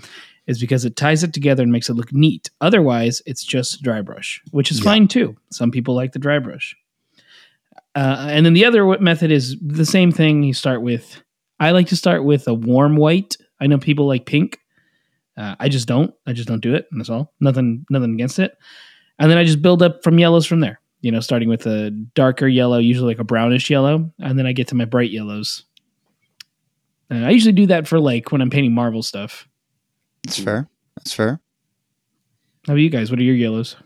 [0.47, 2.51] is because it ties it together and makes it look neat.
[2.61, 4.85] Otherwise, it's just dry brush, which is Yeah.
[4.85, 5.37] fine too.
[5.51, 6.77] Some people like the dry brush.
[7.95, 10.43] Uh, and then the other method is the same thing.
[10.43, 11.23] You start with,
[11.61, 13.37] I like to start with a warm white.
[13.61, 14.59] I know people like pink.
[15.37, 16.13] Uh, I just don't.
[16.27, 16.87] I just don't do it.
[16.91, 17.33] And that's all.
[17.41, 18.57] Nothing, nothing against it.
[19.19, 20.81] And then I just build up from yellows from there.
[21.01, 24.53] You know, starting with a darker yellow, usually like a brownish yellow, and then I
[24.53, 25.65] get to my bright yellows.
[27.11, 29.47] Uh, I usually do that for like when I'm painting Marvel stuff.
[30.25, 30.69] That's fair.
[30.97, 31.41] That's fair.
[32.67, 33.11] How about you guys?
[33.11, 33.77] What are your yellows?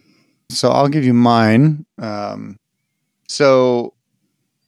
[0.50, 1.84] So I'll give you mine.
[2.00, 2.58] Um,
[3.28, 3.94] so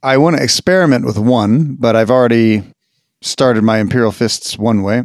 [0.02, 2.62] I want to experiment with one, but I've already
[3.22, 5.04] started my Imperial Fists one way.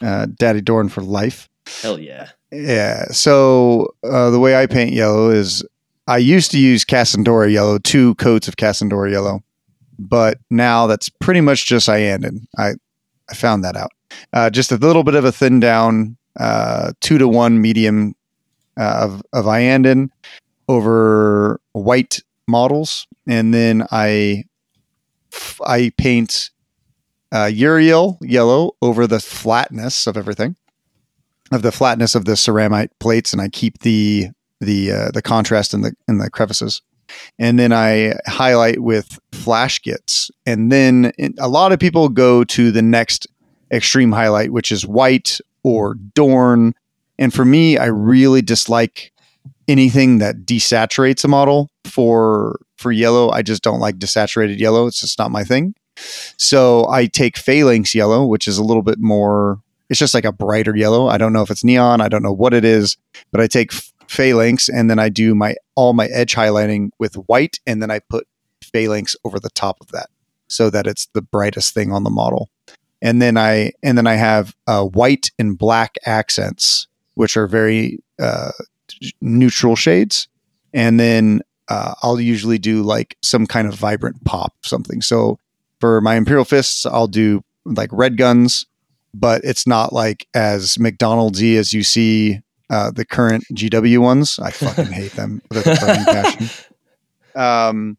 [0.00, 1.48] Uh, Daddy Dorn for life.
[1.82, 2.30] Hell yeah.
[2.52, 3.06] Yeah.
[3.06, 5.64] So uh, the way I paint yellow is
[6.06, 9.40] I used to use Casandora yellow, two coats of Casandora yellow,
[9.98, 12.46] but now that's pretty much just Iyanden.
[12.56, 12.74] I
[13.28, 13.90] I found that out.
[14.32, 18.14] Uh, just a little bit of a thin down, uh, two to one medium
[18.78, 20.10] uh, of of Iyanden
[20.68, 24.44] over white models, and then I
[25.66, 26.50] I paint
[27.32, 30.56] uh, Yriel yellow over the flatness of everything
[31.52, 34.28] of the flatness of the ceramite plates, and I keep the
[34.60, 36.82] the uh, the contrast in the in the crevices.
[37.38, 42.72] And then I highlight with Flash Gitz, and then a lot of people go to
[42.72, 43.28] the next
[43.70, 46.74] extreme highlight, which is white or Dorn.
[47.18, 49.12] And for me, I really dislike
[49.68, 53.30] anything that desaturates a model for for yellow.
[53.30, 54.86] I just don't like desaturated yellow.
[54.86, 55.74] It's just not my thing.
[56.36, 60.32] So I take phalanx yellow, which is a little bit more it's just like a
[60.32, 61.08] brighter yellow.
[61.08, 62.00] I don't know if it's neon.
[62.00, 62.96] I don't know what it is,
[63.30, 63.72] but I take
[64.08, 68.00] phalanx and then I do my all my edge highlighting with white, and then I
[68.00, 68.26] put
[68.62, 70.08] phalanx over the top of that
[70.48, 72.50] so that it's the brightest thing on the model.
[73.02, 78.02] And then I and then I have uh, white and black accents, which are very
[78.18, 78.52] uh,
[79.20, 80.28] neutral shades.
[80.72, 85.02] And then uh, I'll usually do like some kind of vibrant pop, something.
[85.02, 85.38] So
[85.80, 88.66] for my Imperial Fists, I'll do like red guns,
[89.12, 92.40] but it's not like as McDonald'sy as you see
[92.70, 94.38] uh, the current GW ones.
[94.38, 96.48] I fucking hate them with a burning passion.
[97.34, 97.98] Um,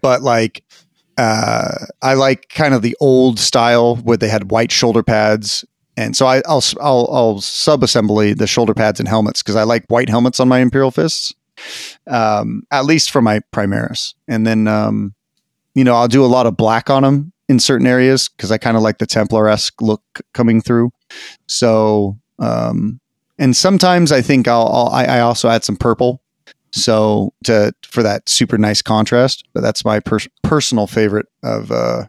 [0.00, 0.64] but like,
[1.18, 5.64] uh, I like kind of the old style where they had white shoulder pads,
[5.96, 9.64] and so I, I'll I'll, I'll sub assembly the shoulder pads and helmets because I
[9.64, 11.34] like white helmets on my Imperial fists,
[12.06, 15.14] um, at least for my Primaris, and then um,
[15.74, 18.58] you know I'll do a lot of black on them in certain areas because I
[18.58, 20.02] kind of like the Templar esque look
[20.32, 20.90] coming through.
[21.46, 23.00] So, um,
[23.38, 26.21] and sometimes I think I'll, I'll I, I also add some purple,
[26.72, 29.44] so to for that super nice contrast.
[29.52, 32.06] But that's my pers- personal favorite of, uh,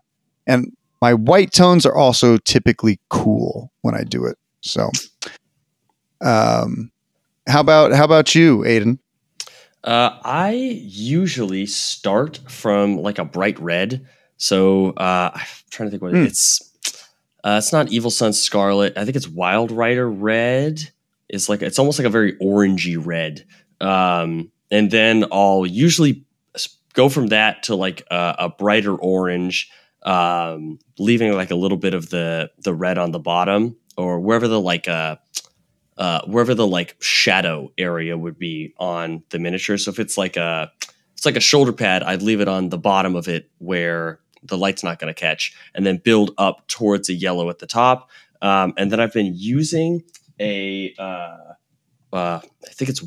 [0.48, 0.72] and
[1.02, 4.38] my white tones are also typically cool when I do it.
[4.62, 4.90] So,
[6.22, 6.92] um,
[7.48, 9.00] how about how about you, Aidan?
[9.84, 14.06] Uh, I usually start from like a bright red.
[14.38, 16.24] So uh, I'm trying to think what Hmm.
[16.24, 16.70] it's.
[17.46, 18.98] Uh, it's not Evil Sunz Scarlet.
[18.98, 20.90] I think it's Wild Rider Red.
[21.28, 23.44] It's like it's almost like a very orangey red.
[23.82, 26.26] Um, and then I'll usually
[26.94, 29.70] go from that to like a, a brighter orange,
[30.02, 34.48] um, leaving like a little bit of the the red on the bottom or wherever
[34.48, 35.18] the like uh,
[35.98, 39.78] uh, wherever the like shadow area would be on the miniature.
[39.78, 40.72] So if it's like a
[41.14, 44.58] it's like a shoulder pad, I'd leave it on the bottom of it where the
[44.58, 48.10] light's not going to catch, and then build up towards a yellow at the top.
[48.42, 50.04] Um, and then I've been using
[50.40, 51.54] a uh,
[52.12, 53.04] uh, I think it's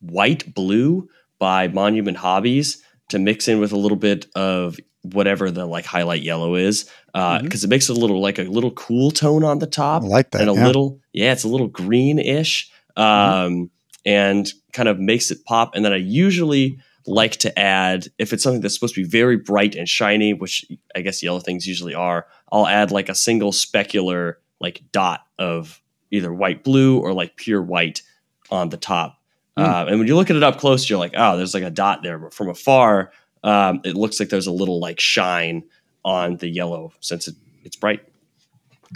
[0.00, 1.08] white blue
[1.38, 6.22] by Monument Hobbies to mix in with a little bit of whatever the like highlight
[6.22, 7.64] yellow is Uh because Mhm.
[7.64, 10.30] it makes it a little like a little cool tone on the top I like
[10.32, 10.40] that.
[10.42, 10.66] and a yeah.
[10.66, 13.70] little yeah it's a little greenish um
[14.04, 18.42] and kind of makes it pop and then i usually like to add if it's
[18.42, 20.64] something that's supposed to be very bright and shiny which
[20.94, 25.80] i guess yellow things usually are i'll add like a single specular like dot of
[26.10, 28.02] either white blue or like pure white
[28.50, 29.17] on the top
[29.58, 29.64] Hmm.
[29.64, 31.70] uh, and when you look at it up close you're like oh there's like a
[31.70, 33.12] dot there but from afar
[33.44, 35.62] um, it looks like there's a little like shine
[36.04, 38.02] on the yellow since it, it's bright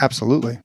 [0.01, 0.59] Absolutely.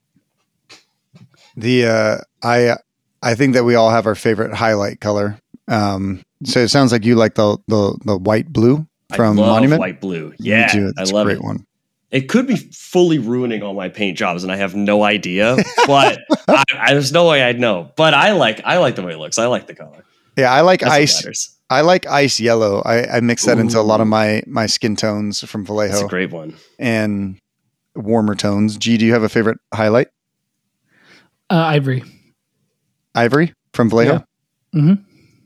[1.55, 2.77] The uh, I
[3.21, 5.39] I think that we all have our favorite highlight color.
[5.67, 9.55] Um, so it sounds like you like the the the white blue from I love
[9.55, 9.79] Monument.
[9.79, 11.65] white blue Me yeah i love a great it one.
[12.11, 16.19] It could be fully ruining all my paint jobs and i have no idea but
[16.47, 19.17] I, I, there's no way i'd know but i like i like the way it
[19.19, 20.03] looks i like the color
[20.38, 21.57] Yeah, I like That's ice.
[21.69, 22.81] I like ice yellow.
[22.85, 25.91] I, I mix that into a lot of my my skin tones from Vallejo.
[25.93, 27.39] that's a great one and
[27.95, 28.77] warmer tones.
[28.77, 30.07] G, do you have a favorite highlight?
[31.49, 32.03] Uh, Ivory.
[33.15, 34.23] Ivory from Vallejo.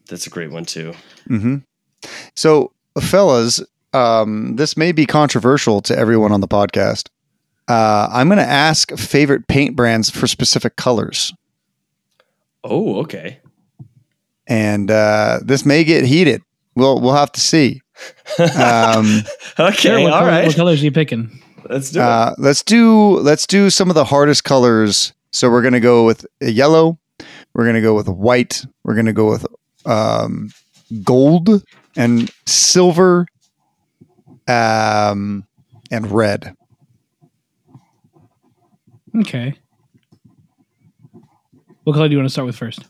[0.09, 0.93] that's a great one too
[1.27, 1.57] hmm
[2.35, 3.63] So, fellas,
[3.93, 7.09] um, this may be controversial to everyone on the podcast.
[7.67, 11.33] Uh, I'm going to ask favorite paint brands for specific colors,
[12.63, 13.39] oh okay
[14.47, 16.41] and uh, this may get heated.
[16.75, 17.81] We'll we'll have to see.
[18.55, 19.21] Um,
[19.59, 21.41] okay Sure, what, all color- right what colors are you picking?
[21.69, 25.13] let's do it uh, let's do let's do some of the hardest colors.
[25.31, 26.97] So we're going to go with a yellow.
[27.53, 28.65] We're going to go with white.
[28.83, 29.45] We're going to go with
[29.85, 30.49] um,
[31.03, 31.63] gold
[31.95, 33.27] and silver,
[34.51, 35.45] um,
[35.89, 36.55] and red.
[39.19, 39.53] Okay.
[41.83, 42.85] What color do you want to start with first?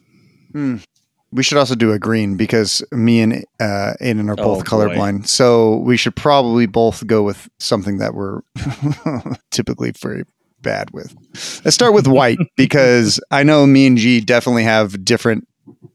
[1.33, 4.87] We should also do a green because me and uh, Aidan are Oh, both boy.
[4.89, 5.27] colorblind.
[5.27, 8.41] So we should probably both go with something that we're
[9.51, 10.23] typically very
[10.61, 11.15] bad with.
[11.63, 15.47] Let's start with white because I know me and G definitely have different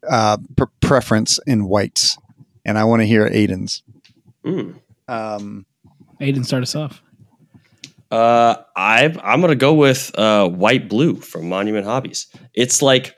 [0.09, 2.17] uh, pre- preference in whites,
[2.65, 3.83] and I want to hear Aidan's.
[4.45, 4.81] Mm.
[5.09, 5.67] Um,
[6.21, 7.03] Aidan, start us off.
[8.11, 12.29] Uh, I I'm gonna go with uh white blue from Monument Hobbies.
[12.55, 13.17] It's like,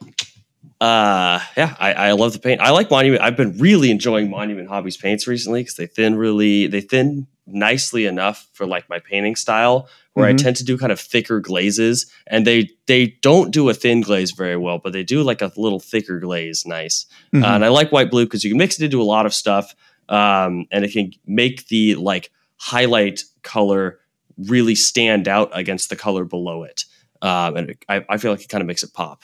[0.81, 2.61] uh, yeah, I, I love the paint.
[2.61, 3.23] I like Monument.
[3.23, 8.07] I've been really enjoying Monument Hobbies paints recently because they thin really they thin nicely
[8.07, 9.89] enough for like my painting style.
[10.15, 10.35] Where Mhm.
[10.35, 14.01] I tend to do kind of thicker glazes, and they they don't do a thin
[14.01, 17.07] glaze very well, but they do like a little thicker glaze, nice.
[17.33, 17.45] mhm.
[17.45, 19.35] Uh, and I like white blue because you can mix it into a lot of
[19.35, 19.77] stuff,
[20.09, 23.99] um, and it can make the like highlight color
[24.37, 26.85] really stand out against the color below it.
[27.23, 29.23] Um, and it, I, I feel like it kind of makes it pop.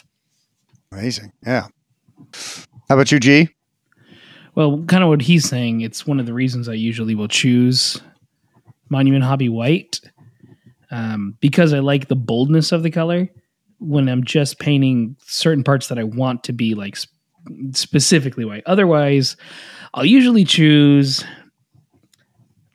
[0.91, 1.33] Amazing.
[1.47, 1.69] Yeah.
[2.89, 3.49] How about you, G?
[4.55, 5.81] Well, kind of what he's saying.
[5.81, 8.01] It's one of the reasons I usually will choose
[8.89, 10.01] Monument Hobby White
[10.91, 13.29] um, because I like the boldness of the color.
[13.81, 17.11] When I'm just painting certain parts that I want to be like sp-
[17.73, 18.63] specifically white.
[18.67, 19.37] Otherwise,
[19.95, 21.25] I'll usually choose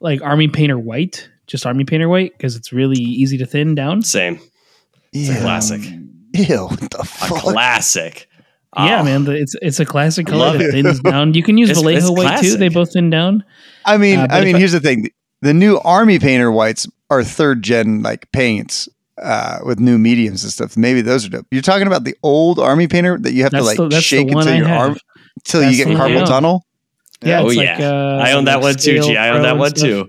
[0.00, 4.02] like Army Painter White, just Army Painter White, because it's really easy to thin down.
[4.02, 4.40] Same,
[5.12, 5.34] It's Ew.
[5.36, 5.80] A classic.
[6.32, 6.66] Ew.
[6.66, 8.26] What the a classic.
[8.76, 11.34] Yeah, Oh, man, the, it's it's a classic color love that thins down.
[11.34, 13.44] You can use It's- Vallejo it's White too; they both thin down.
[13.84, 15.08] I mean, Uh, I if mean, I- here's the thing:
[15.42, 18.88] the new Army Painter whites are third gen like paints
[19.20, 20.76] uh, with new mediums and stuff.
[20.76, 21.46] Maybe those are dope.
[21.50, 24.48] You're talking about the old Army Painter that you have to like the- shake until
[24.52, 24.80] I your have.
[24.90, 24.98] arm
[25.38, 26.26] until you get the carpal own.
[26.26, 26.64] tunnel.
[27.22, 27.72] Yeah, Oh, it's yeah.
[27.72, 29.16] like uh, I own that like one too, Scale G.
[29.16, 29.82] I own that one stuff.
[29.88, 30.08] too.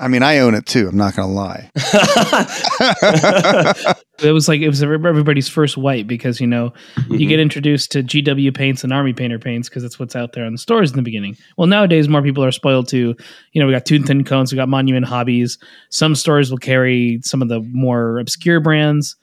[0.00, 0.88] I mean, I own it too.
[0.88, 1.70] I'm not gonna lie.
[4.22, 7.14] It was like it was everybody's first white because you know Mm-hmm.
[7.14, 10.44] you get introduced to GW paints and Army Painter paints because that's what's out there
[10.44, 11.36] on the stores in the beginning.
[11.56, 13.16] Well, nowadays more people are spoiled to,
[13.52, 15.58] you know, we got Two Thin Coats, we got Monument Hobbies.
[15.90, 19.16] Some stores will carry some of the more obscure brands,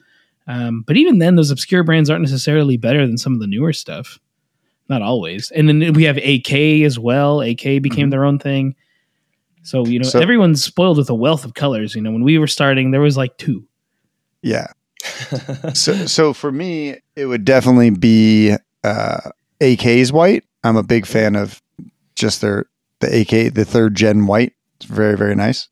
[0.47, 3.71] um, but even then, those obscure brands aren't necessarily better than some of the newer
[3.71, 4.19] stuff.
[4.89, 5.51] Not always.
[5.51, 6.51] And then we have AK
[6.83, 7.41] as well.
[7.41, 8.75] AK became their own thing.
[9.61, 11.93] So you know, So- everyone's spoiled with a wealth of colors.
[11.95, 13.65] You know, when we were starting, there was like two.
[14.41, 14.67] Yeah.
[15.73, 19.29] So, so for me, it would definitely be uh,
[19.61, 20.43] AK's white.
[20.63, 21.61] I'm a big fan of
[22.15, 22.65] just their
[22.99, 24.53] the AK, the third gen white.
[24.77, 25.69] It's very very nice.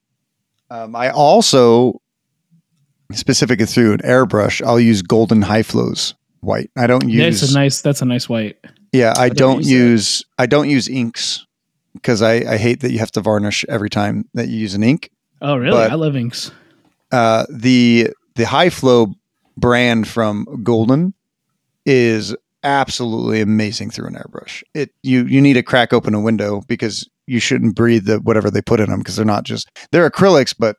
[0.69, 2.01] Um, I also
[3.13, 6.69] specifically through an airbrush, I'll use golden high flows white.
[6.77, 7.41] I don't use.
[7.41, 7.81] That's a nice.
[7.81, 8.57] That's a nice white.
[8.97, 10.43] Yeah, I, don't don't use that.
[10.43, 11.45] I don't use inks
[11.93, 14.83] because I, I hate that you have to varnish every time that you use an
[14.83, 15.09] ink.
[15.41, 15.77] Oh, really?
[15.77, 16.51] But- I love inks.
[17.11, 19.13] uh, the the high flow
[19.55, 21.13] brand from Golden
[21.85, 24.63] is absolutely amazing through an airbrush.
[24.73, 28.49] It you you need to crack open a window because you shouldn't breathe the whatever
[28.51, 30.77] they put in them because they're not just they're acrylics, but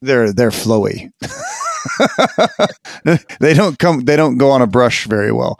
[0.00, 1.10] they're they're flowy.
[3.40, 5.58] they don't come they don't go on a brush very well.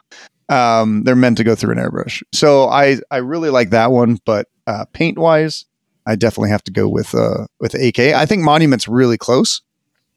[0.53, 2.23] Um, they're meant to go through an airbrush.
[2.33, 5.65] So I I really like that one, but uh, paint wise,
[6.07, 7.99] I definitely have to go with uh with AK.
[7.99, 9.62] I think Monument's really close.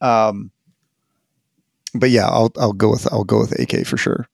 [0.01, 0.51] Um,
[1.93, 4.27] but yeah, I'll I'll go with I'll go with AK for sure.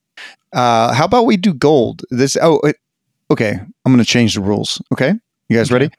[0.53, 2.02] Uh, how about we do gold?
[2.10, 2.78] This oh it,
[3.30, 3.60] okay.
[3.86, 4.82] I'm gonna change the rules.
[4.91, 5.14] Okay,
[5.49, 5.90] you guys ready?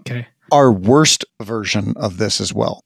[0.00, 0.26] Okay.
[0.52, 2.82] Our worst version of this as well.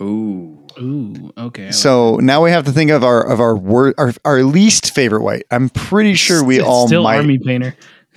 [0.00, 0.66] Ooh.
[0.78, 1.32] Ooh.
[1.36, 1.62] Okay.
[1.62, 4.42] I like So now we have to think of our of our wor- our, our
[4.44, 5.44] least favorite white.
[5.50, 7.16] I'm pretty sure we It's all still might.
[7.16, 7.74] army painter.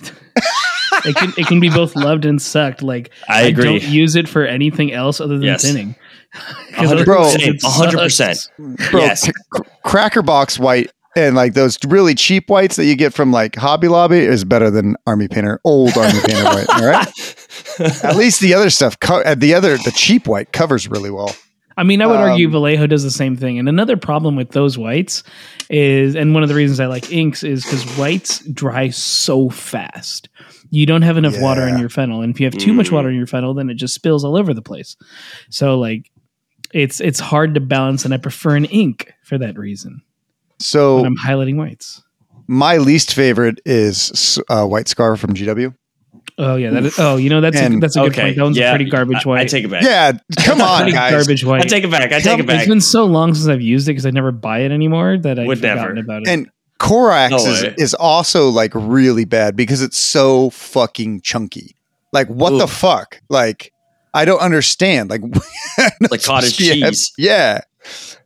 [1.04, 2.82] it can it can be both loved and sucked.
[2.82, 3.64] Like I agree.
[3.64, 5.62] don't use it for anything else other than Yes.
[5.62, 5.96] tinning.
[6.76, 7.62] A hundred Bro, percent.
[7.64, 8.38] A hundred percent.
[8.90, 9.22] Bro, Yes.
[9.22, 9.32] c-
[9.84, 13.86] cracker box white and like those really cheap whites that you get from like Hobby
[13.88, 16.68] Lobby is better than Army Painter, old Army Painter white.
[16.70, 17.08] All right.
[18.04, 21.34] At least the other stuff, co- uh, the other, the cheap white covers really well.
[21.76, 23.58] I mean, I would argue Um, Vallejo does the same thing.
[23.58, 25.22] And another problem with those whites
[25.70, 30.28] is, and one of the reasons I like inks is because whites dry so fast.
[30.70, 32.92] You don't have enough water in your fennel, and if you have too much Mm.
[32.92, 34.96] water in your fennel, then it just spills all over the place.
[35.50, 36.10] So like,
[36.72, 40.02] it's it's hard to balance, and I prefer an ink for that reason.
[40.60, 42.02] So When I'm highlighting whites.
[42.46, 45.74] my least favorite is uh, White Scar from GW.
[46.36, 46.98] Oh yeah, that is.
[46.98, 48.22] Oh, you know that's a, that's a good okay.
[48.22, 48.36] point.
[48.36, 49.40] That one's yeah, a pretty garbage I, white.
[49.40, 49.82] I take it back.
[49.82, 50.12] Yeah,
[50.44, 51.12] come on, pretty guys.
[51.12, 51.62] garbage white.
[51.62, 52.12] I take it back.
[52.12, 52.60] I take it back.
[52.60, 55.38] It's been so long since I've used it because I never buy it anymore that
[55.38, 56.04] I've Would forgotten never.
[56.04, 56.28] about it.
[56.28, 61.76] And Corax No is, is also like really bad because it's so fucking chunky.
[62.12, 63.20] Like, what the fuck?
[63.28, 63.72] Like,
[64.12, 65.10] I don't understand.
[65.10, 65.22] Like,
[66.10, 67.12] Like cottage Yeah, cheese.
[67.18, 67.60] Yeah.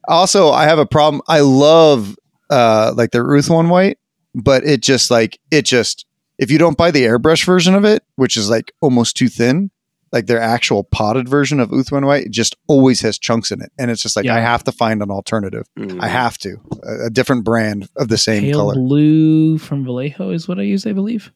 [0.07, 1.23] Also, I have a problem.
[1.29, 2.17] I love
[2.51, 3.99] uh like the Ruth one white,
[4.35, 6.07] but it just like it just
[6.39, 9.71] if you don't buy the airbrush version of it, which is like almost too thin,
[10.13, 13.61] like their actual potted version of Uth one white, it just always has chunks in
[13.61, 14.37] it, and it's just like Yeah.
[14.37, 15.67] I have to find an alternative.
[15.79, 16.01] Mm.
[16.03, 20.31] I have to a, a different brand of the same Pale color, blue from Vallejo
[20.31, 21.33] is what I use, I believe.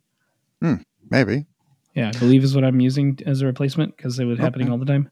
[1.11, 1.47] maybe.
[1.95, 4.79] Yeah, I believe is what I'm using as a replacement because it was happening all
[4.79, 5.11] the time.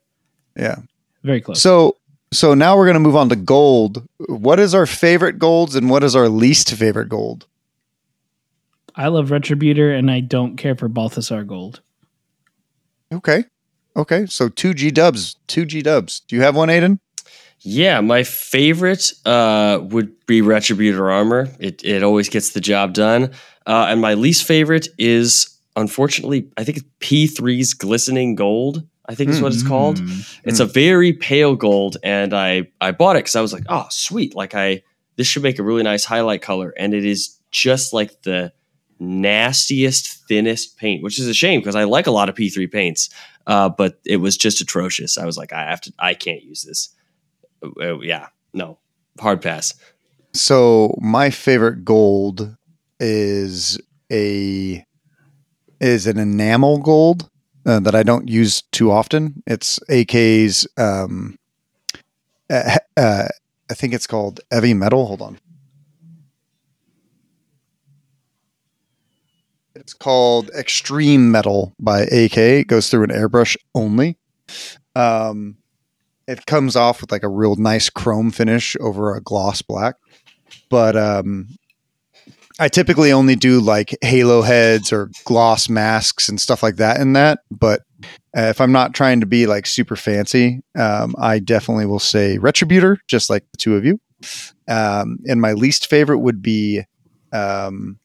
[0.56, 0.76] Yeah.
[1.22, 1.60] Very close.
[1.60, 1.96] So
[2.32, 4.06] so now we're gonna move on to gold.
[4.28, 7.46] What is our favorite golds and what is our least favorite gold?
[8.94, 11.80] I love Retributor and I don't care for Balthasar Gold.
[13.12, 13.44] Okay.
[13.96, 14.26] Okay.
[14.26, 15.36] So two G dubs.
[15.46, 16.20] Two G dubs.
[16.20, 17.00] Do you have one, Aidan?
[17.62, 21.48] Yeah, my favorite uh, would be Retributor Armor.
[21.58, 23.32] It, it always gets the job done.
[23.66, 28.86] Uh, and my least favorite is, unfortunately, I think it's P3's Glistening Gold.
[29.06, 30.00] I think is what it's called.
[30.00, 30.38] Mm.
[30.44, 33.86] It's a very pale gold, and I I bought it because I was like, oh,
[33.90, 34.36] sweet!
[34.36, 34.84] Like I
[35.16, 38.52] this should make a really nice highlight color, and it is just like the
[39.00, 43.08] nastiest, thinnest paint, which is a shame because I like a lot of P3 paints,
[43.46, 45.18] uh, but it was just atrocious.
[45.18, 46.90] I was like, I have to, I can't use this.
[47.62, 48.78] Uh, uh, yeah, no,
[49.18, 49.74] hard pass.
[50.32, 52.56] So my favorite gold
[53.00, 53.78] is
[54.12, 54.84] a
[55.80, 57.30] is an enamel gold
[57.66, 59.42] uh, that I don't use too often.
[59.46, 60.66] It's AK's.
[60.76, 61.36] Um,
[62.48, 63.28] uh, uh,
[63.70, 65.06] I think it's called heavy metal.
[65.06, 65.38] Hold on.
[69.90, 72.38] It's called Extreme Metal by AK.
[72.38, 74.18] It goes through an airbrush only.
[74.94, 75.56] Um,
[76.28, 79.96] it comes off with like a real nice chrome finish over a gloss black.
[80.68, 81.48] But um,
[82.60, 87.14] I typically only do like halo heads or gloss masks and stuff like that in
[87.14, 87.40] that.
[87.50, 87.80] But
[88.36, 92.38] uh, if I'm not trying to be like super fancy, um, I definitely will say
[92.38, 94.00] Retributor, just like the two of you.
[94.68, 96.84] Um, and my least favorite would be
[97.32, 97.98] um,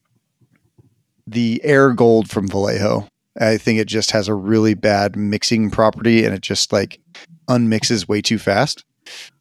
[1.28, 3.08] the Air Gold from Vallejo.
[3.40, 7.00] I think it just has a really bad mixing property and it just like
[7.50, 8.86] unmixes way too fast.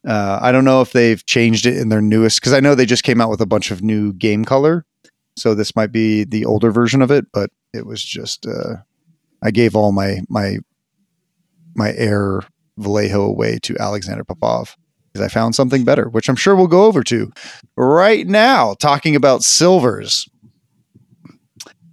[0.05, 2.85] Uh, I don't know if they've changed it in their newest because I know they
[2.85, 4.85] just came out with a bunch of new game color.
[5.37, 8.75] So this might be the older version of it, but it was just uh,
[9.43, 10.57] I gave all my my
[11.75, 12.41] my air
[12.77, 14.77] Vallejo away to Alexander Popov
[15.11, 17.31] because I found something better, which I'm sure we'll go over to
[17.75, 18.75] right now.
[18.75, 20.27] Talking about silvers,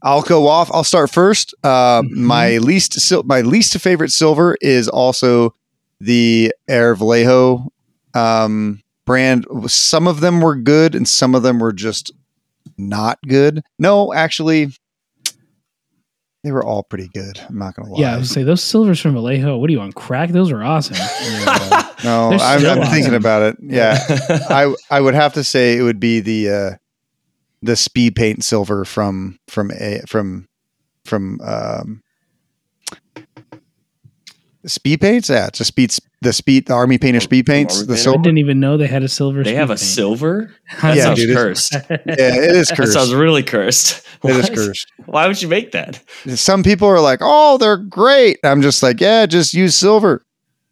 [0.03, 0.71] I'll go off.
[0.73, 1.55] I'll start first.
[1.63, 2.11] Uh, Mhm.
[2.17, 5.55] My least sil- my least favorite silver is also
[6.01, 7.69] the Air Vallejo
[8.15, 9.47] um, brand.
[9.69, 12.11] Some of them were good, and some of them were just
[12.77, 13.63] not good.
[13.79, 14.71] No, actually,
[16.45, 17.39] they were all pretty good.
[17.49, 18.01] I'm not gonna lie.
[18.01, 19.57] Yeah, I was say those silvers from Vallejo.
[19.59, 20.31] What are you on crack?
[20.31, 20.97] Those are awesome.
[21.23, 21.87] Yeah.
[22.05, 23.57] no, I'm, I'm thinking about it.
[23.63, 23.97] Yeah,
[24.51, 26.71] I I would have to say it would be the uh,
[27.63, 30.49] the speed paint silver from from a from
[31.05, 32.03] from um,
[34.67, 35.29] speed paints.
[35.29, 37.77] Yeah, it's a speed the speed the army painter speed paints.
[37.77, 38.11] Army The painter?
[38.11, 39.43] I didn't even know they had a silver.
[39.43, 39.81] They have a paint.
[39.81, 40.55] silver.
[40.83, 41.73] That Yeah, sounds dude, it's- cursed.
[41.91, 41.99] Yeah,
[42.37, 42.93] it is That cursed.
[42.93, 44.07] sounds really cursed.
[44.25, 44.55] it is What?
[44.55, 44.93] cursed.
[45.07, 46.03] Why would you make that?
[46.35, 50.23] Some people are like, "Oh, they're great." I'm just like, "Yeah, just use silver."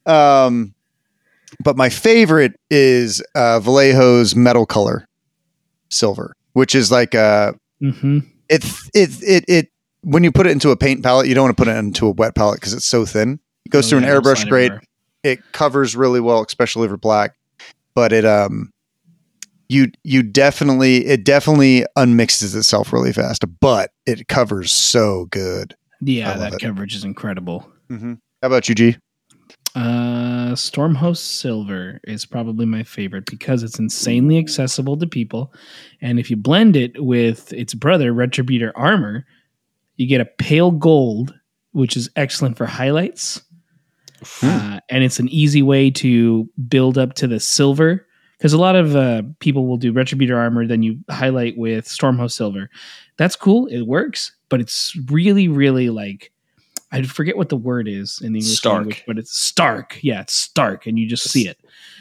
[0.07, 0.75] Um,
[1.63, 5.07] but my favorite is uh, Vallejo's metal color
[5.91, 8.19] silver, which is like uh hmm
[8.49, 8.65] it
[8.95, 9.69] it it it
[10.03, 12.07] when you put it into a paint palette, you don't want to put it into
[12.07, 13.39] a wet palette because it's so thin.
[13.67, 14.83] It goes Oh, through yeah, an airbrush everywhere.
[15.23, 17.35] It covers really well, especially for black.
[17.95, 18.73] But it um
[19.69, 25.77] you you definitely it definitely unmixes itself really fast, but it covers so good.
[26.01, 26.61] Yeah, that it.
[26.61, 27.71] coverage is incredible.
[27.91, 28.15] Mm-hmm.
[28.43, 28.97] How about you, G?
[29.75, 35.53] Uh, Stormhost Silver is probably my favorite because it's insanely accessible to people,
[36.01, 39.25] and if you blend it with its brother Retributor Armor,
[39.97, 41.35] you get a pale gold,
[41.73, 43.43] which is excellent for highlights.
[44.43, 48.07] Uh, and it's an easy way to build up to the silver
[48.37, 52.33] because a lot of uh, people will do Retributor Armor, then you highlight with Stormhost
[52.33, 52.71] Silver.
[53.19, 56.33] That's cool, it works, but it's really, really like
[56.93, 58.77] I forget what the word is in the English Stark.
[58.79, 59.99] language, but it's stark.
[60.03, 61.59] Yeah, it's stark, and you just see it.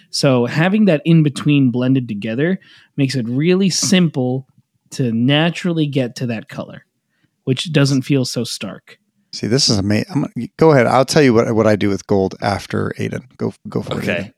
[0.09, 2.59] So having that in between blended together
[2.97, 4.47] makes it really simple
[4.91, 6.85] to naturally get to that color,
[7.43, 8.97] which doesn't feel so stark.
[9.31, 10.07] See, this is amazing.
[10.09, 10.87] I'm gonna, go ahead.
[10.87, 13.27] I'll tell you what what I do with gold after Aidan.
[13.37, 14.09] Go go for it.
[14.09, 14.33] Okay.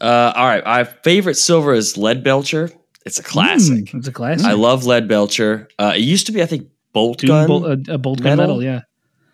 [0.00, 0.64] Uh, all right.
[0.64, 2.70] My favorite silver is Lead Belcher.
[3.06, 3.84] It's a classic.
[3.86, 4.44] Mm, it's a classic.
[4.46, 5.68] I love Lead Belcher.
[5.78, 7.46] Uh, it used to be, I think, Bolt Doom Gun.
[7.46, 8.56] bol- a, a bolt gun metal?
[8.56, 8.80] metal, yeah.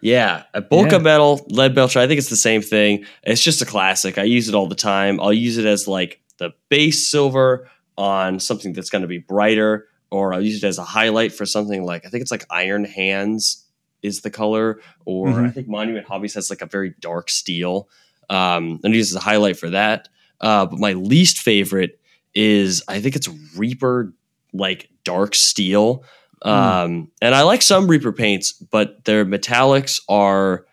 [0.03, 0.97] Yeah, a bulk Yeah.
[0.97, 2.01] of metal, lead belcher.
[2.01, 3.05] I think it's the same thing.
[3.23, 4.19] It's just a classic.
[4.19, 5.21] I use it all the time.
[5.21, 7.69] I'll use it as like the base silver
[7.99, 11.45] on something that's going to be brighter, or I'll use it as a highlight for
[11.45, 13.67] something like I think it's like Iron Hands
[14.03, 15.47] is the color, or Mhm.
[15.49, 17.89] I think Monument Hobbies has like a very dark steel,
[18.31, 20.09] um, and I use it as a highlight for that.
[20.41, 22.01] Uh, but my least favorite
[22.35, 24.15] is I think it's Reaper
[24.55, 26.03] like dark steel.
[26.43, 30.65] Um, and I like some Reaper paints, but their metallics are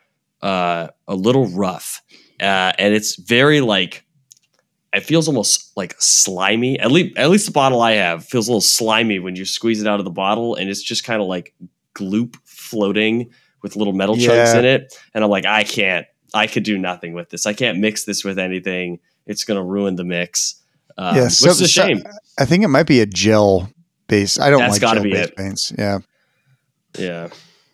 [0.42, 2.02] uh, a little rough,
[2.40, 4.06] uh, and it's very like
[4.94, 6.80] it feels almost like slimy.
[6.80, 9.82] At least, at least the bottle I have feels a little slimy when you squeeze
[9.82, 11.54] it out of the bottle, and it's just kind of like
[11.96, 13.30] gloop floating
[13.62, 14.94] with little metal chunks in it.
[15.14, 16.06] And I'm like, I can't.
[16.34, 17.46] I could do nothing with this.
[17.46, 19.00] I can't mix this with anything.
[19.26, 20.62] It's gonna ruin the mix.
[20.98, 22.04] Um, Yeah, which so- is a so- shame.
[22.40, 23.70] I think it might be a gel
[24.08, 24.40] base.
[24.40, 25.36] I don't That's like gotta be it.
[25.36, 25.74] paints.
[25.78, 26.00] Yeah.
[26.98, 27.30] yeah.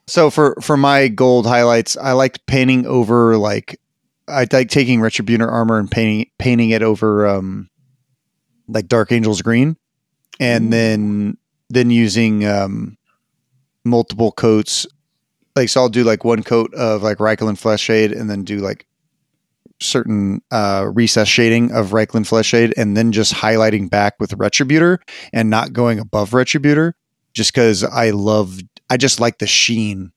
[0.08, 3.80] So for for my gold highlights, I liked painting over like
[4.28, 7.70] I like taking Retributor armor and painting painting it over um
[8.68, 9.78] like Dark Angels green,
[10.40, 11.38] and then
[11.70, 12.98] then using um
[13.86, 14.86] multiple coats.
[15.56, 18.58] Like so, I'll do like one coat of like Reikland Flesh Shade, and then do
[18.60, 18.86] like
[19.80, 25.00] certain uh recess shading of Reikland Flesh Shade, and then just highlighting back with Retributor
[25.34, 26.94] and not going above Retributor,
[27.34, 28.60] just because I love
[28.90, 30.12] I just like the sheen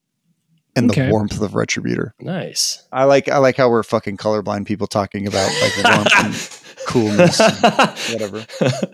[0.76, 1.06] and Okay.
[1.06, 2.10] the warmth of Retributor.
[2.20, 2.86] Nice.
[2.92, 6.34] I like I like how we're fucking colorblind people talking about like the warmth and
[6.86, 8.46] coolness, and whatever.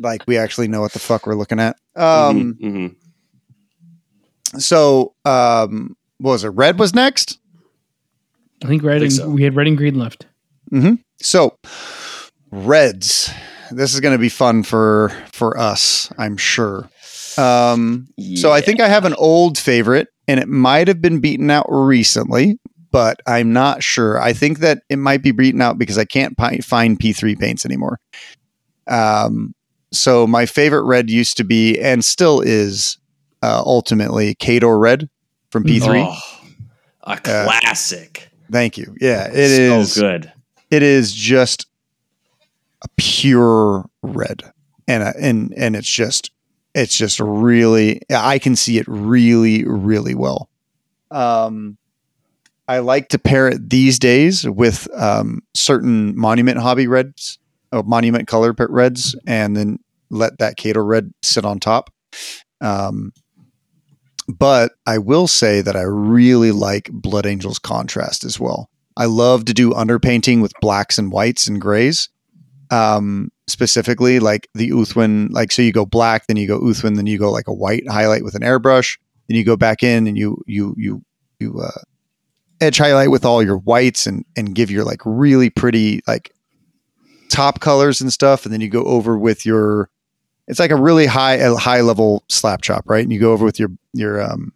[0.00, 1.76] Like we actually know what the fuck we're looking at.
[1.94, 2.96] Um, Mhm,
[4.54, 4.60] mhm.
[4.60, 6.48] so um, what was it?
[6.48, 7.38] Red was next.
[8.62, 9.28] I think red think and so.
[9.30, 10.26] we had red and green left.
[10.72, 10.94] Mm-hmm.
[11.20, 11.56] So
[12.50, 13.30] Reds.
[13.70, 16.88] This is going to be fun for for us, I'm sure.
[17.36, 21.50] Um, So I think I have an old favorite, and it might have been beaten
[21.50, 22.58] out recently,
[22.92, 24.20] but I'm not sure.
[24.20, 27.64] I think that it might be beaten out because I can't pi- find P3 paints
[27.64, 27.98] anymore.
[28.86, 29.54] Um,
[29.92, 32.98] so my favorite red used to be, and still is,
[33.42, 35.08] uh, ultimately Khador Red
[35.50, 36.06] from P3.
[36.08, 36.38] Oh,
[37.02, 38.30] a classic.
[38.50, 38.94] Thank you.
[39.00, 39.92] Yeah, it is.
[39.92, 40.32] so good.
[40.70, 41.66] It is just
[42.82, 44.42] a pure red,
[44.86, 46.30] and a, and and it's just
[46.74, 50.48] it's just really I can see it really really well.
[51.10, 51.78] Um,
[52.66, 57.38] I like to pair it these days with um, certain monument hobby reds,
[57.72, 59.78] or monument color reds, and then
[60.10, 61.92] let that Khador red sit on top.
[62.60, 63.12] Um,
[64.28, 68.70] but I will say that I really like Blood Angels contrast as well.
[68.96, 72.08] I love to do underpainting with blacks and whites and grays.
[72.70, 77.06] Um, specifically like the Ulthuan, like so you go black, then you go Ulthuan, then
[77.06, 78.98] you go like a white highlight with an airbrush,
[79.28, 81.04] then you go back in and you you you
[81.38, 81.80] you uh,
[82.60, 86.32] edge highlight with all your whites and and give your like really pretty like
[87.28, 89.90] top colors and stuff, and then you go over with your
[90.46, 93.02] it's like a really high a high level slap chop, right?
[93.02, 94.52] And you go over with your your um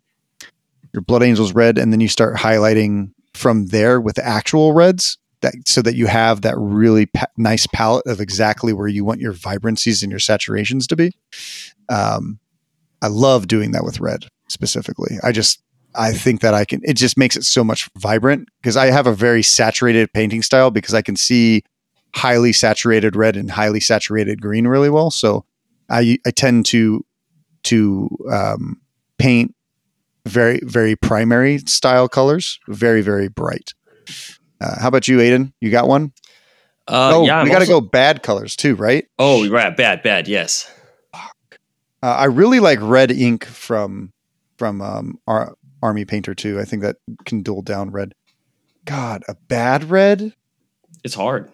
[0.92, 5.18] your Blood Angels red, and then you start highlighting from there with the actual reds.
[5.40, 9.20] That, so that you have that really pa- nice palette of exactly where you want
[9.20, 11.12] your vibrancies and your saturations to be.
[11.88, 12.40] Um,
[13.02, 15.16] I love doing that with red specifically.
[15.22, 15.62] I just
[15.94, 16.80] I think that I can.
[16.84, 20.72] It just makes it so much vibrant because I have a very saturated painting style
[20.72, 21.62] because I can see
[22.14, 25.10] highly saturated red and highly saturated green really well.
[25.10, 25.44] So
[25.88, 27.04] I I tend to
[27.64, 28.80] to um,
[29.18, 29.54] paint
[30.26, 33.72] very very primary style colors, very very bright.
[34.60, 35.52] Uh, how about you, Aidan?
[35.60, 36.12] You got one?
[36.88, 39.06] Uh, oh, yeah, I'm we got to also- go bad colors too, right?
[39.18, 40.26] Oh, right, bad, bad.
[40.26, 40.70] Yes.
[41.14, 41.26] Uh,
[42.02, 44.12] I really like red ink from
[44.56, 46.58] from um, Ar- Army Painter too.
[46.60, 48.14] I think that can dual down red.
[48.84, 50.32] God, a bad red?
[51.04, 51.50] It's hard.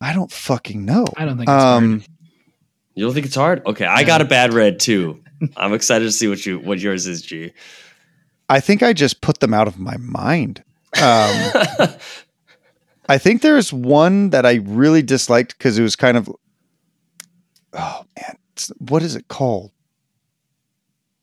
[0.00, 1.06] I don't fucking know.
[1.16, 2.04] I don't think it's hard.
[2.96, 3.64] You don't think it's hard?
[3.66, 5.22] Okay, I got a bad red too.
[5.56, 7.52] I'm excited to see what you what yours is, G.
[8.48, 10.64] I think I just put them out of my mind.
[10.96, 11.02] Um,
[13.08, 16.28] I think there's one that I really disliked because it was kind of,
[17.74, 19.72] oh man, it's, what is it called?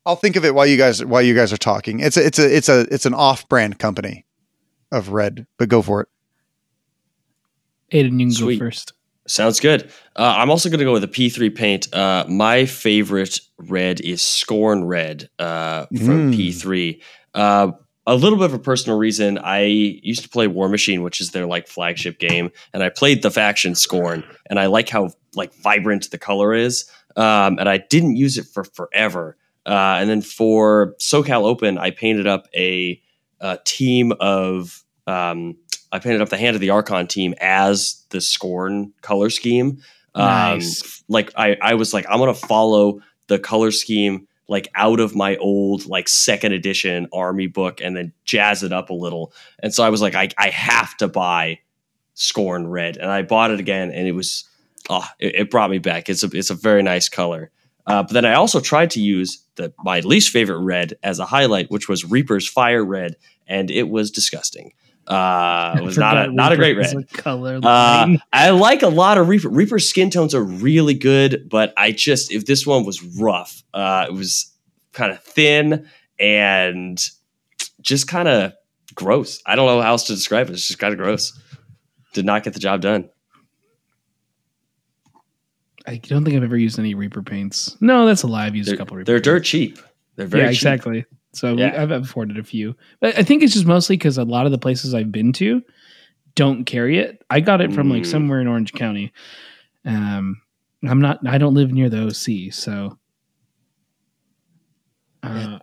[0.06, 2.00] I'll think of it while you guys while you guys are talking.
[2.00, 4.26] It's a it's a it's a it's an off-brand company
[4.92, 6.08] of red, but go for it.
[7.90, 8.58] Aidan, you can Sweet.
[8.58, 8.92] go first.
[9.26, 9.90] Sounds good.
[10.16, 11.92] Uh, I'm also going to go with a P3 paint.
[11.94, 16.34] Uh, my favorite red is Skorne Red uh, from Mm.
[16.36, 17.00] P3.
[17.32, 17.72] Uh,
[18.06, 19.38] a little bit of a personal reason.
[19.38, 23.30] I used to play Warmachine, which is their like flagship game, and I played the
[23.30, 26.84] faction Skorne, and I like how like vibrant the color is.
[27.16, 29.38] Um, and I didn't use it for forever.
[29.64, 33.00] Uh, and then for SoCal Open, I painted up a,
[33.40, 35.56] a team of um,
[35.94, 39.78] I painted up the Hand of the Archon team as the Skorne color scheme.
[40.16, 40.82] Nice.
[40.82, 45.14] Um, like I, I was like, I'm gonna follow the color scheme like out of
[45.14, 49.32] my old like second edition army book and then jazz it up a little.
[49.60, 51.60] And so I was like, I, I have to buy
[52.16, 54.48] Skorne Red, and I bought it again, and it was
[54.90, 56.08] oh, it, it brought me back.
[56.08, 57.52] It's a it's a very nice color.
[57.86, 61.26] Uh, but then I also tried to use the my least favorite red as a
[61.26, 63.14] highlight, which was Reaper's Fire Red,
[63.46, 64.72] and it was disgusting.
[65.06, 66.94] Uh, it was not a Forgot not a great red.
[66.94, 68.16] a color Uh.
[68.32, 69.48] I like a lot of Reaper.
[69.50, 74.06] Reaper's skin tones are really good, but I just if this one was rough, uh,
[74.08, 74.50] it was
[74.92, 76.98] kind of thin and
[77.82, 78.52] just kind of
[78.94, 79.42] gross.
[79.44, 80.52] I don't know how else to describe it.
[80.54, 81.38] It's just kind of gross.
[82.14, 83.10] Did not get the job done.
[85.86, 87.76] I don't think I've ever used any Reaper paints.
[87.80, 88.46] No, that's a lie.
[88.46, 89.24] I've used They're, a couple Reaper they're paints.
[89.26, 89.78] dirt cheap.
[90.16, 90.56] They're very yeah, cheap.
[90.58, 91.04] exactly.
[91.34, 91.82] So Yeah.
[91.82, 94.58] I've afforded a few, but I think it's just mostly because a lot of the
[94.58, 95.62] places I've been to
[96.36, 97.22] don't carry it.
[97.30, 98.06] I got it from like Mm.
[98.06, 99.12] somewhere in Orange County.
[99.84, 100.40] Um,
[100.86, 101.20] I'm not.
[101.26, 102.98] I don't live near the OC, so
[105.22, 105.58] uh,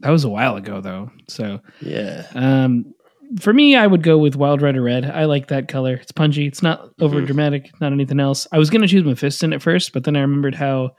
[0.00, 1.10] that was a while ago though.
[1.28, 2.26] So Yeah.
[2.34, 2.94] um,
[3.40, 5.04] for me, I would go with Wild Rider Red.
[5.06, 5.94] I like that color.
[5.94, 6.46] It's punchy.
[6.46, 7.70] It's not over dramatic.
[7.80, 8.46] Not anything else.
[8.52, 10.90] I was gonna choose Mephiston at first, but then I remembered how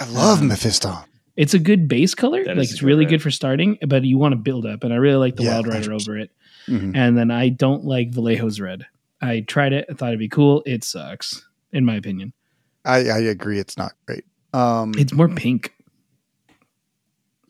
[0.00, 1.04] I love Um, Mephiston.
[1.38, 2.42] It's a good base color.
[2.44, 3.10] That like it's really red.
[3.12, 4.82] good for starting, but you want to build up.
[4.84, 6.30] And I really like the Yeah, Wild Rider over it.
[6.66, 6.94] Mhm.
[6.96, 8.84] And then I don't like Vallejo's red.
[9.22, 9.86] I tried it.
[9.90, 10.62] I thought it'd be cool.
[10.66, 12.32] It sucks, in my opinion.
[12.84, 13.58] I, I agree.
[13.58, 14.24] It's not great.
[14.52, 15.72] Um, It's more pink.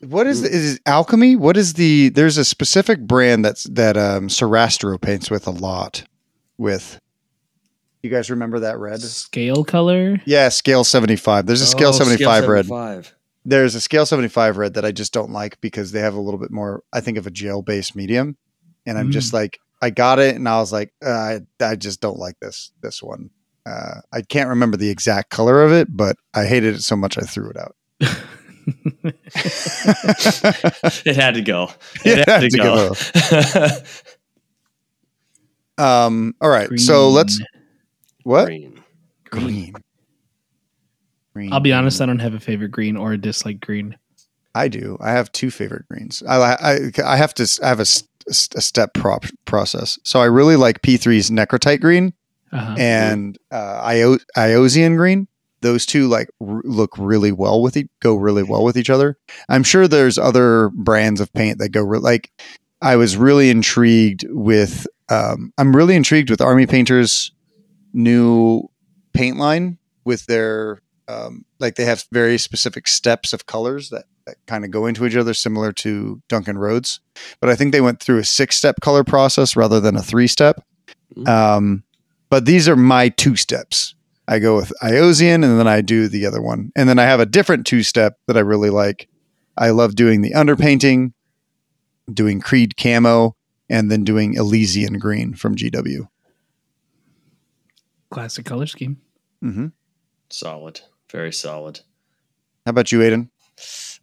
[0.01, 1.36] what is is it alchemy?
[1.36, 2.09] What is the?
[2.10, 6.05] There's a specific brand that's that um, Sarastro paints with a lot.
[6.56, 7.01] With,
[8.02, 9.01] you guys remember that red?
[9.01, 10.20] Scale color.
[10.24, 11.47] Yeah, scale seventy five.
[11.47, 12.66] There's a scale Oh, seventy five red.
[12.66, 13.15] 75.
[13.48, 16.20] There's a scale seventy five red that I just don't like because they have a
[16.20, 16.82] little bit more.
[16.92, 18.36] I think of a gel based medium,
[18.86, 22.00] and I'm just like, I got it, and I was like, uh, I I just
[22.00, 23.30] don't like this this one.
[23.64, 27.16] Uh, I can't remember the exact color of it, but I hated it so much
[27.18, 27.74] I threw it out.
[31.06, 31.70] It had to go.
[32.04, 32.58] It It, had had, to, to
[35.78, 35.82] go.
[35.82, 36.34] um.
[36.40, 36.68] All right.
[36.78, 37.40] So let's
[38.24, 38.82] what Green.
[39.30, 39.74] green.
[41.39, 41.52] Green.
[41.52, 42.01] I'll be honest.
[42.01, 43.97] I don't have a favorite green or a dislike green.
[44.55, 44.97] I do.
[45.01, 46.23] I have two favorite greens.
[46.28, 47.48] I I I have to.
[47.62, 47.86] I have a,
[48.28, 49.98] a step prop process.
[50.05, 52.12] So I really like P3's Necrotite green
[52.52, 52.74] Uh-huh.
[52.78, 55.28] and uh, Io- Iosan green.
[55.60, 59.16] Those two like r- look really well with each go really well with each other.
[59.48, 62.31] I'm sure there's other brands of paint that go re- like.
[62.82, 64.86] I was really intrigued with.
[65.09, 67.32] Um, I'm really intrigued with Army Painter's
[67.93, 68.69] new
[69.12, 74.36] paint line with their um, like they have very specific steps of colors that, that
[74.47, 77.01] kind of go into each other, similar to Duncan Rhodes.
[77.40, 80.28] But I think they went through a six step color process rather than a three
[80.28, 80.62] step.
[81.16, 81.28] Mm.
[81.28, 81.85] Um,
[82.30, 83.94] but these are my two steps.
[84.28, 86.70] I go with Iosan and then I do the other one.
[86.76, 89.09] And then I have a different two step that I really like.
[89.56, 91.12] I love doing the underpainting
[92.12, 93.36] doing Creed camo,
[93.68, 96.09] and then doing Elysian green from GW.
[98.10, 98.98] Classic color scheme.
[99.44, 99.66] Mm-hmm.
[100.30, 100.80] Solid.
[101.10, 101.80] Very solid.
[102.66, 103.30] How about you, Aidan?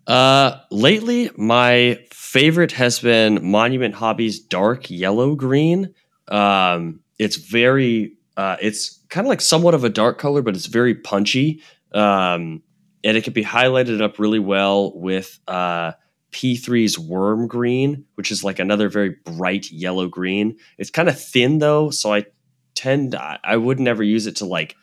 [0.07, 5.93] Uh, lately, my favorite has been Monument Hobbies Dark Yellow Green.
[6.27, 10.65] Um, it's very, uh, it's kind of like somewhat of a dark color, but it's
[10.65, 11.61] very punchy.
[11.93, 12.61] Um,
[13.03, 15.93] and it can be highlighted up really well with uh,
[16.31, 20.57] P3's Wurm Green, which is like another very bright yellow green.
[20.77, 22.25] It's kind of thin though, so I
[22.73, 24.75] tend I, I would never use it to like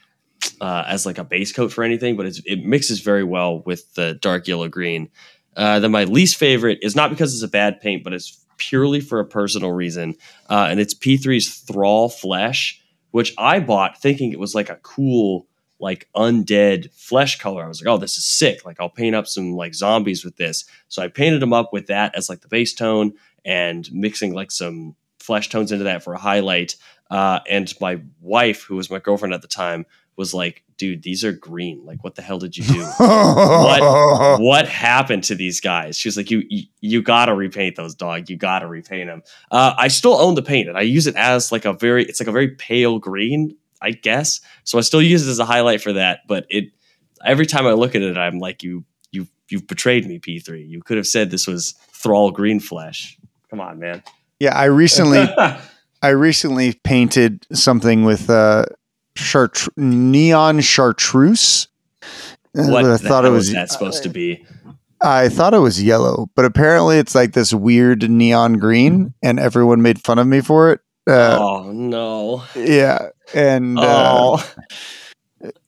[0.63, 4.15] uh, as like a base coat for anything, but it mixes very well with the
[4.15, 5.11] dark yellow green.
[5.57, 9.01] Uh, then my least favorite is not because it's a bad paint, but it's purely
[9.01, 10.15] for a personal reason,
[10.49, 12.81] uh, and it's P3's Thrall Flesh,
[13.11, 15.49] which I bought thinking it was like a cool
[15.81, 17.65] like undead flesh color.
[17.65, 18.65] I was like, oh, this is sick.
[18.65, 20.65] Like I'll paint up some like zombies with this.
[20.87, 23.15] So I painted them up with that as like the base tone
[23.45, 26.77] and mixing like some flesh tones into that for a highlight.
[27.11, 29.85] Uh, and my wife, who was my girlfriend at the time,
[30.17, 31.85] was like, dude, these are green.
[31.85, 32.83] Like, what the hell did you do?
[32.99, 35.97] what what happened to these guys?
[35.97, 38.29] She was like, you you, you gotta repaint those dog.
[38.29, 39.23] You gotta repaint them.
[39.51, 42.21] Uh, I still own the paint, and I use it as like a very it's
[42.21, 44.41] like a very pale green, I guess.
[44.65, 46.21] So I still use it as a highlight for that.
[46.27, 46.73] But it
[47.25, 50.65] every time I look at it, I'm like, you you you've betrayed me, P three.
[50.65, 53.19] You could have said this was Thrall Green Flesh.
[53.51, 54.03] Come on, man.
[54.41, 55.25] Yeah, I recently
[56.03, 58.67] I recently painted something with uh,
[59.15, 61.69] chart- neon chartreuse.
[62.57, 64.45] Uh, what I thought it hell was is that supposed to be?
[65.01, 69.83] I thought it was yellow, but apparently it's like this weird neon green, and everyone
[69.83, 70.81] made fun of me for it.
[71.09, 72.45] Uh, oh no!
[72.55, 73.83] Yeah, and uh,
[74.39, 74.53] Oh,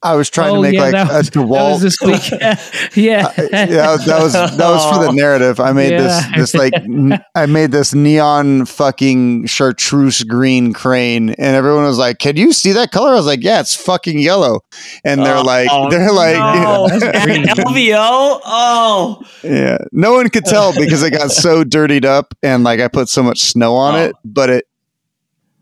[0.02, 1.70] I was trying to Oh, make yeah, like that a was- That DeWalt.
[1.72, 2.30] was this week.
[2.96, 3.26] yeah.
[3.26, 5.59] Uh, yeah, that was that was for the narrative.
[5.59, 6.02] I made Yeah.
[6.02, 11.98] this this like n- I made this neon fucking chartreuse green crane, and everyone was
[11.98, 14.60] like, "Can you see that color?" I was like, "Yeah, it's fucking yellow,"
[15.05, 16.88] and they're Oh, like, oh, they're like, no.
[16.88, 17.44] That's green.
[17.44, 18.40] LVO.
[18.44, 22.88] Oh, yeah, no one could tell because it got so dirtied up, and like I
[22.88, 24.05] put so much snow on Oh.
[24.05, 24.64] it, but it.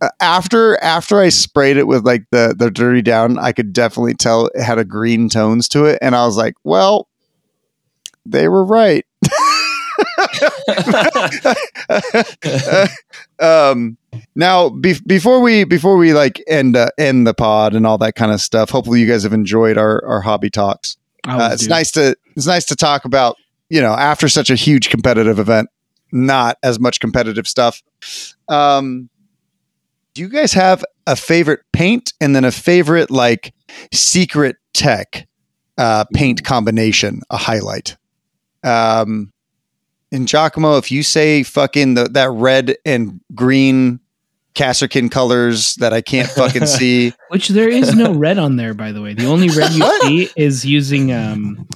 [0.02, 4.14] Uh, After after I sprayed it with like the the dirty down, I could definitely
[4.14, 7.08] tell it had a green tones to it, and I was like, "Well,
[8.26, 9.06] they were right."
[13.38, 13.96] um
[14.34, 18.14] now be- before we before we like end uh, end the pod and all that
[18.14, 20.96] kind of stuff hopefully you guys have enjoyed our our hobby talks
[21.28, 21.68] uh, it's do.
[21.68, 23.36] nice to it's nice to talk about
[23.68, 25.68] you know after such a huge competitive event
[26.10, 27.82] not as much competitive stuff
[28.48, 29.08] um
[30.14, 33.54] do you guys have a favorite paint and then a favorite like
[33.92, 35.26] secret tech
[35.78, 37.96] uh paint combination a highlight
[38.64, 39.32] um
[40.12, 43.98] and Giacomo, if you say fucking the, that red and green
[44.54, 48.92] Kasserkin colors that I can't fucking see, Which there is no red on there, by
[48.92, 49.14] the way.
[49.14, 51.66] The only red you see is using um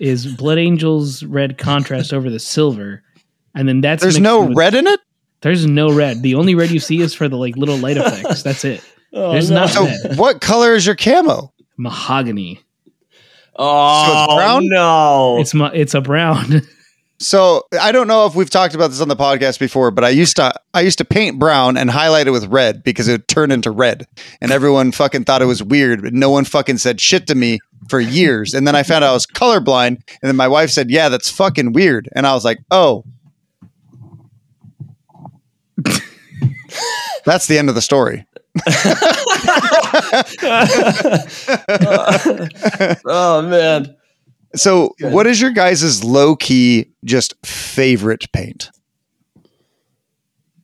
[0.00, 3.02] is Blood Angel's red contrast over the silver,
[3.54, 5.00] and then that's there's no red in it.
[5.40, 6.22] There's no red.
[6.22, 8.42] The only red you see is for the like little light effects.
[8.42, 8.82] That's it.
[9.12, 9.60] Oh, There's no.
[9.60, 10.18] not So red.
[10.18, 11.52] what color is your camo?
[11.76, 12.60] Mahogany.
[13.56, 14.68] Oh, So it's brown?
[14.68, 15.38] No.
[15.40, 16.62] It's ma- it's a brown.
[17.20, 20.10] So I don't know if we've talked about this on the podcast before, but I
[20.10, 23.26] used to I used to paint brown and highlight it with red because it would
[23.26, 24.06] turn into red,
[24.40, 27.58] and everyone fucking thought it was weird, but no one fucking said shit to me
[27.88, 28.54] for years.
[28.54, 31.28] And then I found out I was colorblind, and then my wife said, "Yeah, that's
[31.28, 33.02] fucking weird," and I was like, "Oh."
[37.24, 38.26] That's the end of the story.
[43.06, 43.94] oh man.
[44.54, 45.12] So, Good.
[45.12, 48.70] what is your guys' low key just favorite paint?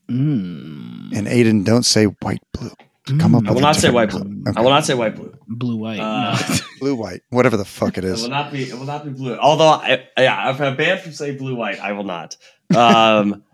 [0.08, 2.70] Mm, And Aidan, don't say white blue.
[3.18, 4.22] Come up I will not say white blue.
[4.22, 4.58] Okay.
[4.58, 5.34] I will not say white blue.
[5.46, 6.00] blue white.
[6.00, 6.56] Uh, no.
[6.80, 8.04] blue white, whatever the fuck it is.
[8.04, 8.22] it It is.
[8.22, 8.62] will not be.
[8.70, 9.36] It will not be blue.
[9.36, 12.36] Although, I, yeah, if I'm banned from saying blue white, I will not.
[12.74, 13.44] Um,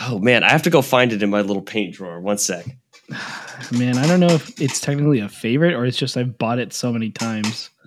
[0.00, 2.20] oh man, I have to go find it in my little paint drawer.
[2.20, 2.64] One sec.
[3.72, 6.72] Man, I don't know if it's technically a favorite or it's just I've bought it
[6.72, 7.70] so many times.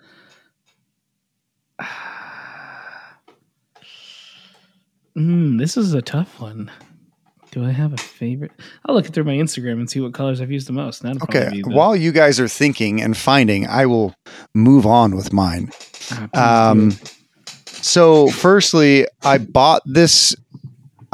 [5.17, 6.69] Mm, this is a tough one.
[7.51, 8.51] Do I have a favorite?
[8.85, 11.03] I'll look through my Instagram and see what colors I've used the most.
[11.03, 14.13] That'll Okay, be the- while you guys are thinking and finding, I will
[14.53, 15.71] move on with mine.
[16.33, 16.91] Ah, Um,
[17.65, 20.35] so, firstly, I bought this.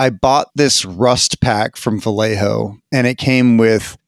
[0.01, 3.99] I bought this rust pack from Vallejo, and it came with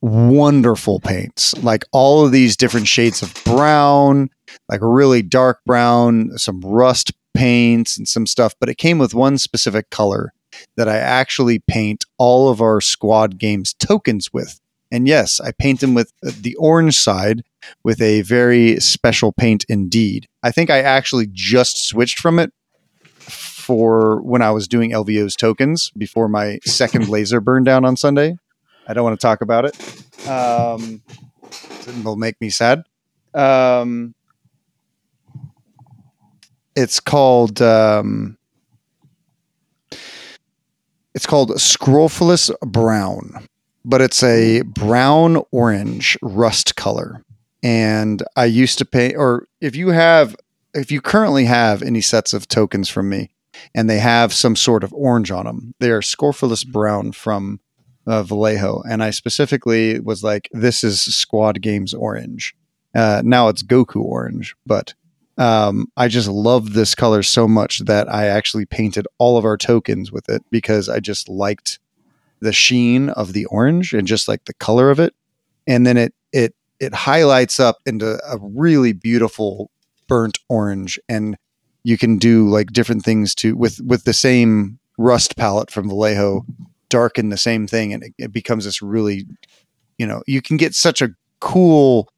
[0.00, 4.28] wonderful paints, like all of these different shades of brown,
[4.68, 8.56] like really dark brown, some rust paints, and some stuff.
[8.58, 10.32] But it came with one specific color,
[10.76, 14.60] that I actually paint all of our squad games tokens with.
[14.90, 17.44] And yes, I paint them with the orange side
[17.84, 20.26] with a very special paint indeed.
[20.42, 22.52] I think I actually just switched from it
[23.66, 28.38] for when I was doing LVO's tokens before my second laser burned down on Sunday.
[28.86, 30.28] I don't want to talk about it.
[30.28, 31.02] Um,
[31.88, 32.84] it'll make me sad.
[33.34, 34.14] Um,
[36.76, 38.38] it's called um,
[41.16, 43.48] it's called Scrofulous Brown,
[43.84, 47.24] but it's a brown orange rust color.
[47.64, 50.36] And I used to pay, or if you have,
[50.72, 53.30] if you currently have any sets of tokens from me,
[53.74, 57.60] and they have some sort of orange on them, they are Scrofulous Brown from
[58.06, 58.82] uh, Vallejo.
[58.88, 62.54] And I specifically was like, this is Squad Games Orange.
[62.94, 64.94] Uh, now it's Goku Orange, but
[65.38, 69.56] um, I just love this color so much that I actually painted all of our
[69.56, 71.78] tokens with it because I just liked
[72.40, 75.14] the sheen of the orange and just like the color of it.
[75.66, 79.70] And then it it it highlights up into a really beautiful
[80.08, 81.36] burnt orange and
[81.86, 86.44] you can do like different things to with with the same rust palette from Vallejo
[86.88, 89.26] darken the same thing and it, it becomes this really
[89.98, 91.10] you know you can get such a
[91.40, 92.08] cool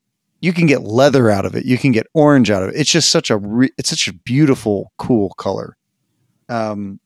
[0.41, 1.65] you can get leather out of it.
[1.65, 2.77] You can get orange out of it.
[2.77, 5.77] It's just such a re- it's such a beautiful, cool color.
[6.49, 7.01] Um,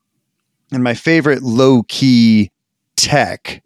[0.71, 2.51] and my favorite low key
[2.97, 3.63] tech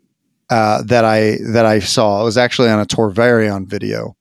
[0.51, 4.17] uh, that I that I saw was actually on a Torvarion video,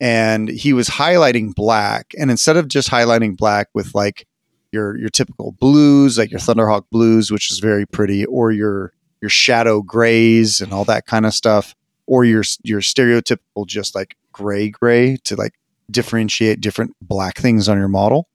[0.00, 2.12] and he was highlighting black.
[2.18, 4.26] And instead of just highlighting black with like
[4.72, 9.28] your your typical blues, like your Thunderhawk blues, which is very pretty, or your your
[9.28, 11.74] shadow grays and all that kind of stuff,
[12.06, 15.54] or your your stereotypical just like gray gray to like
[15.90, 18.28] differentiate different black things on your model.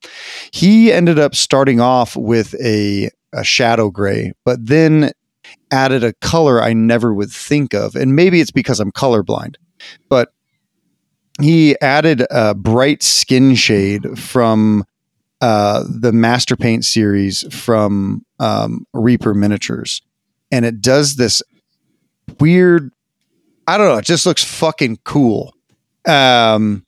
[0.51, 5.11] He ended up starting off with a, a shadow gray, but then
[5.71, 7.95] added a color I never would think of.
[7.95, 9.55] And maybe it's because I'm colorblind,
[10.09, 10.33] but
[11.41, 14.85] he added a bright skin shade from
[15.41, 20.01] uh, the Master Paint series from um, Reaper Miniatures.
[20.51, 21.41] And it does this
[22.39, 22.91] weird,
[23.67, 25.55] I don't know, it just looks fucking cool
[26.07, 26.85] um,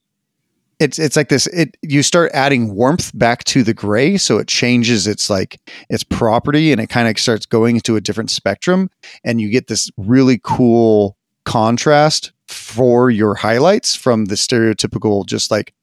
[0.79, 1.47] it's it's like this.
[1.47, 5.59] It you start adding warmth back to the gray, so it changes its like
[5.89, 8.89] its property, and it kind of starts going into a different spectrum,
[9.23, 12.31] and you get this really cool contrast
[12.67, 15.73] for your highlights from the stereotypical just like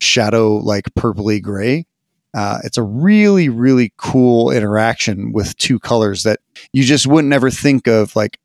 [0.00, 1.86] shadow like purpley gray.
[2.34, 6.38] Uh, it's a really really cool interaction with two colors that
[6.74, 8.38] you just wouldn't ever think of like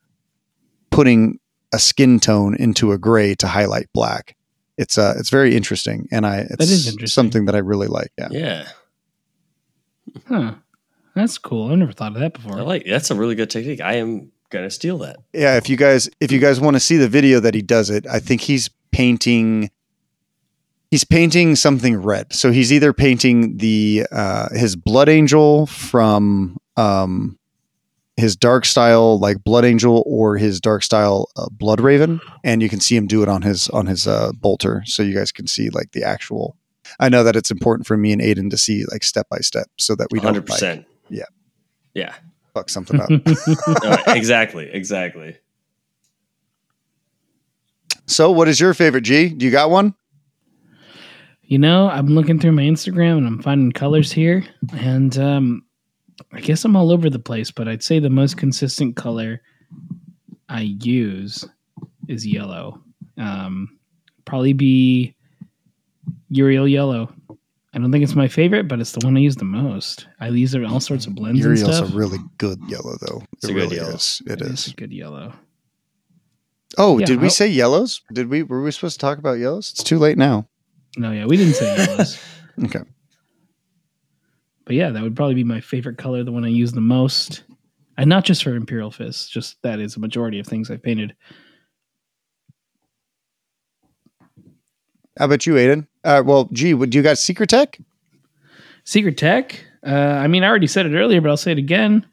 [0.89, 1.37] putting
[1.73, 4.35] a skin tone into a gray to highlight black.
[4.77, 7.07] It's uh it's very interesting and I it's That is interesting.
[7.07, 8.11] something that I really like.
[8.17, 8.29] Yeah.
[8.31, 8.67] Yeah,
[10.27, 10.53] Huh.
[11.13, 11.69] That's cool.
[11.69, 12.57] I've never thought of that before.
[12.57, 13.81] I like that's a really good technique.
[13.81, 15.17] I am gonna steal that.
[15.33, 17.89] Yeah, if you guys if you guys want to see the video that he does
[17.89, 19.71] it, I think he's painting
[20.91, 22.33] he's painting something red.
[22.33, 27.37] So he's either painting the uh his blood angel from um
[28.17, 32.69] his dark style like blood angel or his dark style uh, blood raven and you
[32.69, 35.47] can see him do it on his on his uh bolter so you guys can
[35.47, 36.55] see like the actual
[36.99, 39.67] I know that it's important for me and Aidan to see like step by step
[39.77, 40.85] so that we don't Hundred like, percent.
[41.09, 41.23] yeah.
[41.93, 42.13] Yeah.
[42.53, 43.09] Fuck something up.
[43.83, 44.69] No, exactly.
[44.71, 45.37] Exactly.
[48.07, 49.29] so what is your favorite G?
[49.29, 49.95] Do you got one?
[51.43, 55.65] You know, I'm looking through my Instagram and I'm finding colors here, and um,
[56.31, 57.51] I guess I'm all over the place.
[57.51, 59.41] But I'd say the most consistent color
[60.47, 61.45] I use
[62.07, 62.81] is yellow.
[63.17, 63.77] Um,
[64.23, 65.15] probably be
[66.31, 67.13] Yriel yellow.
[67.73, 70.07] I don't think it's my favorite, but it's the one I use the most.
[70.19, 70.79] I use it in all mm-hmm.
[70.79, 71.93] sorts of blends and Yriel's stuff.
[71.93, 73.23] a really good yellow, though.
[73.33, 73.93] It's it a good really yellow.
[73.95, 74.21] is.
[74.25, 74.67] It It is.
[74.67, 75.33] a good yellow.
[76.77, 78.01] Oh, Yeah, did we I'll- say yellows?
[78.13, 78.43] Did we?
[78.43, 79.71] Were we supposed to talk about yellows?
[79.71, 80.47] It's too late now.
[80.97, 82.21] No, yeah, we didn't say yellows.
[82.65, 82.81] Okay.
[84.65, 87.43] But yeah, that would probably be my favorite color, the one I use the most.
[87.97, 91.15] And not just for Imperial Fist, just that is a majority of things I've painted.
[95.17, 95.87] How about you, Aidan?
[96.03, 97.79] Uh, well, gee, would you got Secret Tech?
[98.83, 102.05] Secret Tech, uh, I mean, I already said it earlier, but I'll say it again.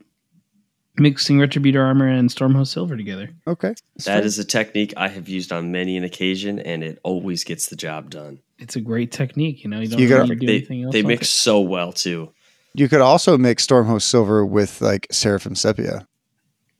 [0.99, 3.31] Mixing Retributor Armor and Stormhost Silver together.
[3.47, 3.75] Okay.
[4.05, 7.67] That is a technique I have used on many an occasion, and it always gets
[7.67, 8.41] the job done.
[8.59, 9.79] It's a great technique, you know.
[9.79, 10.93] You don't You gotta- need to do They, anything else.
[10.93, 11.31] they with mix it.
[11.31, 12.33] so well too.
[12.75, 16.07] You could also mix Stormhost Silver with like Seraphim Sepia.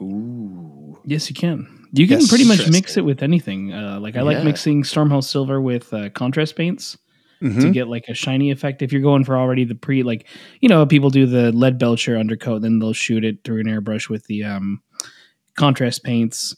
[0.03, 0.99] Ooh.
[1.05, 1.78] Yes, you can.
[1.93, 2.29] You can Yes.
[2.29, 3.03] pretty much mix Interesting.
[3.03, 3.73] it with anything.
[3.73, 6.99] Uh, like I like mixing Stormhost Silver with uh, contrast paints
[7.41, 7.73] to Mhm.
[7.73, 8.83] get like a shiny effect.
[8.83, 10.27] If you're going for already the pre, like
[10.61, 14.09] you know, people do the lead belcher undercoat, then they'll shoot it through an airbrush
[14.09, 14.81] with the um,
[15.57, 16.55] contrast paints.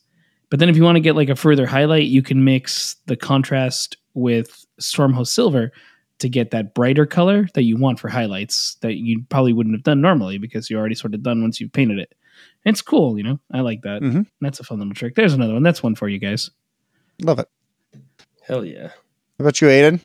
[0.50, 3.16] But then if you want to get like a further highlight, you can mix the
[3.16, 5.70] contrast with Stormhost Silver
[6.18, 9.84] to get that brighter color that you want for highlights that you probably wouldn't have
[9.84, 12.12] done normally because you're already sort of done once you've painted it.
[12.64, 13.40] It's cool, you know.
[13.52, 14.02] I like that.
[14.02, 14.26] Mhm.
[14.40, 15.14] That's a fun little trick.
[15.14, 15.62] There's another one.
[15.62, 16.50] That's one for you guys.
[17.22, 17.48] Love it.
[18.46, 18.88] Hell yeah.
[18.88, 18.94] How
[19.44, 20.00] about you, Aidan?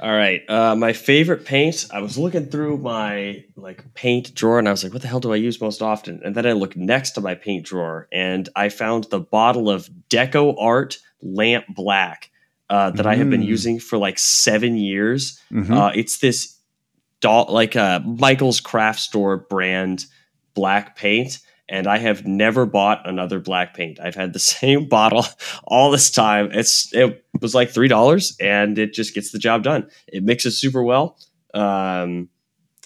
[0.00, 0.42] All right.
[0.48, 1.86] Uh, my favorite paint.
[1.92, 5.20] I was looking through my like paint drawer, and I was like, "What the hell
[5.20, 8.48] do I use most often?" And then I looked next to my paint drawer, and
[8.56, 12.30] I found the bottle of Deco Art Lamp Black
[12.70, 13.46] uh, that I have been Mm.
[13.46, 15.40] using for like seven years.
[15.52, 15.70] Mhm.
[15.70, 16.56] Uh, it's this
[17.20, 20.06] doll, like a Michael's Craft Store brand
[20.54, 21.38] black paint,
[21.68, 23.98] and I have never bought another black paint.
[24.00, 25.24] I've had the same bottle
[25.64, 26.50] all this time.
[26.52, 29.88] It's it was like three dollars, and it just gets the job done.
[30.08, 31.18] It mixes super well,
[31.54, 32.28] um,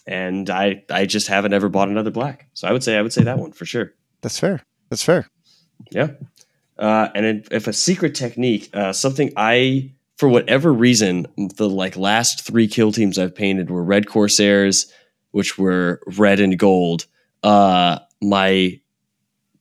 [0.06, 2.48] and I I just haven't ever bought another black.
[2.54, 3.92] So I would say I would say that one for sure.
[4.22, 4.62] That's fair.
[4.90, 5.28] That's fair.
[5.90, 6.10] Yeah.
[6.78, 11.26] Uh, and if- a secret technique, uh, something I, for whatever reason,
[11.56, 14.92] the like last three kill teams I've painted were red corsairs,
[15.32, 17.06] which were red and gold.
[17.42, 18.80] Uh, my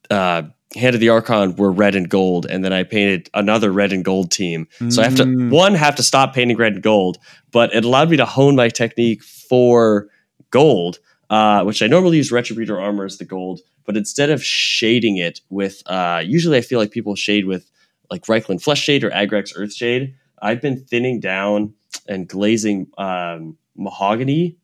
[0.10, 0.44] uh,
[0.76, 4.04] hand of the archon were red and gold, and then I painted another red and
[4.04, 4.68] gold team.
[4.90, 5.50] So I have to Mm.
[5.52, 7.18] one have to stop painting red and gold,
[7.52, 10.08] but it allowed me to hone my technique for
[10.52, 15.18] gold, uh, which I normally use retributor armor as the gold, but instead of shading
[15.18, 17.70] it with, uh, usually I feel like people shade with
[18.10, 20.16] like Reikland Flesh Shade or Agrax Earth Shade.
[20.42, 21.74] I've been thinning down
[22.08, 24.58] and glazing um, mahogany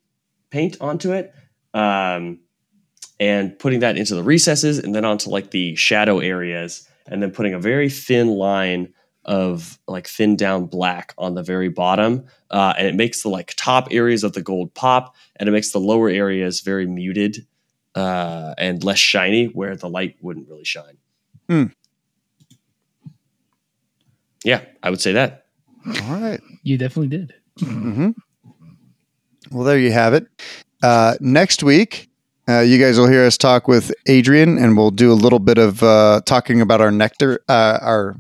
[0.50, 1.34] paint onto it.
[1.74, 2.40] Um,
[3.20, 7.32] and putting that into the recesses and then onto like the shadow areas and then
[7.32, 8.94] putting a very thin line
[9.26, 13.54] of like thin down black on the very bottom uh, and it makes the like
[13.56, 17.46] top areas of the gold pop and it makes the lower areas very muted
[17.96, 20.98] uh, and less shiny where the light wouldn't really shine
[21.50, 21.66] Hmm.
[24.44, 25.46] yeah i would say that
[25.86, 26.42] All right.
[26.64, 27.34] You definitely did.
[27.60, 28.12] hmm
[29.52, 30.26] Well, there you have it.
[30.82, 32.10] Uh, next week,
[32.48, 35.58] uh, you guys will hear us talk with Adrian, and we'll do a little bit
[35.58, 38.16] of uh, talking about our nectar, uh, our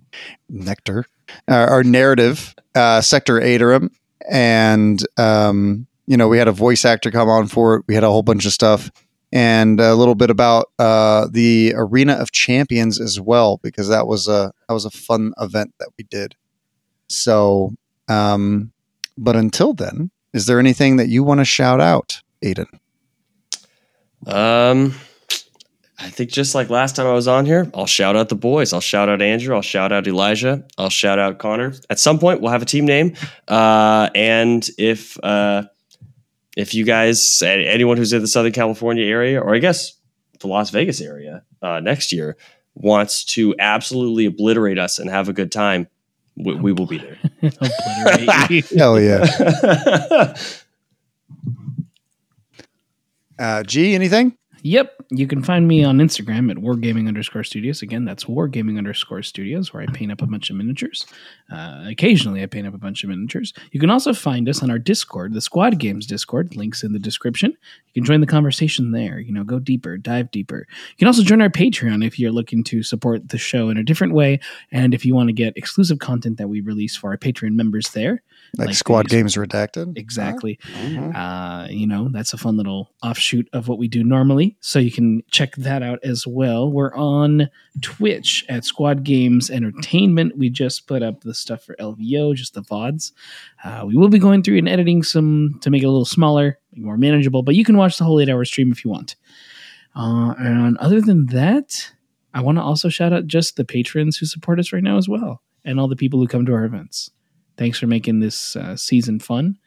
[0.49, 1.05] nectar,
[1.49, 3.89] uh, our narrative, uh, Sector Aderum,
[4.29, 7.83] and um, you know we had a voice actor come on for it.
[7.87, 8.89] We had a whole bunch of stuff,
[9.33, 14.29] and a little bit about uh, the Arena of Champions as well, because that was
[14.29, 16.35] a that was a fun event that we did.
[17.09, 17.73] So,
[18.07, 18.71] um,
[19.17, 22.79] but until then, is there anything that you want to shout out, Aidan?
[24.27, 24.93] Um,
[25.99, 28.73] I think just like last time I was on here, I'll shout out the boys.
[28.73, 29.55] I'll shout out Andrew.
[29.55, 30.65] I'll shout out Elijah.
[30.77, 31.73] I'll shout out Connor.
[31.89, 33.15] At some point, we'll have a team name.
[33.47, 35.63] Uh, and if uh,
[36.57, 39.93] if you guys, anyone who's in the Southern California area, or I guess
[40.39, 42.37] the Las Vegas area uh, next year,
[42.75, 45.87] wants to absolutely obliterate us and have a good time,
[46.35, 47.17] we, we will be there.
[48.07, 48.65] Obliterate.
[48.69, 50.35] Hell yeah.
[53.43, 54.37] Uh, G, anything?
[54.61, 54.93] Yep.
[55.11, 57.81] You can find me on Instagram at wargaming underscore studios.
[57.81, 61.05] Again, that's wargaming underscore studios, where I paint up a bunch of miniatures.
[61.51, 63.53] Uh, occasionally, I paint up a bunch of miniatures.
[63.73, 66.55] You can also find us on our Discord, the Squad Games Discord.
[66.55, 67.51] Links in the description.
[67.87, 69.19] You can join the conversation there.
[69.19, 70.65] You know, go deeper, dive deeper.
[70.91, 73.83] You can also join our Patreon if you're looking to support the show in a
[73.83, 74.39] different way,
[74.71, 77.89] and if you want to get exclusive content that we release for our Patreon members
[77.89, 78.23] there.
[78.55, 79.97] Like, Like Squad Games Redacted?
[79.97, 80.59] Exactly.
[80.77, 81.15] Mhm.
[81.15, 84.55] Uh, you know, that's a fun little offshoot of what we do normally.
[84.59, 86.71] So you can check that out as well.
[86.71, 87.49] We're on
[87.81, 90.37] Twitch at Squad Games Entertainment.
[90.37, 93.11] We just put up the stuff for LVO, just the VODs.
[93.63, 96.59] Uh, we will be going through and editing some to make it a little smaller,
[96.75, 99.15] more manageable, but you can watch the whole eight hour stream if you want.
[99.95, 101.91] Uh, and other than that,
[102.35, 105.09] I want to also shout out just the patrons who support us right now as
[105.09, 107.09] well, and all the people who come to our events.
[107.57, 109.57] Thanks for making this uh, season fun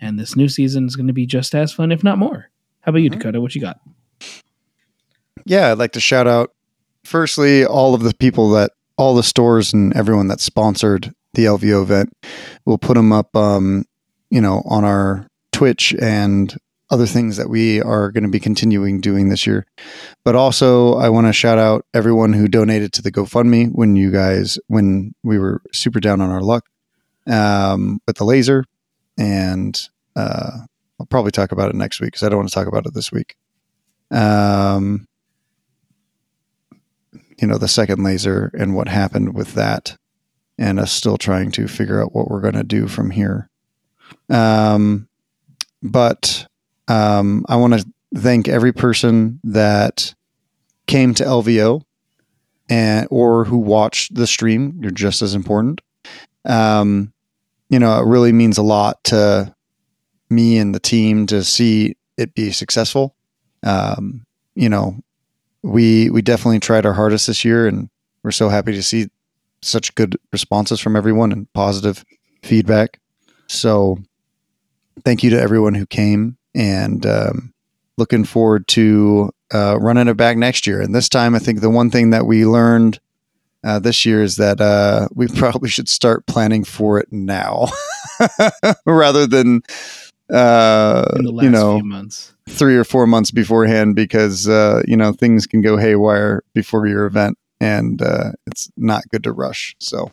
[0.00, 2.50] and this new season is going to be just as fun, if not more.
[2.80, 3.20] How about you, Mhm.
[3.20, 3.40] Dakotah?
[3.42, 3.80] What you got?
[5.44, 6.52] Yeah, I'd like to shout out,
[7.04, 11.82] firstly, all of the people that, all the stores and everyone that sponsored the LVO
[11.82, 12.10] event.
[12.64, 13.84] We'll put them up, um,
[14.30, 16.54] you know, on our Twitch and
[16.90, 19.66] other things that we are going to be continuing doing this year.
[20.24, 24.10] But also, I want to shout out everyone who donated to the GoFundMe when you
[24.12, 26.66] guys, when we were super down on our luck
[27.26, 28.64] um, with the laser.
[29.18, 29.78] And
[30.16, 30.58] uh,
[30.98, 32.94] I'll probably talk about it next week because I don't want to talk about it
[32.94, 33.36] this week.
[34.10, 35.06] Um,
[37.40, 39.96] you know, the second laser and what happened with that,
[40.58, 43.48] and us still trying to figure out what we're going to do from here.
[44.28, 45.08] Um,
[45.82, 46.46] but
[46.88, 50.14] um, I want to thank every person that
[50.86, 51.82] came to LVO
[52.68, 54.78] and or who watched the stream.
[54.80, 55.80] You're just as important.
[56.44, 57.11] Um,
[57.72, 59.54] you know, it really means a lot to
[60.28, 63.16] me and the team to see it be successful.
[63.62, 64.96] Um, you know,
[65.62, 67.88] we we definitely tried our hardest this year, and
[68.22, 69.08] we're so happy to see
[69.62, 72.04] such good responses from everyone and positive
[72.42, 73.00] feedback.
[73.48, 73.96] So,
[75.02, 77.54] thank you to everyone who came, and um,
[77.96, 80.82] looking forward to uh, running it back next year.
[80.82, 83.00] And this time, I think the one thing that we learned
[83.64, 87.66] uh, this year is that uh, we probably should start planning for it now
[88.86, 89.62] rather than
[90.32, 92.32] uh, In the last you know few months.
[92.48, 97.06] three or four months beforehand because uh, you know things can go haywire before your
[97.06, 100.10] event and uh, it's not good to rush so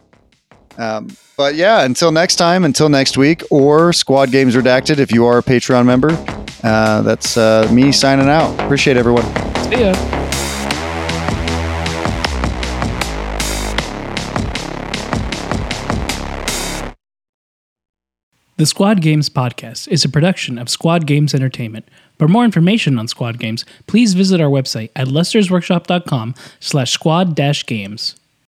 [0.77, 1.07] um,
[1.37, 5.39] but yeah until next time until next week or squad games redacted if you are
[5.39, 6.09] a patreon member
[6.63, 9.23] uh, that's uh, me signing out appreciate everyone
[9.69, 10.18] See ya.
[18.59, 21.87] The Squad Games podcast is a production of Squad Games Entertainment.
[22.17, 27.65] For more information on Squad Games, please visit our website at lustersworkshop.com slash squad dash
[27.65, 28.18] games.